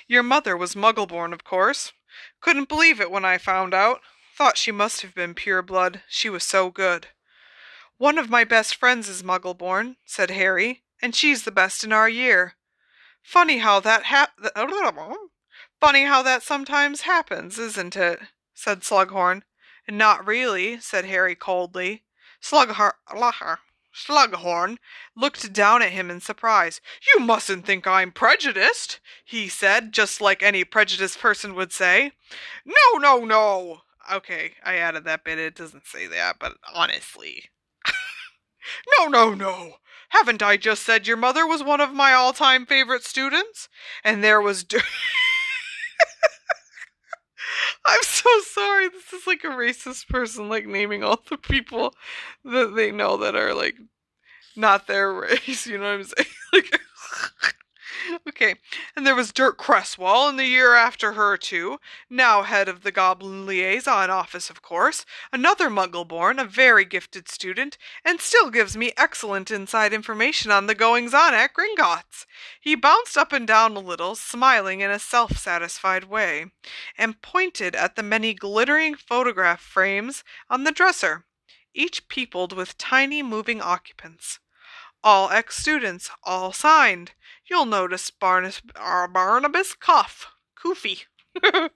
Your 0.08 0.22
mother 0.22 0.56
was 0.56 0.74
Muggleborn, 0.74 1.34
of 1.34 1.44
course. 1.44 1.92
Couldn't 2.40 2.70
believe 2.70 3.02
it 3.02 3.10
when 3.10 3.26
I 3.26 3.36
found 3.36 3.74
out. 3.74 4.00
Thought 4.36 4.58
she 4.58 4.70
must 4.70 5.00
have 5.00 5.14
been 5.14 5.32
pure 5.32 5.62
blood, 5.62 6.02
she 6.08 6.28
was 6.28 6.44
so 6.44 6.68
good. 6.68 7.06
One 7.96 8.18
of 8.18 8.28
my 8.28 8.44
best 8.44 8.74
friends 8.74 9.08
is 9.08 9.22
Muggleborn, 9.22 9.96
said 10.04 10.30
Harry, 10.30 10.82
and 11.00 11.14
she's 11.14 11.44
the 11.44 11.50
best 11.50 11.82
in 11.82 11.90
our 11.90 12.08
year. 12.08 12.56
Funny 13.22 13.58
how 13.58 13.80
that 13.80 14.04
hap- 14.04 14.38
Funny 15.80 16.04
how 16.04 16.22
that 16.22 16.42
sometimes 16.42 17.02
happens, 17.02 17.58
isn't 17.58 17.96
it? 17.96 18.20
said 18.52 18.82
Slughorn. 18.82 19.42
Not 19.88 20.26
really, 20.26 20.80
said 20.80 21.06
Harry 21.06 21.34
coldly. 21.34 22.04
Slughorn, 22.42 22.92
Slughorn 23.94 24.76
looked 25.16 25.50
down 25.54 25.80
at 25.80 25.92
him 25.92 26.10
in 26.10 26.20
surprise. 26.20 26.82
You 27.14 27.20
mustn't 27.20 27.64
think 27.64 27.86
I'm 27.86 28.12
prejudiced, 28.12 29.00
he 29.24 29.48
said, 29.48 29.92
just 29.92 30.20
like 30.20 30.42
any 30.42 30.62
prejudiced 30.64 31.18
person 31.18 31.54
would 31.54 31.72
say. 31.72 32.12
No, 32.66 32.98
no, 32.98 33.24
no. 33.24 33.80
Okay, 34.12 34.52
I 34.64 34.76
added 34.76 35.04
that 35.04 35.24
bit. 35.24 35.38
It 35.38 35.56
doesn't 35.56 35.86
say 35.86 36.06
that, 36.06 36.36
but 36.38 36.54
honestly. 36.72 37.50
no, 38.98 39.06
no, 39.06 39.34
no. 39.34 39.74
Haven't 40.10 40.42
I 40.42 40.56
just 40.56 40.84
said 40.84 41.06
your 41.06 41.16
mother 41.16 41.46
was 41.46 41.62
one 41.62 41.80
of 41.80 41.92
my 41.92 42.12
all 42.12 42.32
time 42.32 42.66
favorite 42.66 43.04
students? 43.04 43.68
And 44.04 44.22
there 44.22 44.40
was. 44.40 44.64
I'm 47.84 48.02
so 48.02 48.30
sorry. 48.40 48.88
This 48.88 49.12
is 49.12 49.26
like 49.26 49.44
a 49.44 49.48
racist 49.48 50.08
person, 50.08 50.48
like 50.48 50.66
naming 50.66 51.04
all 51.04 51.20
the 51.28 51.36
people 51.36 51.94
that 52.44 52.74
they 52.74 52.90
know 52.90 53.16
that 53.18 53.36
are 53.36 53.54
like 53.54 53.76
not 54.56 54.86
their 54.86 55.12
race. 55.20 55.66
You 55.66 55.78
know 55.78 55.84
what 55.84 56.00
I'm 56.00 56.04
saying? 56.04 56.28
Like, 56.52 56.80
okay. 58.28 58.56
And 58.94 59.06
there 59.06 59.14
was 59.14 59.32
Dirk 59.32 59.58
Cresswell 59.58 60.28
in 60.28 60.36
the 60.36 60.46
year 60.46 60.74
after 60.74 61.12
her, 61.12 61.36
too, 61.36 61.78
now 62.10 62.42
head 62.42 62.68
of 62.68 62.82
the 62.82 62.92
Goblin 62.92 63.46
Liaison 63.46 64.10
Office, 64.10 64.50
of 64.50 64.62
course, 64.62 65.04
another 65.32 65.68
Muggle 65.68 66.06
born, 66.06 66.38
a 66.38 66.44
very 66.44 66.84
gifted 66.84 67.28
student, 67.28 67.78
and 68.04 68.20
still 68.20 68.50
gives 68.50 68.76
me 68.76 68.92
excellent 68.96 69.50
inside 69.50 69.92
information 69.92 70.50
on 70.50 70.66
the 70.66 70.74
goings 70.74 71.14
on 71.14 71.34
at 71.34 71.52
Gringotts. 71.54 72.26
He 72.60 72.74
bounced 72.74 73.16
up 73.16 73.32
and 73.32 73.46
down 73.46 73.76
a 73.76 73.80
little, 73.80 74.14
smiling 74.14 74.80
in 74.80 74.90
a 74.90 74.98
self 74.98 75.36
satisfied 75.38 76.04
way, 76.04 76.46
and 76.96 77.22
pointed 77.22 77.74
at 77.74 77.96
the 77.96 78.02
many 78.02 78.34
glittering 78.34 78.94
photograph 78.94 79.60
frames 79.60 80.24
on 80.50 80.64
the 80.64 80.72
dresser, 80.72 81.24
each 81.74 82.08
peopled 82.08 82.52
with 82.52 82.78
tiny 82.78 83.22
moving 83.22 83.60
occupants. 83.60 84.40
All 85.04 85.30
ex 85.30 85.56
students, 85.58 86.10
all 86.24 86.52
signed. 86.52 87.12
You'll 87.48 87.66
notice 87.66 88.10
Barnabas, 88.10 88.60
uh, 88.74 89.06
Barnabas 89.06 89.74
Cuffe, 89.74 90.26
Koofy, 90.60 91.04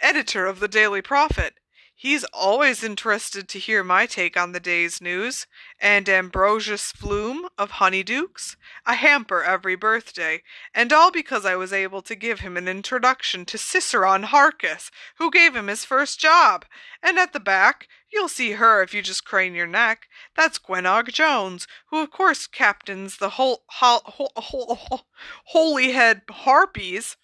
editor 0.00 0.46
of 0.46 0.60
the 0.60 0.68
Daily 0.68 1.02
Prophet. 1.02 1.54
He's 2.00 2.24
always 2.32 2.82
interested 2.82 3.46
to 3.46 3.58
hear 3.58 3.84
my 3.84 4.06
take 4.06 4.34
on 4.34 4.52
the 4.52 4.58
day's 4.58 5.02
news, 5.02 5.46
and 5.78 6.08
Ambrosius 6.08 6.92
Flume 6.92 7.46
of 7.58 7.72
Honeydukes, 7.72 8.56
a 8.86 8.94
hamper 8.94 9.42
every 9.44 9.74
birthday, 9.74 10.42
and 10.72 10.94
all 10.94 11.10
because 11.10 11.44
I 11.44 11.56
was 11.56 11.74
able 11.74 12.00
to 12.00 12.14
give 12.14 12.40
him 12.40 12.56
an 12.56 12.68
introduction 12.68 13.44
to 13.44 13.58
Ciceron 13.58 14.22
Harkiss, 14.22 14.90
who 15.18 15.30
gave 15.30 15.54
him 15.54 15.66
his 15.66 15.84
first 15.84 16.18
job. 16.18 16.64
And 17.02 17.18
at 17.18 17.34
the 17.34 17.38
back, 17.38 17.86
you'll 18.10 18.28
see 18.28 18.52
her 18.52 18.82
if 18.82 18.94
you 18.94 19.02
just 19.02 19.26
crane 19.26 19.54
your 19.54 19.66
neck. 19.66 20.08
That's 20.34 20.58
Gwenog 20.58 21.12
Jones, 21.12 21.68
who 21.90 22.02
of 22.02 22.10
course 22.10 22.46
captains 22.46 23.18
the 23.18 23.30
whole, 23.36 23.64
whole, 23.72 24.32
whole, 24.36 25.02
Holyhead 25.48 26.22
Harpies. 26.30 27.18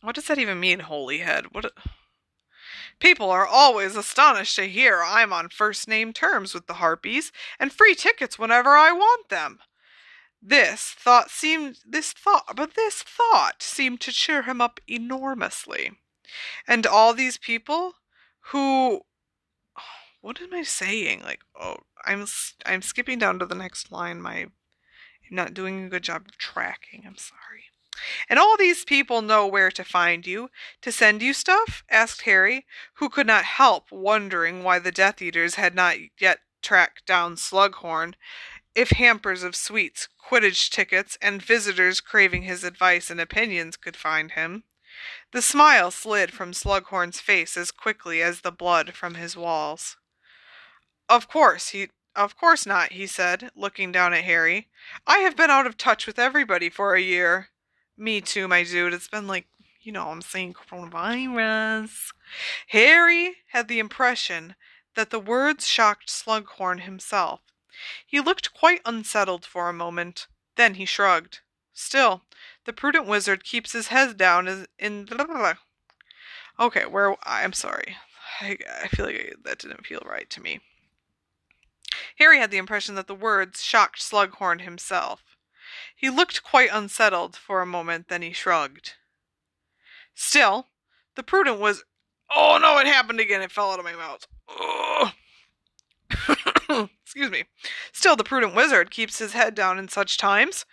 What 0.00 0.16
does 0.16 0.26
that 0.26 0.38
even 0.38 0.58
mean, 0.58 0.80
Holyhead? 0.80 1.54
What? 1.54 1.66
People 2.98 3.30
are 3.30 3.46
always 3.46 3.96
astonished 3.96 4.56
to 4.56 4.68
hear 4.68 5.02
I'm 5.04 5.32
on 5.32 5.48
first 5.48 5.88
name 5.88 6.12
terms 6.12 6.54
with 6.54 6.66
the 6.66 6.74
Harpies 6.74 7.32
and 7.58 7.72
free 7.72 7.94
tickets 7.94 8.38
whenever 8.38 8.70
I 8.70 8.92
want 8.92 9.28
them. 9.28 9.60
This 10.40 10.90
thought 10.90 11.30
seemed 11.30 11.78
this 11.86 12.12
thought 12.12 12.54
but 12.54 12.74
this 12.74 13.02
thought 13.02 13.62
seemed 13.62 14.00
to 14.02 14.12
cheer 14.12 14.42
him 14.42 14.60
up 14.60 14.78
enormously. 14.86 15.92
And 16.68 16.86
all 16.86 17.14
these 17.14 17.38
people 17.38 17.94
who 18.50 19.02
what 20.20 20.40
am 20.40 20.54
I 20.54 20.62
saying? 20.62 21.22
Like, 21.22 21.40
oh, 21.58 21.76
I'm 22.04 22.26
I'm 22.64 22.82
skipping 22.82 23.18
down 23.18 23.38
to 23.38 23.46
the 23.46 23.54
next 23.54 23.92
line. 23.92 24.20
My 24.22 24.46
I'm 25.30 25.36
not 25.36 25.54
doing 25.54 25.84
a 25.84 25.88
good 25.88 26.02
job 26.02 26.22
of 26.26 26.38
tracking. 26.38 27.04
I'm 27.06 27.16
sorry. 27.16 27.63
And 28.28 28.38
all 28.38 28.56
these 28.56 28.84
people 28.84 29.22
know 29.22 29.46
where 29.46 29.70
to 29.70 29.84
find 29.84 30.26
you, 30.26 30.50
to 30.82 30.90
send 30.90 31.22
you 31.22 31.32
stuff? 31.32 31.84
asked 31.90 32.22
Harry, 32.22 32.66
who 32.94 33.08
could 33.08 33.26
not 33.26 33.44
help 33.44 33.92
wondering 33.92 34.62
why 34.62 34.78
the 34.78 34.92
Death 34.92 35.22
Eaters 35.22 35.54
had 35.54 35.74
not 35.74 35.96
yet 36.18 36.40
tracked 36.62 37.06
down 37.06 37.36
Slughorn, 37.36 38.14
if 38.74 38.90
hampers 38.90 39.42
of 39.42 39.54
sweets, 39.54 40.08
Quidditch 40.18 40.70
tickets, 40.70 41.16
and 41.22 41.42
visitors 41.42 42.00
craving 42.00 42.42
his 42.42 42.64
advice 42.64 43.10
and 43.10 43.20
opinions 43.20 43.76
could 43.76 43.96
find 43.96 44.32
him. 44.32 44.64
The 45.32 45.42
smile 45.42 45.90
slid 45.90 46.32
from 46.32 46.52
Slughorn's 46.52 47.20
face 47.20 47.56
as 47.56 47.70
quickly 47.70 48.22
as 48.22 48.40
the 48.40 48.52
blood 48.52 48.94
from 48.94 49.14
his 49.14 49.36
walls. 49.36 49.96
Of 51.08 51.28
course, 51.28 51.68
he 51.70 51.90
of 52.16 52.36
course 52.36 52.64
not, 52.64 52.92
he 52.92 53.08
said, 53.08 53.50
looking 53.56 53.90
down 53.90 54.14
at 54.14 54.22
Harry. 54.22 54.68
I 55.04 55.18
have 55.18 55.36
been 55.36 55.50
out 55.50 55.66
of 55.66 55.76
touch 55.76 56.06
with 56.06 56.18
everybody 56.18 56.70
for 56.70 56.94
a 56.94 57.00
year. 57.00 57.48
Me 57.96 58.20
too, 58.20 58.48
my 58.48 58.64
dude. 58.64 58.92
It's 58.92 59.08
been 59.08 59.26
like, 59.26 59.46
you 59.82 59.92
know, 59.92 60.08
I'm 60.08 60.22
saying 60.22 60.54
coronavirus. 60.54 62.12
Harry 62.68 63.36
had 63.48 63.68
the 63.68 63.78
impression 63.78 64.56
that 64.96 65.10
the 65.10 65.20
words 65.20 65.66
shocked 65.66 66.08
Slughorn 66.08 66.80
himself. 66.80 67.40
He 68.06 68.20
looked 68.20 68.54
quite 68.54 68.80
unsettled 68.84 69.44
for 69.44 69.68
a 69.68 69.72
moment. 69.72 70.26
Then 70.56 70.74
he 70.74 70.84
shrugged. 70.84 71.40
Still, 71.72 72.22
the 72.64 72.72
prudent 72.72 73.06
wizard 73.06 73.44
keeps 73.44 73.72
his 73.72 73.88
head 73.88 74.16
down 74.16 74.48
as 74.48 74.66
in. 74.78 75.08
Okay, 76.60 76.86
where 76.86 77.16
I'm 77.24 77.52
sorry. 77.52 77.96
I, 78.40 78.56
I 78.82 78.86
feel 78.86 79.06
like 79.06 79.34
that 79.44 79.58
didn't 79.58 79.84
feel 79.84 80.02
right 80.06 80.30
to 80.30 80.40
me. 80.40 80.60
Harry 82.18 82.38
had 82.38 82.52
the 82.52 82.58
impression 82.58 82.94
that 82.94 83.08
the 83.08 83.14
words 83.14 83.60
shocked 83.60 84.00
Slughorn 84.00 84.60
himself. 84.60 85.33
He 85.94 86.10
looked 86.10 86.42
quite 86.42 86.70
unsettled 86.72 87.36
for 87.36 87.60
a 87.60 87.66
moment, 87.66 88.08
then 88.08 88.22
he 88.22 88.32
shrugged. 88.32 88.94
Still, 90.14 90.68
the 91.16 91.22
prudent 91.22 91.58
was. 91.58 91.84
Oh 92.34 92.58
no, 92.60 92.78
it 92.78 92.86
happened 92.86 93.20
again. 93.20 93.42
It 93.42 93.52
fell 93.52 93.70
out 93.70 93.78
of 93.78 93.84
my 93.84 93.94
mouth. 93.94 94.26
Excuse 97.04 97.30
me. 97.30 97.44
Still, 97.92 98.16
the 98.16 98.24
prudent 98.24 98.54
wizard 98.54 98.90
keeps 98.90 99.18
his 99.18 99.32
head 99.32 99.54
down 99.54 99.78
in 99.78 99.88
such 99.88 100.16
times. 100.16 100.64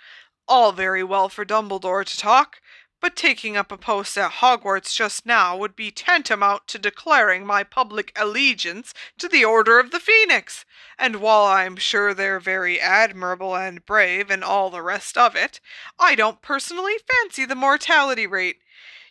All 0.47 0.71
very 0.71 1.03
well 1.03 1.29
for 1.29 1.45
Dumbledore 1.45 2.05
to 2.05 2.17
talk, 2.17 2.61
but 3.01 3.15
taking 3.15 3.57
up 3.57 3.71
a 3.71 3.77
post 3.77 4.17
at 4.17 4.33
Hogwarts 4.33 4.95
just 4.95 5.25
now 5.25 5.57
would 5.57 5.75
be 5.75 5.89
tantamount 5.89 6.67
to 6.67 6.79
declaring 6.79 7.45
my 7.45 7.63
public 7.63 8.13
allegiance 8.15 8.93
to 9.17 9.27
the 9.27 9.43
Order 9.43 9.79
of 9.79 9.89
the 9.89 9.99
Phoenix. 9.99 10.63
And 10.99 11.15
while 11.17 11.45
I'm 11.45 11.75
sure 11.75 12.13
they're 12.13 12.39
very 12.39 12.79
admirable 12.79 13.55
and 13.55 13.85
brave 13.85 14.29
and 14.29 14.43
all 14.43 14.69
the 14.69 14.83
rest 14.83 15.17
of 15.17 15.35
it, 15.35 15.59
I 15.99 16.13
don't 16.13 16.41
personally 16.41 16.93
fancy 17.11 17.43
the 17.43 17.55
mortality 17.55 18.27
rate. 18.27 18.57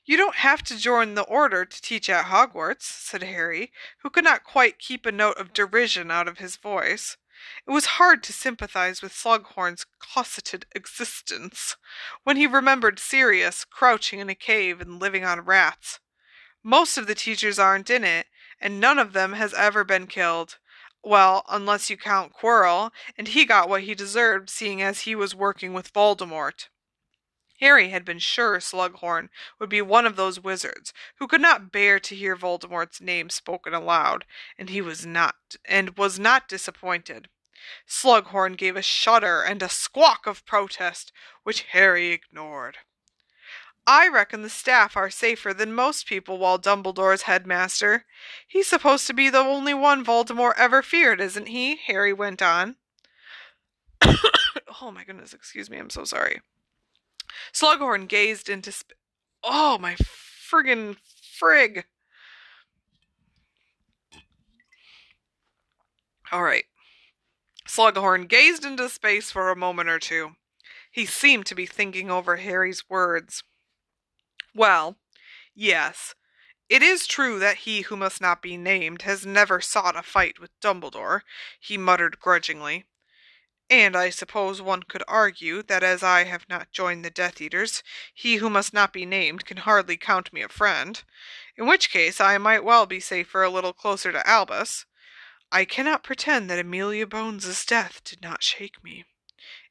You 0.05 0.16
don't 0.16 0.36
have 0.36 0.62
to 0.64 0.78
join 0.78 1.14
the 1.14 1.22
order 1.22 1.64
to 1.64 1.82
teach 1.82 2.09
at 2.09 2.26
Hogwarts, 2.26 2.82
said 2.82 3.22
Harry, 3.22 3.72
who 4.03 4.11
could 4.11 4.24
not 4.24 4.45
quite 4.45 4.78
keep 4.78 5.05
a 5.05 5.12
note 5.12 5.36
of 5.36 5.53
derision 5.53 6.11
out 6.11 6.28
of 6.28 6.38
his 6.38 6.57
voice. 6.57 7.16
It 7.66 7.70
was 7.70 7.97
hard 7.97 8.22
to 8.24 8.32
sympathize 8.32 9.03
with 9.03 9.12
Slughorn's 9.12 9.86
cosseted 9.99 10.66
existence 10.74 11.76
when 12.22 12.36
he 12.36 12.47
remembered 12.47 12.99
Sirius 12.99 13.64
crouching 13.64 14.18
in 14.18 14.28
a 14.28 14.34
cave 14.34 14.80
and 14.80 15.01
living 15.01 15.24
on 15.24 15.41
rats. 15.41 16.01
Most 16.62 16.99
of 16.99 17.07
the 17.07 17.14
teachers 17.14 17.59
aren't 17.59 17.88
in 17.88 18.05
it, 18.05 18.26
and 18.61 18.78
none 18.80 18.99
of 18.99 19.12
them 19.14 19.32
has 19.32 19.55
ever 19.55 19.84
been 19.84 20.07
killed. 20.07 20.59
Well, 21.03 21.45
unless 21.49 21.88
you 21.88 21.97
count 21.97 22.34
Quirrell, 22.34 22.91
and 23.16 23.28
he 23.28 23.47
got 23.47 23.68
what 23.68 23.84
he 23.84 23.95
deserved 23.95 24.51
seeing 24.51 24.82
as 24.82 25.01
he 25.01 25.14
was 25.14 25.34
working 25.34 25.72
with 25.72 25.93
Voldemort. 25.95 26.68
Harry 27.61 27.90
had 27.90 28.04
been 28.04 28.18
sure 28.18 28.58
Slughorn 28.58 29.28
would 29.58 29.68
be 29.68 29.82
one 29.82 30.06
of 30.06 30.16
those 30.16 30.40
wizards 30.40 30.92
who 31.16 31.26
could 31.26 31.40
not 31.40 31.70
bear 31.70 32.00
to 32.00 32.14
hear 32.14 32.34
Voldemort's 32.34 33.00
name 33.00 33.28
spoken 33.28 33.74
aloud, 33.74 34.24
and 34.58 34.70
he 34.70 34.80
was 34.80 35.04
not 35.04 35.34
and 35.66 35.98
was 35.98 36.18
not 36.18 36.48
disappointed. 36.48 37.28
Slughorn 37.86 38.56
gave 38.56 38.76
a 38.76 38.82
shudder 38.82 39.42
and 39.42 39.62
a 39.62 39.68
squawk 39.68 40.26
of 40.26 40.46
protest, 40.46 41.12
which 41.42 41.66
Harry 41.72 42.08
ignored. 42.08 42.78
I 43.86 44.08
reckon 44.08 44.40
the 44.42 44.48
staff 44.48 44.96
are 44.96 45.11
safer 45.11 45.52
than 45.52 45.74
most 45.74 46.06
people 46.06 46.38
while 46.38 46.58
Dumbledore's 46.58 47.22
headmaster. 47.22 48.06
He's 48.46 48.68
supposed 48.68 49.06
to 49.06 49.14
be 49.14 49.28
the 49.28 49.38
only 49.38 49.74
one 49.74 50.04
Voldemort 50.04 50.54
ever 50.56 50.82
feared, 50.82 51.20
isn't 51.20 51.48
he? 51.48 51.76
Harry 51.86 52.12
went 52.12 52.40
on. 52.40 52.76
oh 54.80 54.90
my 54.90 55.04
goodness, 55.04 55.34
excuse 55.34 55.68
me, 55.68 55.76
I'm 55.76 55.90
so 55.90 56.04
sorry. 56.04 56.40
Slughorn 57.53 58.09
gazed 58.09 58.49
into 58.49 58.72
sp- 58.72 58.99
Oh 59.43 59.78
my 59.78 59.95
friggin' 59.97 60.97
frig. 61.41 61.85
All 66.33 66.43
right. 66.43 66.64
Slughorn 67.66 68.28
gazed 68.28 68.66
into 68.66 68.89
space 68.91 69.31
for 69.31 69.49
a 69.49 69.57
moment 69.57 69.89
or 69.89 69.99
two. 69.99 70.37
He 70.91 71.07
seemed 71.07 71.47
to 71.47 71.55
be 71.55 71.66
thinking 71.66 72.11
over 72.11 72.37
Harry's 72.37 72.89
words. 72.91 73.45
Well, 74.55 74.99
yes, 75.55 76.14
it 76.68 76.83
is 76.83 77.07
true 77.07 77.39
that 77.41 77.59
he 77.59 77.83
who 77.83 77.97
must 77.97 78.20
not 78.20 78.43
be 78.43 78.57
named 78.57 79.03
has 79.03 79.26
never 79.26 79.61
sought 79.61 79.97
a 79.97 80.03
fight 80.03 80.39
with 80.41 80.59
Dumbledore, 80.61 81.22
he 81.61 81.78
muttered 81.78 82.20
grudgingly. 82.20 82.87
And 83.71 83.95
I 83.95 84.11
suppose 84.11 84.61
one 84.61 84.83
could 84.83 85.05
argue 85.07 85.62
that 85.62 85.85
as 85.85 86.03
I 86.03 86.25
have 86.25 86.49
not 86.49 86.73
joined 86.73 87.05
the 87.05 87.11
Death 87.11 87.41
Eaters, 87.41 87.85
he 88.12 88.37
who 88.37 88.51
must 88.51 88.75
not 88.75 88.93
be 88.93 89.07
named 89.07 89.47
can 89.47 89.59
hardly 89.59 89.97
count 89.97 90.33
me 90.33 90.43
a 90.43 90.49
friend, 90.49 91.01
in 91.57 91.66
which 91.66 91.91
case 91.91 92.21
I 92.21 92.37
might 92.37 92.64
well 92.64 92.85
be 92.85 92.99
safer 92.99 93.45
a 93.45 93.49
little 93.49 93.73
closer 93.73 94.11
to 94.11 94.29
Albus. 94.29 94.87
I 95.53 95.64
cannot 95.64 96.03
pretend 96.03 96.51
that 96.51 96.59
Amelia 96.59 97.07
Bones's 97.07 97.64
death 97.64 98.03
did 98.03 98.21
not 98.21 98.43
shake 98.43 98.83
me. 98.83 99.05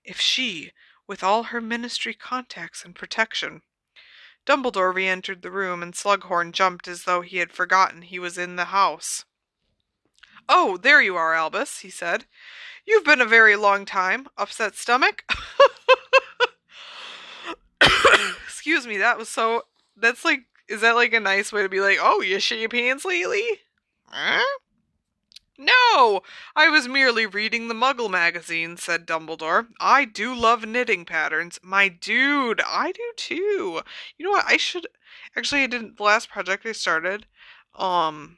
If 0.05 0.21
she, 0.21 0.71
with 1.05 1.21
all 1.21 1.43
her 1.43 1.59
ministry 1.59 2.13
contacts 2.13 2.85
and 2.85 2.95
protection, 2.95 3.63
Dumbledore 4.45 4.95
re 4.95 5.07
entered 5.07 5.41
the 5.41 5.51
room, 5.51 5.83
and 5.83 5.93
Slughorn 5.93 6.53
jumped 6.53 6.87
as 6.87 7.03
though 7.03 7.21
he 7.21 7.37
had 7.37 7.51
forgotten 7.51 8.03
he 8.03 8.17
was 8.17 8.37
in 8.37 8.55
the 8.55 8.65
house. 8.65 9.25
Oh, 10.47 10.77
there 10.77 11.01
you 11.01 11.15
are, 11.17 11.35
Albus, 11.35 11.79
he 11.79 11.89
said. 11.89 12.25
You've 12.89 13.05
been 13.05 13.21
a 13.21 13.25
very 13.25 13.55
long 13.55 13.85
time. 13.85 14.25
Upset 14.35 14.75
stomach? 14.75 15.23
Excuse 18.47 18.87
me, 18.87 18.97
that 18.97 19.19
was 19.19 19.29
so. 19.29 19.61
That's 19.95 20.25
like. 20.25 20.41
Is 20.67 20.81
that 20.81 20.95
like 20.95 21.13
a 21.13 21.19
nice 21.19 21.53
way 21.53 21.61
to 21.61 21.69
be 21.69 21.81
like, 21.81 21.99
oh, 22.01 22.21
you 22.21 22.39
shit 22.39 22.59
your 22.59 22.69
pants 22.69 23.05
lately? 23.05 23.43
Huh? 24.05 24.43
No, 25.55 26.21
I 26.55 26.69
was 26.69 26.87
merely 26.87 27.27
reading 27.27 27.67
the 27.67 27.75
Muggle 27.75 28.09
magazine, 28.09 28.75
said 28.77 29.05
Dumbledore. 29.05 29.67
I 29.79 30.05
do 30.05 30.33
love 30.33 30.65
knitting 30.65 31.05
patterns. 31.05 31.59
My 31.61 31.89
dude, 31.89 32.61
I 32.65 32.91
do 32.91 33.11
too. 33.15 33.81
You 34.17 34.25
know 34.25 34.31
what? 34.31 34.45
I 34.47 34.57
should 34.57 34.87
actually 35.35 35.61
I 35.61 35.67
didn't 35.67 35.97
the 35.97 36.03
last 36.03 36.29
project 36.29 36.65
I 36.65 36.71
started, 36.71 37.27
um 37.75 38.37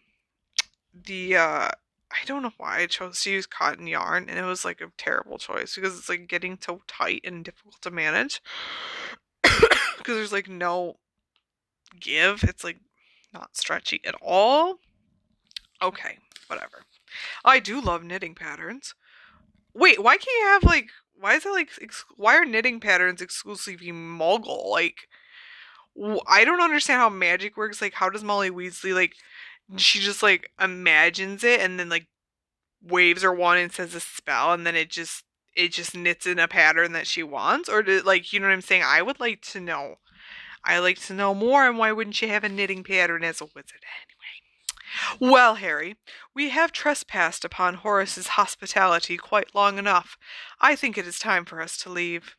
the 0.93 1.37
uh 1.37 1.69
I 2.12 2.26
don't 2.26 2.43
know 2.43 2.51
why 2.57 2.80
I 2.80 2.86
chose 2.88 3.22
to 3.22 3.32
use 3.32 3.45
cotton 3.45 3.88
yarn 3.88 4.28
and 4.30 4.38
it 4.38 4.43
was 4.43 4.66
like 4.66 4.82
a 4.82 4.91
terrible 4.97 5.38
choice 5.38 5.76
because 5.76 5.97
it's 5.97 6.09
like 6.09 6.28
getting 6.28 6.57
so 6.59 6.82
tight 6.88 7.22
and 7.24 7.43
difficult 7.43 7.82
to 7.82 7.91
manage. 7.91 8.41
because 9.43 10.16
there's 10.16 10.34
like 10.34 10.49
no 10.49 10.97
give. 11.99 12.43
It's 12.43 12.64
like 12.64 12.80
not 13.34 13.55
stretchy 13.55 14.01
at 14.05 14.16
all. 14.22 14.80
Okay, 15.82 16.18
whatever. 16.47 16.84
I 17.43 17.59
do 17.59 17.82
love 17.82 18.03
knitting 18.03 18.36
patterns. 18.36 18.93
Wait, 19.74 20.01
why 20.01 20.18
can't 20.18 20.39
you 20.39 20.47
have 20.47 20.64
like? 20.64 20.89
Why 21.14 21.36
is 21.36 21.45
it 21.45 21.51
like? 21.51 21.70
Ex- 21.82 22.05
why 22.18 22.36
are 22.36 22.45
knitting 22.45 22.80
patterns 22.80 23.22
exclusively 23.22 23.91
Muggle? 23.91 24.70
Like, 24.70 25.07
I 26.28 26.43
don't 26.43 26.62
understand 26.62 26.99
how 26.99 27.09
magic 27.09 27.57
works. 27.57 27.82
Like, 27.82 27.93
how 27.93 28.09
does 28.09 28.24
Molly 28.24 28.51
Weasley 28.51 28.93
like? 28.93 29.14
Mm. 29.70 29.80
She 29.80 29.99
just 29.99 30.24
like 30.24 30.51
imagines 30.59 31.43
it 31.43 31.59
and 31.59 31.80
then 31.80 31.89
like 31.89 32.07
waves 32.82 33.24
her 33.24 33.34
wand 33.34 33.59
and 33.59 33.72
says 33.72 33.95
a 33.95 33.99
spell, 33.99 34.53
and 34.53 34.66
then 34.66 34.76
it 34.76 34.89
just 34.89 35.24
it 35.55 35.72
just 35.74 35.95
knits 35.95 36.26
in 36.26 36.39
a 36.39 36.47
pattern 36.47 36.93
that 36.93 37.07
she 37.07 37.24
wants, 37.24 37.68
or 37.70 37.84
did 37.84 38.05
like 38.05 38.32
you 38.32 38.39
know 38.39 38.47
what 38.47 38.53
I'm 38.53 38.62
saying? 38.62 38.84
I 38.86 39.01
would 39.01 39.20
like 39.20 39.41
to 39.43 39.59
know. 39.59 39.95
I 40.64 40.80
like 40.80 40.99
to 41.01 41.14
know 41.14 41.34
more, 41.34 41.68
and 41.68 41.78
why 41.78 41.91
wouldn't 41.91 42.16
she 42.16 42.28
have 42.28 42.43
a 42.43 42.49
knitting 42.49 42.84
pattern 42.84 43.24
as 43.24 43.41
a 43.41 43.45
wizard 43.45 43.84
anyway? 43.84 45.32
Well, 45.32 45.55
Harry, 45.55 45.95
we 46.36 46.49
have 46.49 46.72
trespassed 46.72 47.45
upon 47.45 47.76
Horace's 47.76 48.30
hospitality 48.30 49.18
quite 49.18 49.55
long 49.55 49.78
enough. 49.78 50.18
I 50.59 50.76
think 50.76 50.97
it 50.97 51.07
is 51.07 51.18
time 51.18 51.45
for 51.45 51.62
us 51.62 51.78
to 51.78 51.89
leave. 51.89 52.36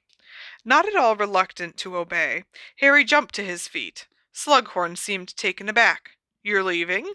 Not 0.65 0.87
at 0.87 0.95
all 0.95 1.17
reluctant 1.17 1.77
to 1.79 1.97
obey, 1.97 2.45
Harry 2.79 3.05
jumped 3.05 3.35
to 3.37 3.45
his 3.45 3.69
feet. 3.69 4.07
Slughorn 4.35 4.97
seemed 4.97 5.37
taken 5.37 5.69
aback. 5.69 6.13
You're 6.43 6.65
leaving? 6.65 7.13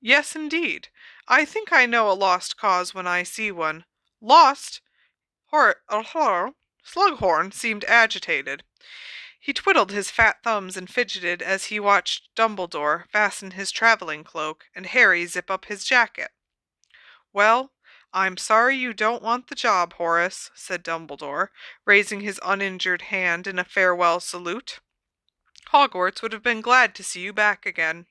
Yes, 0.00 0.36
indeed. 0.36 0.88
I 1.26 1.44
think 1.44 1.72
I 1.72 1.86
know 1.86 2.10
a 2.10 2.14
lost 2.14 2.56
cause 2.56 2.94
when 2.94 3.06
I 3.06 3.22
see 3.22 3.50
one. 3.50 3.84
Lost? 4.20 4.80
Hor- 5.46 5.82
uh, 5.88 6.50
Slughorn 6.84 7.52
seemed 7.52 7.84
agitated. 7.84 8.62
He 9.38 9.52
twiddled 9.52 9.90
his 9.90 10.10
fat 10.10 10.42
thumbs 10.42 10.76
and 10.76 10.88
fidgeted 10.88 11.42
as 11.42 11.66
he 11.66 11.80
watched 11.80 12.34
Dumbledore 12.36 13.08
fasten 13.10 13.52
his 13.52 13.70
traveling 13.70 14.22
cloak 14.22 14.66
and 14.74 14.86
Harry 14.86 15.26
zip 15.26 15.50
up 15.50 15.64
his 15.64 15.84
jacket. 15.84 16.30
Well, 17.32 17.72
I'm 18.12 18.36
sorry 18.36 18.76
you 18.76 18.92
don't 18.92 19.22
want 19.22 19.48
the 19.48 19.54
job, 19.54 19.94
Horace, 19.94 20.50
said 20.54 20.84
Dumbledore, 20.84 21.48
raising 21.84 22.20
his 22.20 22.40
uninjured 22.44 23.02
hand 23.02 23.46
in 23.46 23.58
a 23.58 23.64
farewell 23.64 24.20
salute. 24.20 24.80
Hogwarts 25.72 26.20
would 26.20 26.32
have 26.32 26.42
been 26.42 26.60
glad 26.60 26.94
to 26.96 27.04
see 27.04 27.20
you 27.20 27.32
back 27.32 27.64
again. 27.64 28.06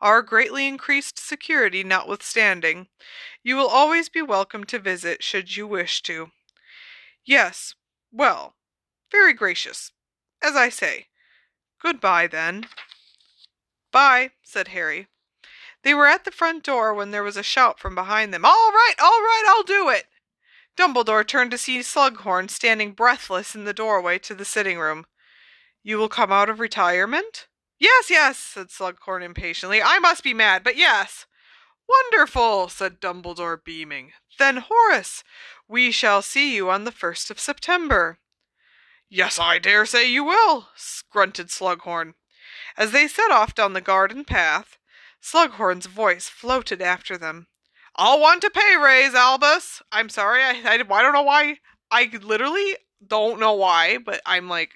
Our 0.00 0.22
greatly 0.22 0.66
increased 0.66 1.18
security 1.18 1.84
notwithstanding, 1.84 2.88
you 3.42 3.56
will 3.56 3.68
always 3.68 4.08
be 4.08 4.22
welcome 4.22 4.64
to 4.64 4.78
visit 4.78 5.22
should 5.22 5.56
you 5.56 5.66
wish 5.66 6.02
to. 6.02 6.30
Yes, 7.24 7.74
well, 8.10 8.54
very 9.12 9.34
gracious. 9.34 9.92
As 10.42 10.56
I 10.56 10.70
say, 10.70 11.08
goodbye 11.82 12.28
then. 12.28 12.66
Bye, 13.92 14.30
said 14.42 14.68
Harry. 14.68 15.08
They 15.82 15.92
were 15.92 16.06
at 16.06 16.24
the 16.24 16.30
front 16.30 16.64
door 16.64 16.94
when 16.94 17.10
there 17.10 17.22
was 17.22 17.36
a 17.36 17.42
shout 17.42 17.78
from 17.78 17.94
behind 17.94 18.32
them. 18.32 18.44
All 18.44 18.70
right, 18.70 18.94
all 19.00 19.20
right, 19.20 19.44
I'll 19.48 19.62
do 19.62 19.90
it. 19.90 20.06
Dumbledore 20.78 21.26
turned 21.26 21.50
to 21.50 21.58
see 21.58 21.80
Slughorn 21.80 22.48
standing 22.48 22.92
breathless 22.92 23.54
in 23.54 23.64
the 23.64 23.74
doorway 23.74 24.18
to 24.20 24.34
the 24.34 24.46
sitting 24.46 24.78
room. 24.78 25.04
You 25.82 25.98
will 25.98 26.08
come 26.08 26.32
out 26.32 26.48
of 26.48 26.58
retirement? 26.58 27.48
Yes, 27.80 28.10
yes, 28.10 28.38
said 28.38 28.68
Slughorn 28.68 29.24
impatiently. 29.24 29.80
I 29.82 29.98
must 29.98 30.22
be 30.22 30.34
mad, 30.34 30.62
but 30.62 30.76
yes. 30.76 31.24
Wonderful, 31.88 32.68
said 32.68 33.00
Dumbledore, 33.00 33.64
beaming. 33.64 34.12
Then, 34.38 34.58
Horace, 34.58 35.24
we 35.66 35.90
shall 35.90 36.20
see 36.20 36.54
you 36.54 36.70
on 36.70 36.84
the 36.84 36.92
first 36.92 37.30
of 37.30 37.40
September. 37.40 38.18
Yes, 39.08 39.38
I 39.40 39.58
dare 39.58 39.86
say 39.86 40.08
you 40.08 40.22
will, 40.22 40.68
grunted 41.10 41.48
Slughorn. 41.48 42.12
As 42.76 42.92
they 42.92 43.08
set 43.08 43.30
off 43.30 43.54
down 43.54 43.72
the 43.72 43.80
garden 43.80 44.24
path, 44.24 44.78
Slughorn's 45.22 45.86
voice 45.86 46.28
floated 46.28 46.82
after 46.82 47.16
them. 47.16 47.46
I'll 47.96 48.20
want 48.20 48.44
a 48.44 48.50
pay 48.50 48.76
raise, 48.76 49.14
Albus. 49.14 49.82
I'm 49.90 50.10
sorry, 50.10 50.42
I, 50.42 50.60
I, 50.64 50.74
I 50.74 51.02
don't 51.02 51.12
know 51.12 51.22
why. 51.22 51.58
I 51.90 52.10
literally 52.22 52.76
don't 53.04 53.40
know 53.40 53.54
why, 53.54 53.98
but 53.98 54.20
I'm 54.26 54.48
like 54.48 54.70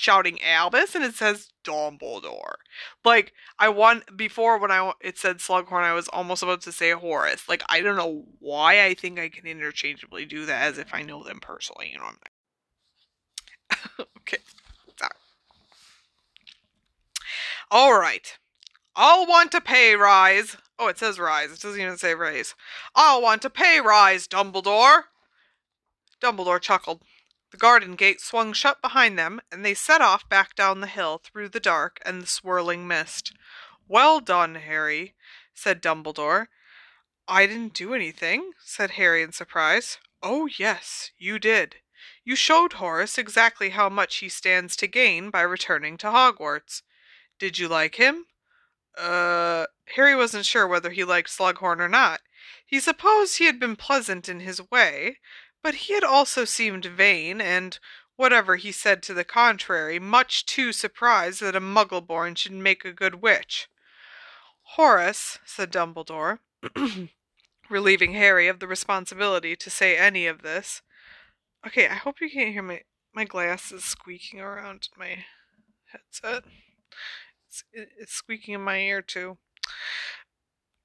shouting 0.00 0.40
Albus 0.42 0.94
and 0.94 1.04
it 1.04 1.14
says 1.14 1.52
Dumbledore. 1.64 2.54
Like 3.04 3.32
I 3.58 3.68
want 3.68 4.16
before 4.16 4.58
when 4.58 4.70
I 4.70 4.92
it 5.00 5.18
said 5.18 5.38
Slughorn, 5.38 5.84
I 5.84 5.94
was 5.94 6.08
almost 6.08 6.42
about 6.42 6.62
to 6.62 6.72
say 6.72 6.92
Horace. 6.92 7.48
Like 7.48 7.62
I 7.68 7.82
don't 7.82 7.96
know 7.96 8.24
why 8.38 8.84
I 8.84 8.94
think 8.94 9.18
I 9.18 9.28
can 9.28 9.46
interchangeably 9.46 10.24
do 10.24 10.46
that 10.46 10.62
as 10.62 10.78
if 10.78 10.94
I 10.94 11.02
know 11.02 11.22
them 11.22 11.40
personally. 11.40 11.90
You 11.92 11.98
know, 11.98 12.04
what 12.04 12.14
I'm 12.14 12.18
not. 13.98 14.08
okay. 14.18 14.38
All 17.70 17.96
right. 17.96 18.36
I'll 18.96 19.26
want 19.26 19.54
a 19.54 19.60
pay 19.60 19.94
rise. 19.94 20.56
Oh, 20.78 20.88
it 20.88 20.98
says 20.98 21.20
rise. 21.20 21.52
It 21.52 21.60
doesn't 21.60 21.80
even 21.80 21.96
say 21.98 22.14
raise. 22.14 22.56
I'll 22.96 23.22
want 23.22 23.44
a 23.44 23.50
pay 23.50 23.80
rise, 23.80 24.26
Dumbledore. 24.26 25.02
Dumbledore 26.20 26.60
chuckled. 26.60 27.02
The 27.50 27.56
garden 27.56 27.96
gate 27.96 28.20
swung 28.20 28.52
shut 28.52 28.80
behind 28.80 29.18
them, 29.18 29.40
and 29.50 29.64
they 29.64 29.74
set 29.74 30.00
off 30.00 30.28
back 30.28 30.54
down 30.54 30.80
the 30.80 30.86
hill 30.86 31.18
through 31.18 31.48
the 31.48 31.60
dark 31.60 32.00
and 32.04 32.22
the 32.22 32.26
swirling 32.26 32.86
mist. 32.86 33.32
Well 33.88 34.20
done, 34.20 34.54
Harry, 34.54 35.14
said 35.52 35.82
Dumbledore. 35.82 36.46
I 37.26 37.46
didn't 37.46 37.74
do 37.74 37.94
anything, 37.94 38.52
said 38.64 38.92
Harry 38.92 39.22
in 39.22 39.32
surprise. 39.32 39.98
Oh, 40.22 40.46
yes, 40.46 41.10
you 41.18 41.38
did. 41.38 41.76
You 42.24 42.36
showed 42.36 42.74
Horace 42.74 43.18
exactly 43.18 43.70
how 43.70 43.88
much 43.88 44.16
he 44.16 44.28
stands 44.28 44.76
to 44.76 44.86
gain 44.86 45.30
by 45.30 45.42
returning 45.42 45.96
to 45.98 46.08
Hogwarts. 46.08 46.82
Did 47.38 47.58
you 47.58 47.68
like 47.68 47.96
him? 47.96 48.26
Uh, 48.96 49.66
Harry 49.96 50.14
wasn't 50.14 50.46
sure 50.46 50.66
whether 50.66 50.90
he 50.90 51.04
liked 51.04 51.30
Slughorn 51.30 51.80
or 51.80 51.88
not. 51.88 52.20
He 52.66 52.80
supposed 52.80 53.38
he 53.38 53.46
had 53.46 53.58
been 53.58 53.76
pleasant 53.76 54.28
in 54.28 54.40
his 54.40 54.60
way, 54.70 55.18
but 55.62 55.74
he 55.74 55.94
had 55.94 56.04
also 56.04 56.44
seemed 56.44 56.84
vain, 56.84 57.40
and, 57.40 57.78
whatever 58.16 58.56
he 58.56 58.70
said 58.72 59.02
to 59.02 59.14
the 59.14 59.24
contrary, 59.24 59.98
much 59.98 60.44
too 60.44 60.72
surprised 60.72 61.40
that 61.40 61.56
a 61.56 61.60
Muggle-born 61.60 62.34
should 62.34 62.52
make 62.52 62.84
a 62.84 62.92
good 62.92 63.16
witch. 63.16 63.68
Horace, 64.74 65.38
said 65.44 65.72
Dumbledore, 65.72 66.38
relieving 67.70 68.12
Harry 68.12 68.46
of 68.46 68.60
the 68.60 68.68
responsibility 68.68 69.56
to 69.56 69.70
say 69.70 69.96
any 69.96 70.26
of 70.26 70.42
this, 70.42 70.82
Okay, 71.66 71.86
I 71.86 71.94
hope 71.94 72.20
you 72.20 72.30
can't 72.30 72.52
hear 72.52 72.62
my 72.62 72.82
my 73.12 73.24
glasses 73.24 73.84
squeaking 73.84 74.40
around 74.40 74.88
my 74.96 75.24
headset. 75.92 76.44
It's, 77.48 77.64
it's 77.72 78.12
squeaking 78.12 78.54
in 78.54 78.62
my 78.62 78.78
ear 78.78 79.02
too. 79.02 79.36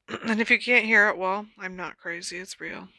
and 0.25 0.41
if 0.41 0.49
you 0.49 0.59
can't 0.59 0.85
hear 0.85 1.07
it, 1.07 1.17
well, 1.17 1.45
I'm 1.59 1.75
not 1.75 1.97
crazy. 1.97 2.37
It's 2.37 2.59
real. 2.59 2.89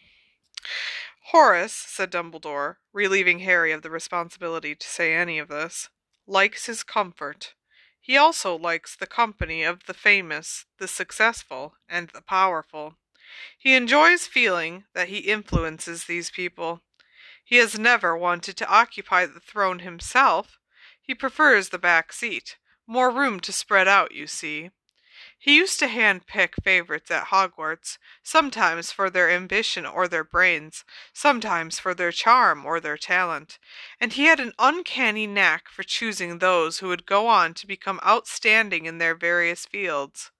Horace, 1.31 1.72
said 1.72 2.12
Dumbledore, 2.12 2.77
relieving 2.93 3.41
Harry 3.41 3.72
of 3.72 3.83
the 3.83 3.91
responsibility 3.91 4.77
to 4.77 4.87
say 4.87 5.12
any 5.12 5.39
of 5.41 5.49
this, 5.49 5.89
likes 6.27 6.66
his 6.66 6.85
comfort. 6.85 7.55
He 8.01 8.16
also 8.16 8.57
likes 8.57 8.95
the 8.95 9.09
company 9.09 9.64
of 9.64 9.87
the 9.87 9.95
famous, 9.95 10.66
the 10.79 10.87
successful, 10.87 11.74
and 11.89 12.11
the 12.11 12.22
powerful. 12.22 12.97
He 13.59 13.74
enjoys 13.74 14.29
feeling 14.29 14.85
that 14.95 15.09
he 15.09 15.18
influences 15.18 16.05
these 16.05 16.31
people 16.31 16.83
He 17.45 17.57
has 17.57 17.79
never 17.79 18.16
wanted 18.16 18.57
to 18.59 18.68
occupy 18.68 19.27
the 19.27 19.41
throne 19.41 19.81
himself. 19.81 20.59
He 21.03 21.14
prefers 21.14 21.70
the 21.70 21.79
back 21.79 22.12
seat. 22.12 22.57
More 22.87 23.11
room 23.11 23.41
to 23.41 23.53
spread 23.53 23.89
out, 23.89 24.12
you 24.12 24.29
see. 24.29 24.70
He 25.47 25.55
used 25.55 25.78
to 25.78 25.86
hand 25.86 26.26
pick 26.26 26.57
favorites 26.64 27.09
at 27.09 27.28
Hogwarts, 27.28 27.99
sometimes 28.20 28.90
for 28.90 29.09
their 29.09 29.30
ambition 29.30 29.86
or 29.86 30.09
their 30.09 30.24
brains, 30.24 30.84
sometimes 31.12 31.78
for 31.78 31.94
their 31.94 32.11
charm 32.11 32.66
or 32.66 32.80
their 32.80 32.99
talent, 32.99 33.61
and 34.01 34.12
he 34.12 34.24
had 34.24 34.40
an 34.40 34.55
uncanny 34.59 35.24
knack 35.24 35.68
for 35.68 35.84
choosing 35.84 36.40
those 36.40 36.80
who 36.80 36.88
would 36.88 37.07
go 37.07 37.28
on 37.28 37.55
to 37.55 37.66
become 37.68 38.01
outstanding 38.05 38.86
in 38.86 38.99
their 38.99 39.14
various 39.14 39.66
fields. 39.66 40.32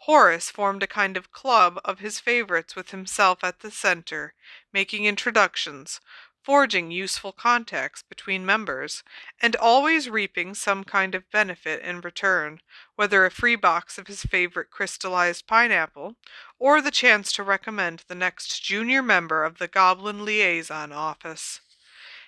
Horace 0.00 0.50
formed 0.50 0.82
a 0.82 0.86
kind 0.86 1.16
of 1.16 1.32
club 1.32 1.80
of 1.82 2.00
his 2.00 2.20
favorites 2.20 2.76
with 2.76 2.90
himself 2.90 3.42
at 3.42 3.60
the 3.60 3.70
center, 3.70 4.34
making 4.70 5.06
introductions, 5.06 5.98
forging 6.42 6.90
useful 6.90 7.32
contacts 7.32 8.02
between 8.02 8.44
members, 8.44 9.02
and 9.40 9.54
always 9.56 10.10
reaping 10.10 10.54
some 10.54 10.84
kind 10.84 11.14
of 11.14 11.30
benefit 11.30 11.82
in 11.82 12.00
return, 12.00 12.60
whether 12.96 13.24
a 13.24 13.30
free 13.30 13.56
box 13.56 13.98
of 13.98 14.08
his 14.08 14.22
favorite 14.22 14.70
crystallized 14.70 15.46
pineapple, 15.46 16.16
or 16.58 16.80
the 16.80 16.90
chance 16.90 17.32
to 17.32 17.42
recommend 17.42 18.02
the 18.08 18.14
next 18.14 18.62
junior 18.62 19.02
member 19.02 19.44
of 19.44 19.58
the 19.58 19.68
Goblin 19.68 20.24
Liaison 20.24 20.92
Office. 20.92 21.60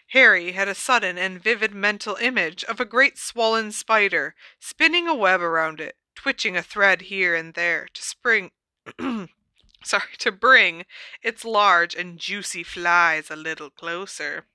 Harry 0.09 0.53
had 0.53 0.69
a 0.69 0.75
sudden 0.75 1.19
and 1.19 1.43
vivid 1.43 1.75
mental 1.75 2.17
image 2.17 2.63
of 2.65 2.79
a 2.79 2.85
great 2.85 3.19
swollen 3.19 3.73
spider 3.73 4.35
spinning 4.61 5.09
a 5.09 5.15
web 5.15 5.41
around 5.41 5.81
it, 5.81 5.97
twitching 6.15 6.57
a 6.57 6.63
thread 6.63 7.03
here 7.03 7.35
and 7.35 7.55
there 7.55 7.89
to 7.93 8.03
spring 8.03 8.51
sorry, 9.85 10.17
to 10.19 10.33
bring 10.33 10.85
its 11.23 11.45
large 11.45 11.95
and 11.95 12.19
juicy 12.19 12.63
flies 12.63 13.31
a 13.31 13.37
little 13.37 13.71
closer. 13.71 14.47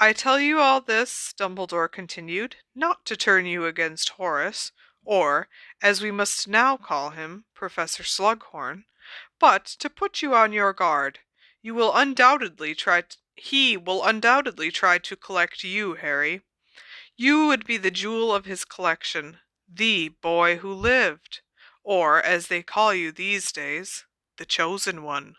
I 0.00 0.12
tell 0.12 0.40
you 0.40 0.58
all 0.58 0.80
this, 0.80 1.34
Dumbledore 1.38 1.90
continued, 1.90 2.56
not 2.74 3.04
to 3.06 3.16
turn 3.16 3.44
you 3.46 3.66
against 3.66 4.10
Horace, 4.10 4.72
or, 5.04 5.48
as 5.82 6.00
we 6.00 6.10
must 6.10 6.48
now 6.48 6.76
call 6.76 7.10
him, 7.10 7.44
Professor 7.54 8.02
Slughorn, 8.02 8.84
but 9.38 9.66
to 9.66 9.90
put 9.90 10.22
you 10.22 10.34
on 10.34 10.52
your 10.52 10.72
guard. 10.72 11.18
You 11.60 11.74
will 11.74 11.94
undoubtedly 11.94 12.74
try 12.74 13.04
he 13.34 13.76
will 13.76 14.04
undoubtedly 14.04 14.70
try 14.70 14.98
to 14.98 15.16
collect 15.16 15.64
you, 15.64 15.94
Harry. 15.94 16.42
You 17.16 17.46
would 17.46 17.66
be 17.66 17.76
the 17.76 17.90
jewel 17.90 18.34
of 18.34 18.44
his 18.44 18.64
collection, 18.64 19.38
the 19.68 20.08
boy 20.08 20.56
who 20.56 20.72
lived, 20.72 21.40
or, 21.82 22.20
as 22.20 22.46
they 22.46 22.62
call 22.62 22.94
you 22.94 23.10
these 23.10 23.50
days, 23.52 24.04
the 24.38 24.46
chosen 24.46 25.02
one. 25.02 25.36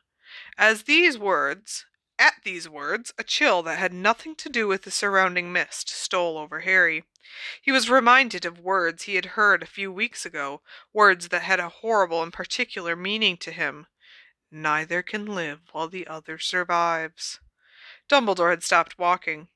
As 0.58 0.84
these 0.84 1.18
words, 1.18 1.86
at 2.20 2.36
these 2.44 2.70
words, 2.70 3.14
a 3.18 3.24
chill 3.24 3.64
that 3.64 3.80
had 3.80 3.94
nothing 3.94 4.36
to 4.36 4.50
do 4.50 4.68
with 4.68 4.84
the 4.84 4.92
surrounding 4.92 5.52
mist 5.52 5.90
stole 5.90 6.38
over 6.38 6.62
Harry. 6.62 7.04
He 7.62 7.72
was 7.72 7.90
reminded 7.90 8.46
of 8.46 8.60
words 8.60 9.04
he 9.04 9.16
had 9.16 9.34
heard 9.38 9.64
a 9.64 9.68
few 9.68 9.92
weeks 9.92 10.26
ago, 10.26 10.62
words 10.94 11.30
that 11.30 11.42
had 11.42 11.60
a 11.60 11.70
horrible 11.70 12.22
and 12.22 12.32
particular 12.32 12.96
meaning 12.96 13.38
to 13.38 13.52
him. 13.52 13.88
Neither 14.52 15.02
can 15.02 15.26
live 15.26 15.62
while 15.72 15.88
the 15.88 16.06
other 16.06 16.38
survives. 16.38 17.40
Dumbledore 18.08 18.52
had 18.52 18.64
stopped 18.64 19.00
walking. 19.00 19.48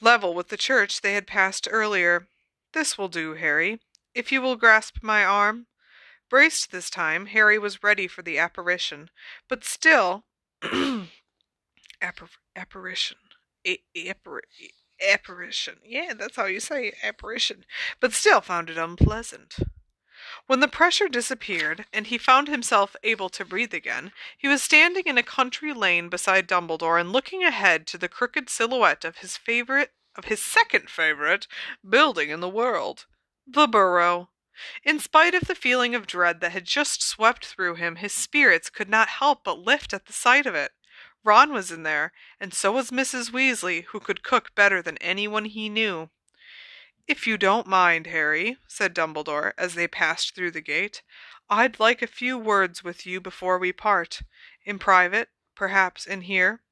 Level 0.00 0.34
with 0.34 0.48
the 0.48 0.56
church 0.56 1.00
they 1.00 1.14
had 1.14 1.26
passed 1.26 1.66
earlier. 1.70 2.28
This 2.72 2.98
will 2.98 3.08
do, 3.08 3.34
Harry. 3.34 3.80
If 4.14 4.30
you 4.30 4.42
will 4.42 4.56
grasp 4.56 5.02
my 5.02 5.24
arm. 5.24 5.66
Braced 6.30 6.70
this 6.70 6.88
time, 6.88 7.26
Harry 7.26 7.58
was 7.58 7.82
ready 7.82 8.06
for 8.06 8.22
the 8.22 8.38
apparition, 8.38 9.10
but 9.48 9.64
still. 9.64 10.24
Appar- 10.62 11.08
apparition. 12.56 13.18
A- 13.66 13.82
appar- 13.96 14.40
apparition. 15.06 15.78
Yeah, 15.84 16.14
that's 16.16 16.36
how 16.36 16.46
you 16.46 16.60
say 16.60 16.92
apparition. 17.02 17.64
But 17.98 18.12
still 18.12 18.40
found 18.40 18.70
it 18.70 18.78
unpleasant. 18.78 19.56
When 20.46 20.60
the 20.60 20.68
pressure 20.68 21.08
disappeared, 21.08 21.86
and 21.92 22.06
he 22.06 22.18
found 22.18 22.46
himself 22.46 22.94
able 23.02 23.28
to 23.30 23.44
breathe 23.44 23.74
again, 23.74 24.12
he 24.38 24.46
was 24.46 24.62
standing 24.62 25.04
in 25.06 25.18
a 25.18 25.22
country 25.22 25.72
lane 25.72 26.08
beside 26.08 26.46
Dumbledore 26.46 27.00
and 27.00 27.12
looking 27.12 27.42
ahead 27.42 27.86
to 27.88 27.98
the 27.98 28.08
crooked 28.08 28.48
silhouette 28.48 29.04
of 29.04 29.18
his 29.18 29.36
favorite 29.36 29.92
of 30.16 30.26
his 30.26 30.42
second 30.42 30.90
favorite 30.90 31.46
building 31.88 32.30
in 32.30 32.40
the 32.40 32.48
world. 32.48 33.06
The 33.46 33.66
Burrow. 33.66 34.28
In 34.84 34.98
spite 34.98 35.34
of 35.34 35.46
the 35.48 35.54
feeling 35.54 35.94
of 35.94 36.06
dread 36.06 36.40
that 36.40 36.52
had 36.52 36.64
just 36.64 37.02
swept 37.02 37.46
through 37.46 37.76
him, 37.76 37.96
his 37.96 38.12
spirits 38.12 38.70
could 38.70 38.88
not 38.88 39.08
help 39.08 39.44
but 39.44 39.58
lift 39.58 39.92
at 39.92 40.06
the 40.06 40.12
sight 40.12 40.46
of 40.46 40.54
it. 40.54 40.72
Ron 41.22 41.52
was 41.52 41.70
in 41.70 41.82
there, 41.82 42.12
and 42.38 42.54
so 42.54 42.72
was 42.72 42.90
Mrs. 42.90 43.30
Weasley, 43.30 43.84
who 43.84 44.00
could 44.00 44.22
cook 44.22 44.54
better 44.54 44.80
than 44.80 44.96
anyone 44.98 45.44
he 45.44 45.68
knew. 45.68 46.10
If 47.06 47.26
you 47.26 47.36
don't 47.36 47.66
mind, 47.66 48.06
Harry, 48.06 48.56
said 48.68 48.94
Dumbledore 48.94 49.52
as 49.58 49.74
they 49.74 49.88
passed 49.88 50.34
through 50.34 50.52
the 50.52 50.60
gate, 50.60 51.02
I'd 51.48 51.80
like 51.80 52.02
a 52.02 52.06
few 52.06 52.38
words 52.38 52.84
with 52.84 53.04
you 53.04 53.20
before 53.20 53.58
we 53.58 53.72
part. 53.72 54.22
In 54.64 54.78
private, 54.78 55.28
perhaps 55.54 56.06
in 56.06 56.22
here. 56.22 56.62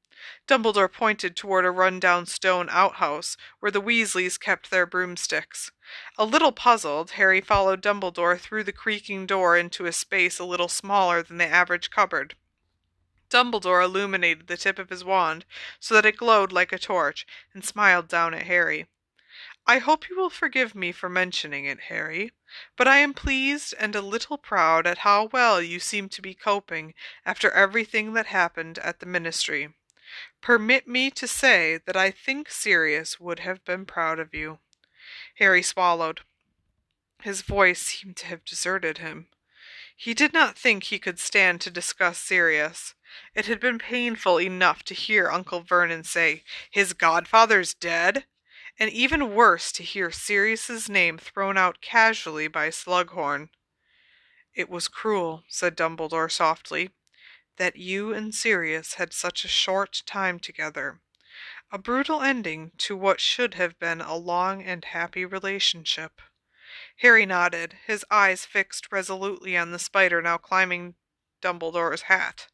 Dumbledore 0.47 0.93
pointed 0.93 1.37
toward 1.37 1.65
a 1.65 1.71
run-down 1.71 2.27
stone 2.27 2.69
outhouse 2.71 3.37
where 3.61 3.71
the 3.71 3.81
Weasleys 3.81 4.39
kept 4.39 4.71
their 4.71 4.87
broomsticks. 4.87 5.71
A 6.17 6.25
little 6.25 6.53
puzzled, 6.53 7.13
Harry 7.13 7.41
followed 7.41 7.81
Dumbledore 7.81 8.39
through 8.39 8.65
the 8.65 8.73
creaking 8.73 9.27
door 9.27 9.57
into 9.57 9.87
a 9.87 9.93
space 9.93 10.39
a 10.39 10.45
little 10.45 10.69
smaller 10.69 11.23
than 11.23 11.39
the 11.39 11.47
average 11.47 11.91
cupboard. 11.91 12.35
Dumbledore 13.31 13.85
illuminated 13.85 14.47
the 14.47 14.57
tip 14.57 14.79
of 14.79 14.91
his 14.91 15.05
wand 15.05 15.45
so 15.79 15.95
that 15.95 16.07
it 16.07 16.17
glowed 16.17 16.51
like 16.51 16.73
a 16.73 16.79
torch, 16.79 17.27
and 17.53 17.65
smiled 17.65 18.09
down 18.09 18.35
at 18.35 18.47
Harry. 18.47 18.87
I 19.67 19.79
hope 19.79 20.09
you 20.09 20.17
will 20.17 20.31
forgive 20.31 20.75
me 20.75 20.93
for 20.93 21.11
mentioning 21.11 21.67
it, 21.67 21.83
Harry, 21.83 22.33
but 22.75 22.89
I 22.89 22.97
am 22.99 23.13
pleased 23.13 23.75
and 23.79 23.95
a 23.95 24.01
little 24.01 24.39
proud 24.39 24.87
at 24.87 24.99
how 24.99 25.27
well 25.27 25.61
you 25.61 25.79
seem 25.79 26.09
to 26.09 26.23
be 26.23 26.35
coping 26.35 26.95
after 27.27 27.51
everything 27.51 28.15
that 28.15 28.27
happened 28.27 28.79
at 28.79 29.01
the 29.01 29.07
ministry. 29.07 29.75
Permit 30.41 30.87
me 30.87 31.11
to 31.11 31.27
say 31.27 31.79
that 31.87 31.97
I 31.97 32.11
think 32.11 32.51
Sirius 32.51 33.19
would 33.19 33.41
have 33.41 33.65
been 33.65 33.85
proud 33.85 34.19
of 34.19 34.35
you. 34.35 34.59
Harry 35.37 35.63
swallowed. 35.63 36.21
His 37.23 37.43
voice 37.43 37.81
seemed 37.83 38.17
to 38.19 38.27
have 38.27 38.45
deserted 38.45 38.99
him. 38.99 39.29
He 39.97 40.15
did 40.15 40.33
not 40.33 40.57
think 40.57 40.85
he 40.85 40.99
could 40.99 41.19
stand 41.19 41.61
to 41.63 41.71
discuss 41.71 42.19
Sirius. 42.19 42.95
It 43.35 43.47
had 43.47 43.59
been 43.59 43.79
painful 43.79 44.41
enough 44.41 44.85
to 44.85 44.95
hear 44.95 45.31
Uncle 45.31 45.63
Vernon 45.63 46.05
say, 46.05 46.45
His 46.71 46.93
godfather's 46.93 47.75
dead, 47.75 48.25
and 48.79 48.91
even 48.91 49.35
worse 49.35 49.73
to 49.73 49.83
hear 49.83 50.13
Sirius's 50.13 50.89
name 50.89 51.19
thrown 51.19 51.59
out 51.59 51.81
casually 51.81 52.47
by 52.47 52.69
Slughorn. 52.69 53.49
It 54.55 54.69
was 54.69 54.87
cruel, 54.87 55.43
said 55.49 55.77
Dumbledore 55.77 56.31
softly 56.31 56.91
that 57.59 57.77
you 57.77 58.13
and 58.13 58.35
Sirius 58.35 58.95
had 58.95 59.13
such 59.13 59.45
a 59.45 59.49
short 59.49 60.03
time 60.07 60.39
together. 60.39 61.01
A 61.71 61.79
brutal 61.79 62.23
ending 62.23 62.73
to 62.79 62.97
what 62.97 63.21
should 63.21 63.55
have 63.55 63.79
been 63.79 64.01
a 64.01 64.17
long 64.17 64.63
and 64.63 64.85
happy 64.85 65.25
relationship. 65.25 66.21
Harry 66.99 67.27
nodded, 67.27 67.77
his 67.87 68.05
eyes 68.11 68.45
fixed 68.45 68.91
resolutely 68.91 69.57
on 69.57 69.71
the 69.71 69.79
spider 69.79 70.23
now 70.23 70.39
climbing 70.39 70.95
Dumbledore's 71.43 72.03
hat. 72.03 72.49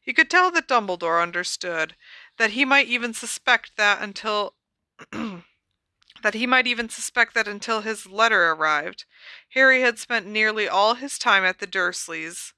He 0.00 0.12
could 0.12 0.30
tell 0.30 0.50
that 0.50 0.68
Dumbledore 0.68 1.22
understood, 1.22 1.96
that 2.36 2.50
he 2.50 2.64
might 2.64 2.86
even 2.86 3.14
suspect 3.14 3.76
that 3.76 4.02
until 4.02 4.54
that 5.12 6.34
he 6.34 6.46
might 6.46 6.66
even 6.66 6.88
suspect 6.88 7.34
that 7.34 7.48
until 7.48 7.80
his 7.80 8.06
letter 8.06 8.50
arrived, 8.50 9.04
Harry 9.50 9.80
had 9.80 9.98
spent 9.98 10.26
nearly 10.26 10.68
all 10.68 10.94
his 10.94 11.18
time 11.18 11.44
at 11.44 11.58
the 11.58 11.66
Dursleys, 11.66 12.52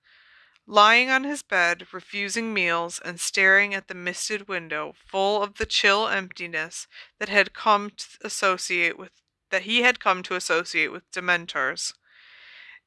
lying 0.66 1.10
on 1.10 1.24
his 1.24 1.42
bed, 1.42 1.86
refusing 1.92 2.52
meals, 2.52 3.00
and 3.04 3.20
staring 3.20 3.74
at 3.74 3.88
the 3.88 3.94
misted 3.94 4.48
window, 4.48 4.94
full 5.06 5.42
of 5.42 5.54
the 5.54 5.66
chill 5.66 6.08
emptiness 6.08 6.86
that 7.18 7.28
had 7.28 7.54
come 7.54 7.90
to 7.90 8.06
associate 8.24 8.98
with 8.98 9.10
that 9.50 9.62
he 9.62 9.82
had 9.82 10.00
come 10.00 10.22
to 10.24 10.34
associate 10.34 10.90
with 10.90 11.10
Dementors. 11.12 11.94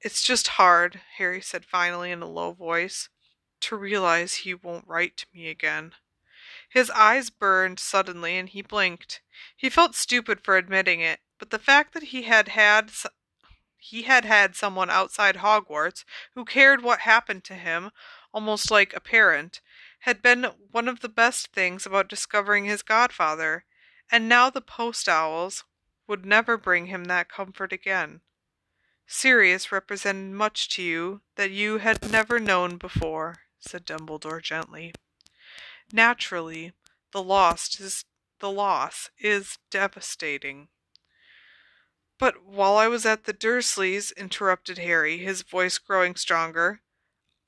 It's 0.01 0.21
just 0.21 0.49
hard, 0.49 1.01
Harry 1.17 1.41
said 1.41 1.65
finally 1.65 2.11
in 2.11 2.21
a 2.21 2.29
low 2.29 2.51
voice, 2.51 3.09
to 3.61 3.75
realize 3.75 4.35
he 4.35 4.53
won't 4.53 4.87
write 4.87 5.15
to 5.17 5.25
me 5.33 5.47
again. 5.47 5.93
His 6.69 6.89
eyes 6.91 7.29
burned 7.29 7.79
suddenly 7.79 8.37
and 8.37 8.49
he 8.49 8.61
blinked. 8.61 9.21
He 9.55 9.69
felt 9.69 9.95
stupid 9.95 10.41
for 10.43 10.57
admitting 10.57 10.99
it, 10.99 11.19
but 11.37 11.49
the 11.49 11.59
fact 11.59 11.93
that 11.93 12.03
he 12.03 12.23
had 12.23 12.49
had 12.49 12.91
he 13.79 14.03
had 14.03 14.25
had 14.25 14.55
someone 14.55 14.89
outside 14.89 15.37
Hogwarts 15.37 16.03
who 16.35 16.45
cared 16.45 16.83
what 16.83 16.99
happened 16.99 17.43
to 17.45 17.55
him, 17.55 17.91
almost 18.33 18.69
like 18.69 18.93
a 18.93 18.99
parent, 18.99 19.61
had 20.01 20.21
been 20.21 20.43
one 20.71 20.87
of 20.87 20.99
the 20.99 21.09
best 21.09 21.53
things 21.53 21.85
about 21.85 22.09
discovering 22.09 22.65
his 22.65 22.83
godfather, 22.83 23.65
and 24.11 24.27
now 24.27 24.49
the 24.49 24.61
post 24.61 25.07
owls 25.07 25.63
would 26.07 26.25
never 26.25 26.57
bring 26.57 26.87
him 26.87 27.05
that 27.05 27.29
comfort 27.29 27.71
again. 27.71 28.21
Sirius 29.07 29.71
represented 29.71 30.33
much 30.33 30.69
to 30.69 30.83
you 30.83 31.21
that 31.35 31.51
you 31.51 31.79
had 31.79 32.11
never 32.11 32.39
known 32.39 32.77
before, 32.77 33.37
said 33.59 33.85
Dumbledore 33.85 34.41
gently. 34.41 34.93
Naturally, 35.91 36.73
The 37.11 37.23
loss 37.23 37.79
is 37.79 38.05
the 38.39 38.51
loss 38.51 39.09
is 39.17 39.57
devastating. 39.69 40.69
But 42.19 42.43
while 42.43 42.75
I 42.75 42.87
was 42.89 43.05
at 43.05 43.23
the 43.23 43.33
Dursleys, 43.33 44.11
interrupted 44.17 44.77
Harry, 44.77 45.17
his 45.19 45.41
voice 45.41 45.77
growing 45.77 46.15
stronger, 46.15 46.81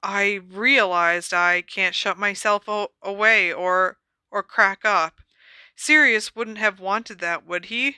I 0.01 0.41
realized 0.47 1.33
I 1.33 1.61
can't 1.61 1.93
shut 1.93 2.17
myself 2.17 2.67
o- 2.67 2.93
away 3.01 3.51
or 3.53 3.97
or 4.31 4.41
crack 4.41 4.85
up. 4.85 5.19
Sirius 5.75 6.35
wouldn't 6.35 6.57
have 6.57 6.79
wanted 6.79 7.19
that, 7.19 7.45
would 7.45 7.65
he? 7.65 7.97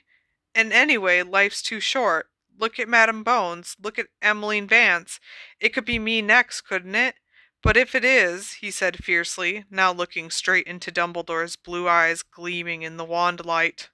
And 0.55 0.73
anyway, 0.73 1.21
life's 1.21 1.61
too 1.61 1.79
short. 1.79 2.29
Look 2.57 2.79
at 2.79 2.89
Madam 2.89 3.23
Bones. 3.23 3.75
Look 3.81 3.99
at 3.99 4.07
Emmeline 4.21 4.67
Vance. 4.67 5.19
It 5.59 5.69
could 5.69 5.85
be 5.85 5.99
me 5.99 6.21
next, 6.21 6.61
couldn't 6.61 6.95
it? 6.95 7.15
But 7.61 7.77
if 7.77 7.93
it 7.95 8.03
is, 8.03 8.53
he 8.53 8.71
said 8.71 9.03
fiercely, 9.03 9.65
now 9.69 9.91
looking 9.93 10.31
straight 10.31 10.67
into 10.67 10.91
Dumbledore's 10.91 11.55
blue 11.55 11.87
eyes 11.87 12.23
gleaming 12.23 12.81
in 12.81 12.97
the 12.97 13.05
wand 13.05 13.45
light, 13.45 13.89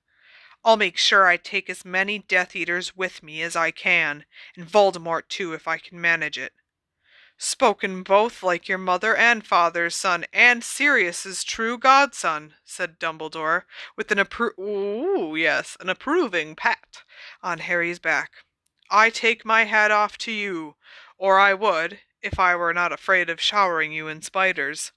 I'll 0.63 0.77
make 0.77 0.97
sure 0.97 1.25
I 1.25 1.37
take 1.37 1.69
as 1.69 1.85
many 1.85 2.19
Death 2.19 2.55
Eaters 2.55 2.95
with 2.95 3.23
me 3.23 3.41
as 3.41 3.55
I 3.55 3.71
can, 3.71 4.25
and 4.55 4.67
Voldemort 4.67 5.29
too 5.29 5.53
if 5.53 5.67
I 5.67 5.77
can 5.77 5.99
manage 6.01 6.37
it. 6.37 6.53
Spoken 7.37 8.03
both 8.03 8.43
like 8.43 8.67
your 8.67 8.77
mother 8.77 9.15
and 9.15 9.47
father's 9.47 9.95
son, 9.95 10.25
and 10.33 10.61
Sirius's 10.61 11.45
true 11.45 11.77
godson, 11.77 12.55
said 12.65 12.99
Dumbledore, 12.99 13.63
with 13.95 14.11
an 14.11 14.17
appro- 14.17 14.59
ooh, 14.59 15.37
yes, 15.37 15.77
an 15.79 15.87
approving 15.87 16.55
pat 16.55 17.03
on 17.41 17.59
Harry's 17.59 17.99
back. 17.99 18.43
I 18.91 19.09
take 19.09 19.45
my 19.45 19.63
hat 19.63 19.91
off 19.91 20.17
to 20.19 20.31
you, 20.33 20.75
or 21.17 21.39
I 21.39 21.53
would, 21.53 22.01
if 22.21 22.37
I 22.37 22.57
were 22.57 22.73
not 22.73 22.91
afraid 22.91 23.29
of 23.29 23.39
showering 23.39 23.93
you 23.93 24.09
in 24.09 24.21
spiders. 24.21 24.91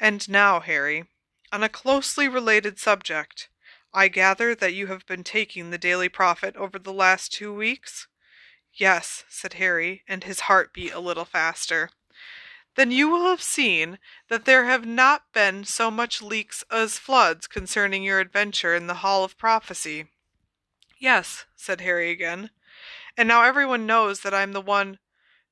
And 0.00 0.26
now, 0.26 0.60
Harry, 0.60 1.04
on 1.52 1.62
a 1.62 1.68
closely 1.68 2.28
related 2.28 2.78
subject, 2.78 3.50
I 3.92 4.08
gather 4.08 4.54
that 4.54 4.74
you 4.74 4.88
have 4.88 5.06
been 5.06 5.24
taking 5.24 5.70
the 5.70 5.78
Daily 5.78 6.08
Prophet 6.08 6.56
over 6.56 6.78
the 6.78 6.92
last 6.92 7.32
two 7.32 7.52
weeks? 7.54 8.06
Yes, 8.72 9.24
said 9.28 9.54
Harry, 9.54 10.04
and 10.06 10.24
his 10.24 10.40
heart 10.40 10.72
beat 10.72 10.92
a 10.92 11.00
little 11.00 11.24
faster. 11.24 11.90
Then 12.76 12.90
you 12.90 13.08
will 13.08 13.28
have 13.28 13.42
seen 13.42 13.98
that 14.28 14.44
there 14.44 14.66
have 14.66 14.86
not 14.86 15.32
been 15.32 15.64
so 15.64 15.90
much 15.90 16.22
leaks 16.22 16.62
as 16.70 16.98
floods 16.98 17.46
concerning 17.46 18.04
your 18.04 18.20
adventure 18.20 18.74
in 18.74 18.86
the 18.86 19.02
Hall 19.02 19.24
of 19.24 19.36
Prophecy. 19.38 20.06
Yes, 20.98 21.46
said 21.56 21.80
Harry 21.80 22.10
again. 22.10 22.50
And 23.16 23.26
now 23.26 23.42
everyone 23.42 23.86
knows 23.86 24.20
that 24.20 24.34
I'm 24.34 24.52
the 24.52 24.60
one. 24.60 24.98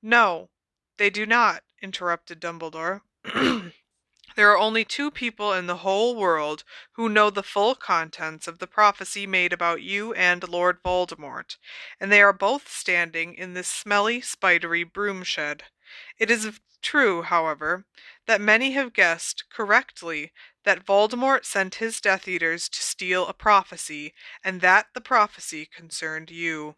No, 0.03 0.51
they 0.99 1.11
do 1.11 1.27
not, 1.27 1.65
interrupted 1.83 2.41
Dumbledore. 2.41 3.01
There 4.37 4.51
are 4.51 4.59
only 4.59 4.85
two 4.85 5.11
people 5.11 5.55
in 5.55 5.67
the 5.67 5.79
whole 5.79 6.15
world 6.15 6.63
who 6.93 7.09
know 7.09 7.31
the 7.31 7.43
full 7.43 7.75
contents 7.75 8.47
of 8.47 8.59
the 8.59 8.67
prophecy 8.67 9.27
made 9.27 9.51
about 9.51 9.81
you 9.81 10.13
and 10.13 10.47
Lord 10.47 10.83
Voldemort, 10.83 11.57
and 11.99 12.13
they 12.13 12.21
are 12.21 12.35
both 12.35 12.71
standing 12.71 13.33
in 13.33 13.55
this 13.55 13.67
smelly, 13.67 14.21
spidery 14.21 14.85
broom 14.85 15.23
shed. 15.25 15.65
It 16.19 16.31
is 16.31 16.61
true, 16.83 17.23
however, 17.23 17.87
that 18.27 18.43
many 18.43 18.73
have 18.73 18.93
guessed 18.93 19.45
correctly 19.49 20.33
that 20.65 20.85
Voldemort 20.85 21.47
sent 21.47 21.77
his 21.77 21.99
Death 21.99 22.29
Eaters 22.29 22.69
to 22.69 22.83
steal 22.83 23.27
a 23.27 23.33
prophecy, 23.33 24.13
and 24.45 24.61
that 24.61 24.89
the 24.93 25.01
prophecy 25.01 25.65
concerned 25.65 26.31
you. 26.31 26.77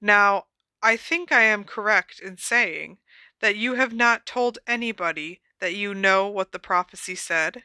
Now, 0.00 0.46
I 0.82 0.96
think 0.96 1.30
I 1.30 1.42
am 1.42 1.64
correct 1.64 2.20
in 2.20 2.38
saying 2.38 2.98
that 3.40 3.56
you 3.56 3.74
have 3.74 3.92
not 3.92 4.24
told 4.24 4.58
anybody 4.66 5.42
that 5.60 5.74
you 5.74 5.94
know 5.94 6.28
what 6.28 6.52
the 6.52 6.58
prophecy 6.58 7.14
said? 7.14 7.64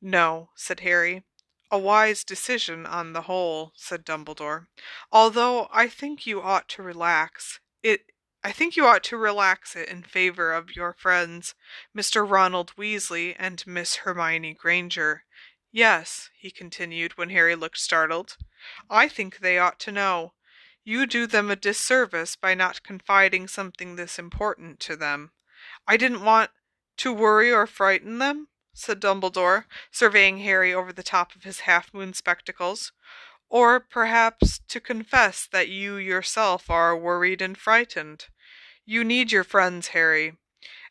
No, 0.00 0.50
said 0.54 0.80
Harry. 0.80 1.24
A 1.70 1.78
wise 1.78 2.24
decision 2.24 2.86
on 2.86 3.12
the 3.12 3.22
whole, 3.22 3.72
said 3.74 4.04
Dumbledore. 4.04 4.66
Although 5.10 5.68
I 5.72 5.88
think 5.88 6.26
you 6.26 6.42
ought 6.42 6.68
to 6.70 6.82
relax. 6.82 7.60
It 7.82 8.12
I 8.46 8.52
think 8.52 8.76
you 8.76 8.86
ought 8.86 9.02
to 9.04 9.16
relax 9.16 9.74
it 9.74 9.88
in 9.88 10.02
favor 10.02 10.52
of 10.52 10.76
your 10.76 10.92
friends, 10.92 11.54
Mr. 11.96 12.28
Ronald 12.28 12.76
Weasley 12.76 13.34
and 13.38 13.66
Miss 13.66 13.96
Hermione 13.96 14.52
Granger. 14.52 15.24
Yes, 15.72 16.28
he 16.38 16.50
continued 16.50 17.16
when 17.16 17.30
Harry 17.30 17.54
looked 17.56 17.78
startled. 17.78 18.36
I 18.90 19.08
think 19.08 19.38
they 19.38 19.58
ought 19.58 19.80
to 19.80 19.92
know. 19.92 20.34
You 20.84 21.06
do 21.06 21.26
them 21.26 21.50
a 21.50 21.56
disservice 21.56 22.36
by 22.36 22.52
not 22.52 22.82
confiding 22.82 23.48
something 23.48 23.96
this 23.96 24.18
important 24.18 24.78
to 24.80 24.94
them. 24.94 25.32
I 25.88 25.96
didn't 25.96 26.22
want 26.22 26.50
to 26.98 27.12
worry 27.12 27.52
or 27.52 27.66
frighten 27.66 28.18
them? 28.18 28.48
said 28.72 29.00
Dumbledore, 29.00 29.66
surveying 29.90 30.38
Harry 30.38 30.74
over 30.74 30.92
the 30.92 31.02
top 31.02 31.34
of 31.34 31.44
his 31.44 31.60
half 31.60 31.94
moon 31.94 32.12
spectacles. 32.12 32.92
Or 33.48 33.78
perhaps 33.78 34.58
to 34.68 34.80
confess 34.80 35.46
that 35.46 35.68
you 35.68 35.96
yourself 35.96 36.68
are 36.68 36.96
worried 36.96 37.40
and 37.40 37.56
frightened. 37.56 38.26
You 38.84 39.04
need 39.04 39.30
your 39.30 39.44
friends, 39.44 39.88
Harry. 39.88 40.36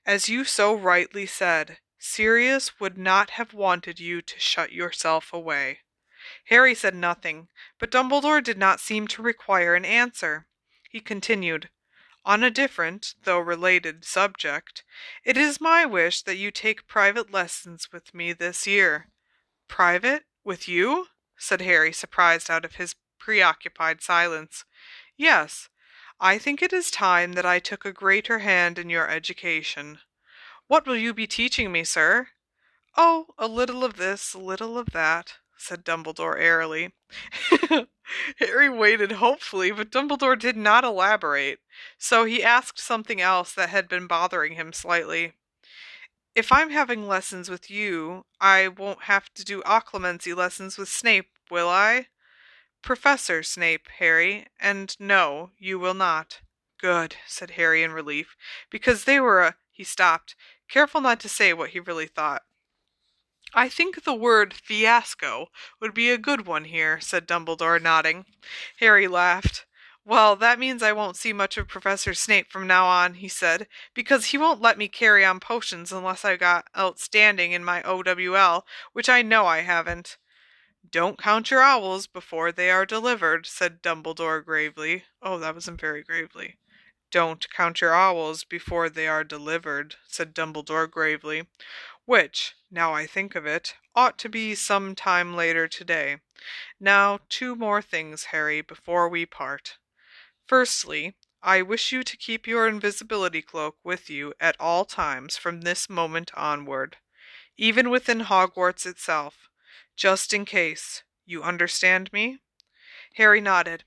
As 0.05 0.29
you 0.29 0.45
so 0.45 0.73
rightly 0.73 1.25
said, 1.25 1.79
Sirius 1.99 2.79
would 2.79 2.97
not 2.97 3.31
have 3.31 3.53
wanted 3.53 3.99
you 3.99 4.21
to 4.21 4.39
shut 4.39 4.71
yourself 4.71 5.31
away. 5.31 5.79
Harry 6.45 6.75
said 6.75 6.95
nothing, 6.95 7.47
but 7.79 7.91
Dumbledore 7.91 8.43
did 8.43 8.57
not 8.57 8.79
seem 8.79 9.07
to 9.07 9.21
require 9.21 9.75
an 9.75 9.85
answer. 9.85 10.47
He 10.89 10.99
continued, 10.99 11.69
on 12.25 12.43
a 12.43 12.49
different, 12.49 13.15
though 13.23 13.39
related, 13.39 14.05
subject, 14.05 14.83
it 15.23 15.37
is 15.37 15.59
my 15.59 15.85
wish 15.85 16.21
that 16.21 16.37
you 16.37 16.51
take 16.51 16.87
private 16.87 17.31
lessons 17.31 17.89
with 17.91 18.13
me 18.13 18.33
this 18.33 18.65
year. 18.65 19.09
Private? 19.67 20.23
With 20.43 20.67
you? 20.67 21.07
said 21.37 21.61
Harry, 21.61 21.91
surprised 21.91 22.49
out 22.49 22.65
of 22.65 22.75
his 22.75 22.95
preoccupied 23.19 24.01
silence. 24.01 24.65
Yes, 25.17 25.69
I 26.19 26.37
think 26.37 26.61
it 26.61 26.71
is 26.73 26.91
time 26.91 27.33
that 27.33 27.45
I 27.45 27.59
took 27.59 27.85
a 27.85 27.91
greater 27.91 28.39
hand 28.39 28.79
in 28.79 28.89
your 28.89 29.09
education. 29.09 29.99
What 30.67 30.85
will 30.85 30.95
you 30.95 31.13
be 31.13 31.27
teaching 31.27 31.71
me, 31.71 31.83
sir? 31.83 32.29
Oh, 32.95 33.27
a 33.37 33.47
little 33.47 33.83
of 33.83 33.97
this, 33.97 34.33
a 34.33 34.39
little 34.39 34.77
of 34.77 34.91
that, 34.91 35.33
said 35.57 35.85
Dumbledore 35.85 36.39
airily. 36.39 36.93
Harry 38.37 38.69
waited 38.69 39.13
hopefully, 39.13 39.71
but 39.71 39.91
Dumbledore 39.91 40.37
did 40.37 40.57
not 40.57 40.83
elaborate, 40.83 41.59
so 41.97 42.25
he 42.25 42.43
asked 42.43 42.79
something 42.79 43.21
else 43.21 43.53
that 43.53 43.69
had 43.69 43.87
been 43.87 44.07
bothering 44.07 44.53
him 44.53 44.73
slightly. 44.73 45.33
If 46.35 46.51
I'm 46.51 46.71
having 46.71 47.07
lessons 47.07 47.49
with 47.49 47.69
you, 47.69 48.25
I 48.41 48.67
won't 48.67 49.03
have 49.03 49.31
to 49.35 49.45
do 49.45 49.61
occlumency 49.61 50.35
lessons 50.35 50.77
with 50.77 50.89
Snape, 50.89 51.29
will 51.51 51.69
I? 51.69 52.07
Professor 52.81 53.43
Snape, 53.43 53.87
Harry, 53.99 54.47
and 54.59 54.95
no, 54.99 55.51
you 55.57 55.79
will 55.79 55.93
not. 55.93 56.41
Good, 56.79 57.15
said 57.27 57.51
Harry 57.51 57.81
in 57.81 57.93
relief, 57.93 58.35
because 58.69 59.05
they 59.05 59.19
were 59.19 59.41
a. 59.41 59.55
He 59.71 59.83
stopped, 59.83 60.35
careful 60.69 61.01
not 61.01 61.19
to 61.21 61.29
say 61.29 61.53
what 61.53 61.71
he 61.71 61.79
really 61.79 62.07
thought. 62.07 62.43
I 63.55 63.69
think 63.69 64.03
the 64.03 64.15
word 64.15 64.53
fiasco 64.53 65.49
would 65.79 65.93
be 65.93 66.09
a 66.09 66.17
good 66.17 66.47
one 66.47 66.65
here, 66.65 66.99
said 66.99 67.27
Dumbledore, 67.27 67.79
nodding. 67.79 68.25
Harry 68.79 69.07
laughed. 69.07 69.65
Well, 70.05 70.35
that 70.37 70.59
means 70.59 70.81
I 70.81 70.91
won't 70.91 71.15
see 71.15 71.33
much 71.33 71.55
of 71.57 71.67
Professor 71.67 72.13
Snape 72.15 72.51
from 72.51 72.65
now 72.65 72.87
on, 72.87 73.15
he 73.15 73.27
said, 73.27 73.67
because 73.93 74.25
he 74.25 74.37
won't 74.37 74.61
let 74.61 74.77
me 74.77 74.87
carry 74.87 75.23
on 75.23 75.39
potions 75.39 75.91
unless 75.91 76.25
I 76.25 76.35
got 76.35 76.67
outstanding 76.77 77.51
in 77.51 77.63
my 77.63 77.81
OWL, 77.83 78.65
which 78.91 79.07
I 79.07 79.21
know 79.21 79.45
I 79.45 79.59
haven't. 79.59 80.17
Don't 80.89 81.21
count 81.21 81.51
your 81.51 81.61
owls 81.61 82.07
before 82.07 82.51
they 82.51 82.69
are 82.71 82.85
delivered, 82.85 83.45
said 83.45 83.81
Dumbledore 83.81 84.43
gravely. 84.43 85.05
Oh, 85.21 85.37
that 85.37 85.53
wasn't 85.53 85.79
very 85.79 86.03
gravely. 86.03 86.57
Don't 87.11 87.47
count 87.51 87.79
your 87.79 87.93
owls 87.93 88.43
before 88.43 88.89
they 88.89 89.07
are 89.07 89.23
delivered, 89.23 89.95
said 90.07 90.33
Dumbledore 90.33 90.89
gravely 90.89 91.47
which, 92.05 92.55
now 92.69 92.93
I 92.93 93.05
think 93.05 93.35
of 93.35 93.45
it, 93.45 93.75
ought 93.95 94.17
to 94.19 94.29
be 94.29 94.55
some 94.55 94.95
time 94.95 95.35
later 95.35 95.67
today. 95.67 96.17
Now, 96.79 97.19
two 97.29 97.55
more 97.55 97.81
things, 97.81 98.25
Harry, 98.25 98.61
before 98.61 99.07
we 99.07 99.25
part. 99.25 99.77
Firstly, 100.45 101.15
I 101.41 101.61
wish 101.61 101.91
you 101.91 102.03
to 102.03 102.17
keep 102.17 102.47
your 102.47 102.67
invisibility 102.67 103.41
cloak 103.41 103.77
with 103.83 104.09
you 104.09 104.33
at 104.39 104.55
all 104.59 104.85
times 104.85 105.37
from 105.37 105.61
this 105.61 105.89
moment 105.89 106.31
onward, 106.35 106.97
even 107.57 107.89
within 107.89 108.21
Hogwarts 108.21 108.85
itself, 108.85 109.49
just 109.95 110.33
in 110.33 110.45
case. 110.45 111.03
You 111.25 111.43
understand 111.43 112.11
me? 112.11 112.39
Harry 113.15 113.41
nodded. 113.41 113.83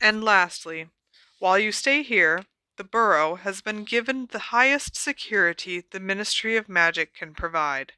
And 0.00 0.24
lastly, 0.24 0.88
while 1.38 1.58
you 1.58 1.72
stay 1.72 2.02
here, 2.02 2.44
the 2.76 2.84
Burrow 2.84 3.36
has 3.36 3.60
been 3.60 3.84
given 3.84 4.26
the 4.26 4.38
highest 4.50 4.96
security 4.96 5.84
the 5.90 6.00
Ministry 6.00 6.56
of 6.56 6.68
Magic 6.68 7.14
can 7.14 7.34
provide. 7.34 7.92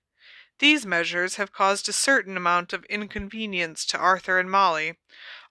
These 0.59 0.87
measures 0.87 1.37
have 1.37 1.53
caused 1.53 1.89
a 1.89 1.93
certain 1.93 2.37
amount 2.37 2.73
of 2.73 2.85
inconvenience 2.85 3.85
to 3.87 3.99
Arthur 3.99 4.39
and 4.39 4.51
Molly. 4.51 4.95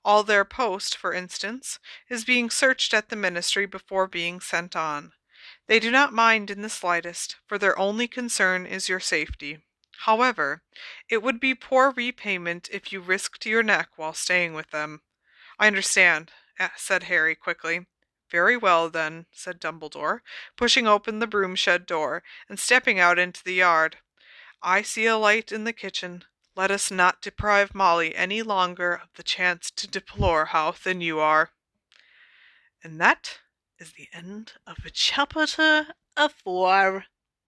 All 0.06 0.24
their 0.24 0.46
post, 0.46 0.98
for 0.98 1.14
instance, 1.14 1.80
is 2.10 2.26
being 2.26 2.50
searched 2.50 2.94
at 2.94 3.10
the 3.10 3.16
Ministry 3.16 3.66
before 3.66 4.08
being 4.08 4.40
sent 4.40 4.76
on. 4.76 5.12
They 5.68 5.80
do 5.80 5.92
not 5.92 6.14
mind 6.14 6.50
in 6.50 6.62
the 6.62 6.70
slightest, 6.70 7.38
for 7.48 7.58
their 7.58 7.78
only 7.78 8.08
concern 8.08 8.66
is 8.66 8.90
your 8.90 9.00
safety. 9.00 9.64
However, 10.00 10.64
it 11.10 11.22
would 11.22 11.40
be 11.40 11.56
poor 11.56 11.92
repayment 11.92 12.70
if 12.72 12.92
you 12.92 13.00
risked 13.00 13.46
your 13.46 13.64
neck 13.64 13.90
while 13.96 14.14
staying 14.14 14.54
with 14.54 14.72
them. 14.72 15.02
I 15.60 15.68
understand, 15.68 16.32
said 16.76 17.04
Harry 17.04 17.36
quickly. 17.36 17.86
Very 18.34 18.58
well, 18.58 18.90
then, 18.90 19.28
said 19.32 19.62
Dumbledore, 19.62 20.22
pushing 20.58 20.88
open 20.88 21.20
the 21.20 21.28
broom 21.28 21.56
shed 21.56 21.86
door 21.86 22.24
and 22.50 22.60
stepping 22.60 23.00
out 23.00 23.20
into 23.20 23.44
the 23.44 23.54
yard. 23.54 23.98
I 24.60 24.82
see 24.82 25.06
a 25.06 25.18
light 25.18 25.52
in 25.52 25.66
the 25.66 25.72
kitchen. 25.72 26.24
Let 26.56 26.72
us 26.72 26.90
not 26.90 27.22
deprive 27.22 27.76
Molly 27.76 28.16
any 28.16 28.42
longer 28.42 28.96
of 28.96 29.10
the 29.14 29.22
chance 29.22 29.70
to 29.70 29.88
deplore 29.88 30.46
how 30.46 30.72
thin 30.72 31.00
you 31.00 31.20
are. 31.20 31.52
And 32.84 33.00
that 33.00 33.38
is 33.78 33.94
the 33.94 34.08
end 34.12 34.54
of 34.66 34.78
chapter 34.94 35.46
four. 36.44 37.06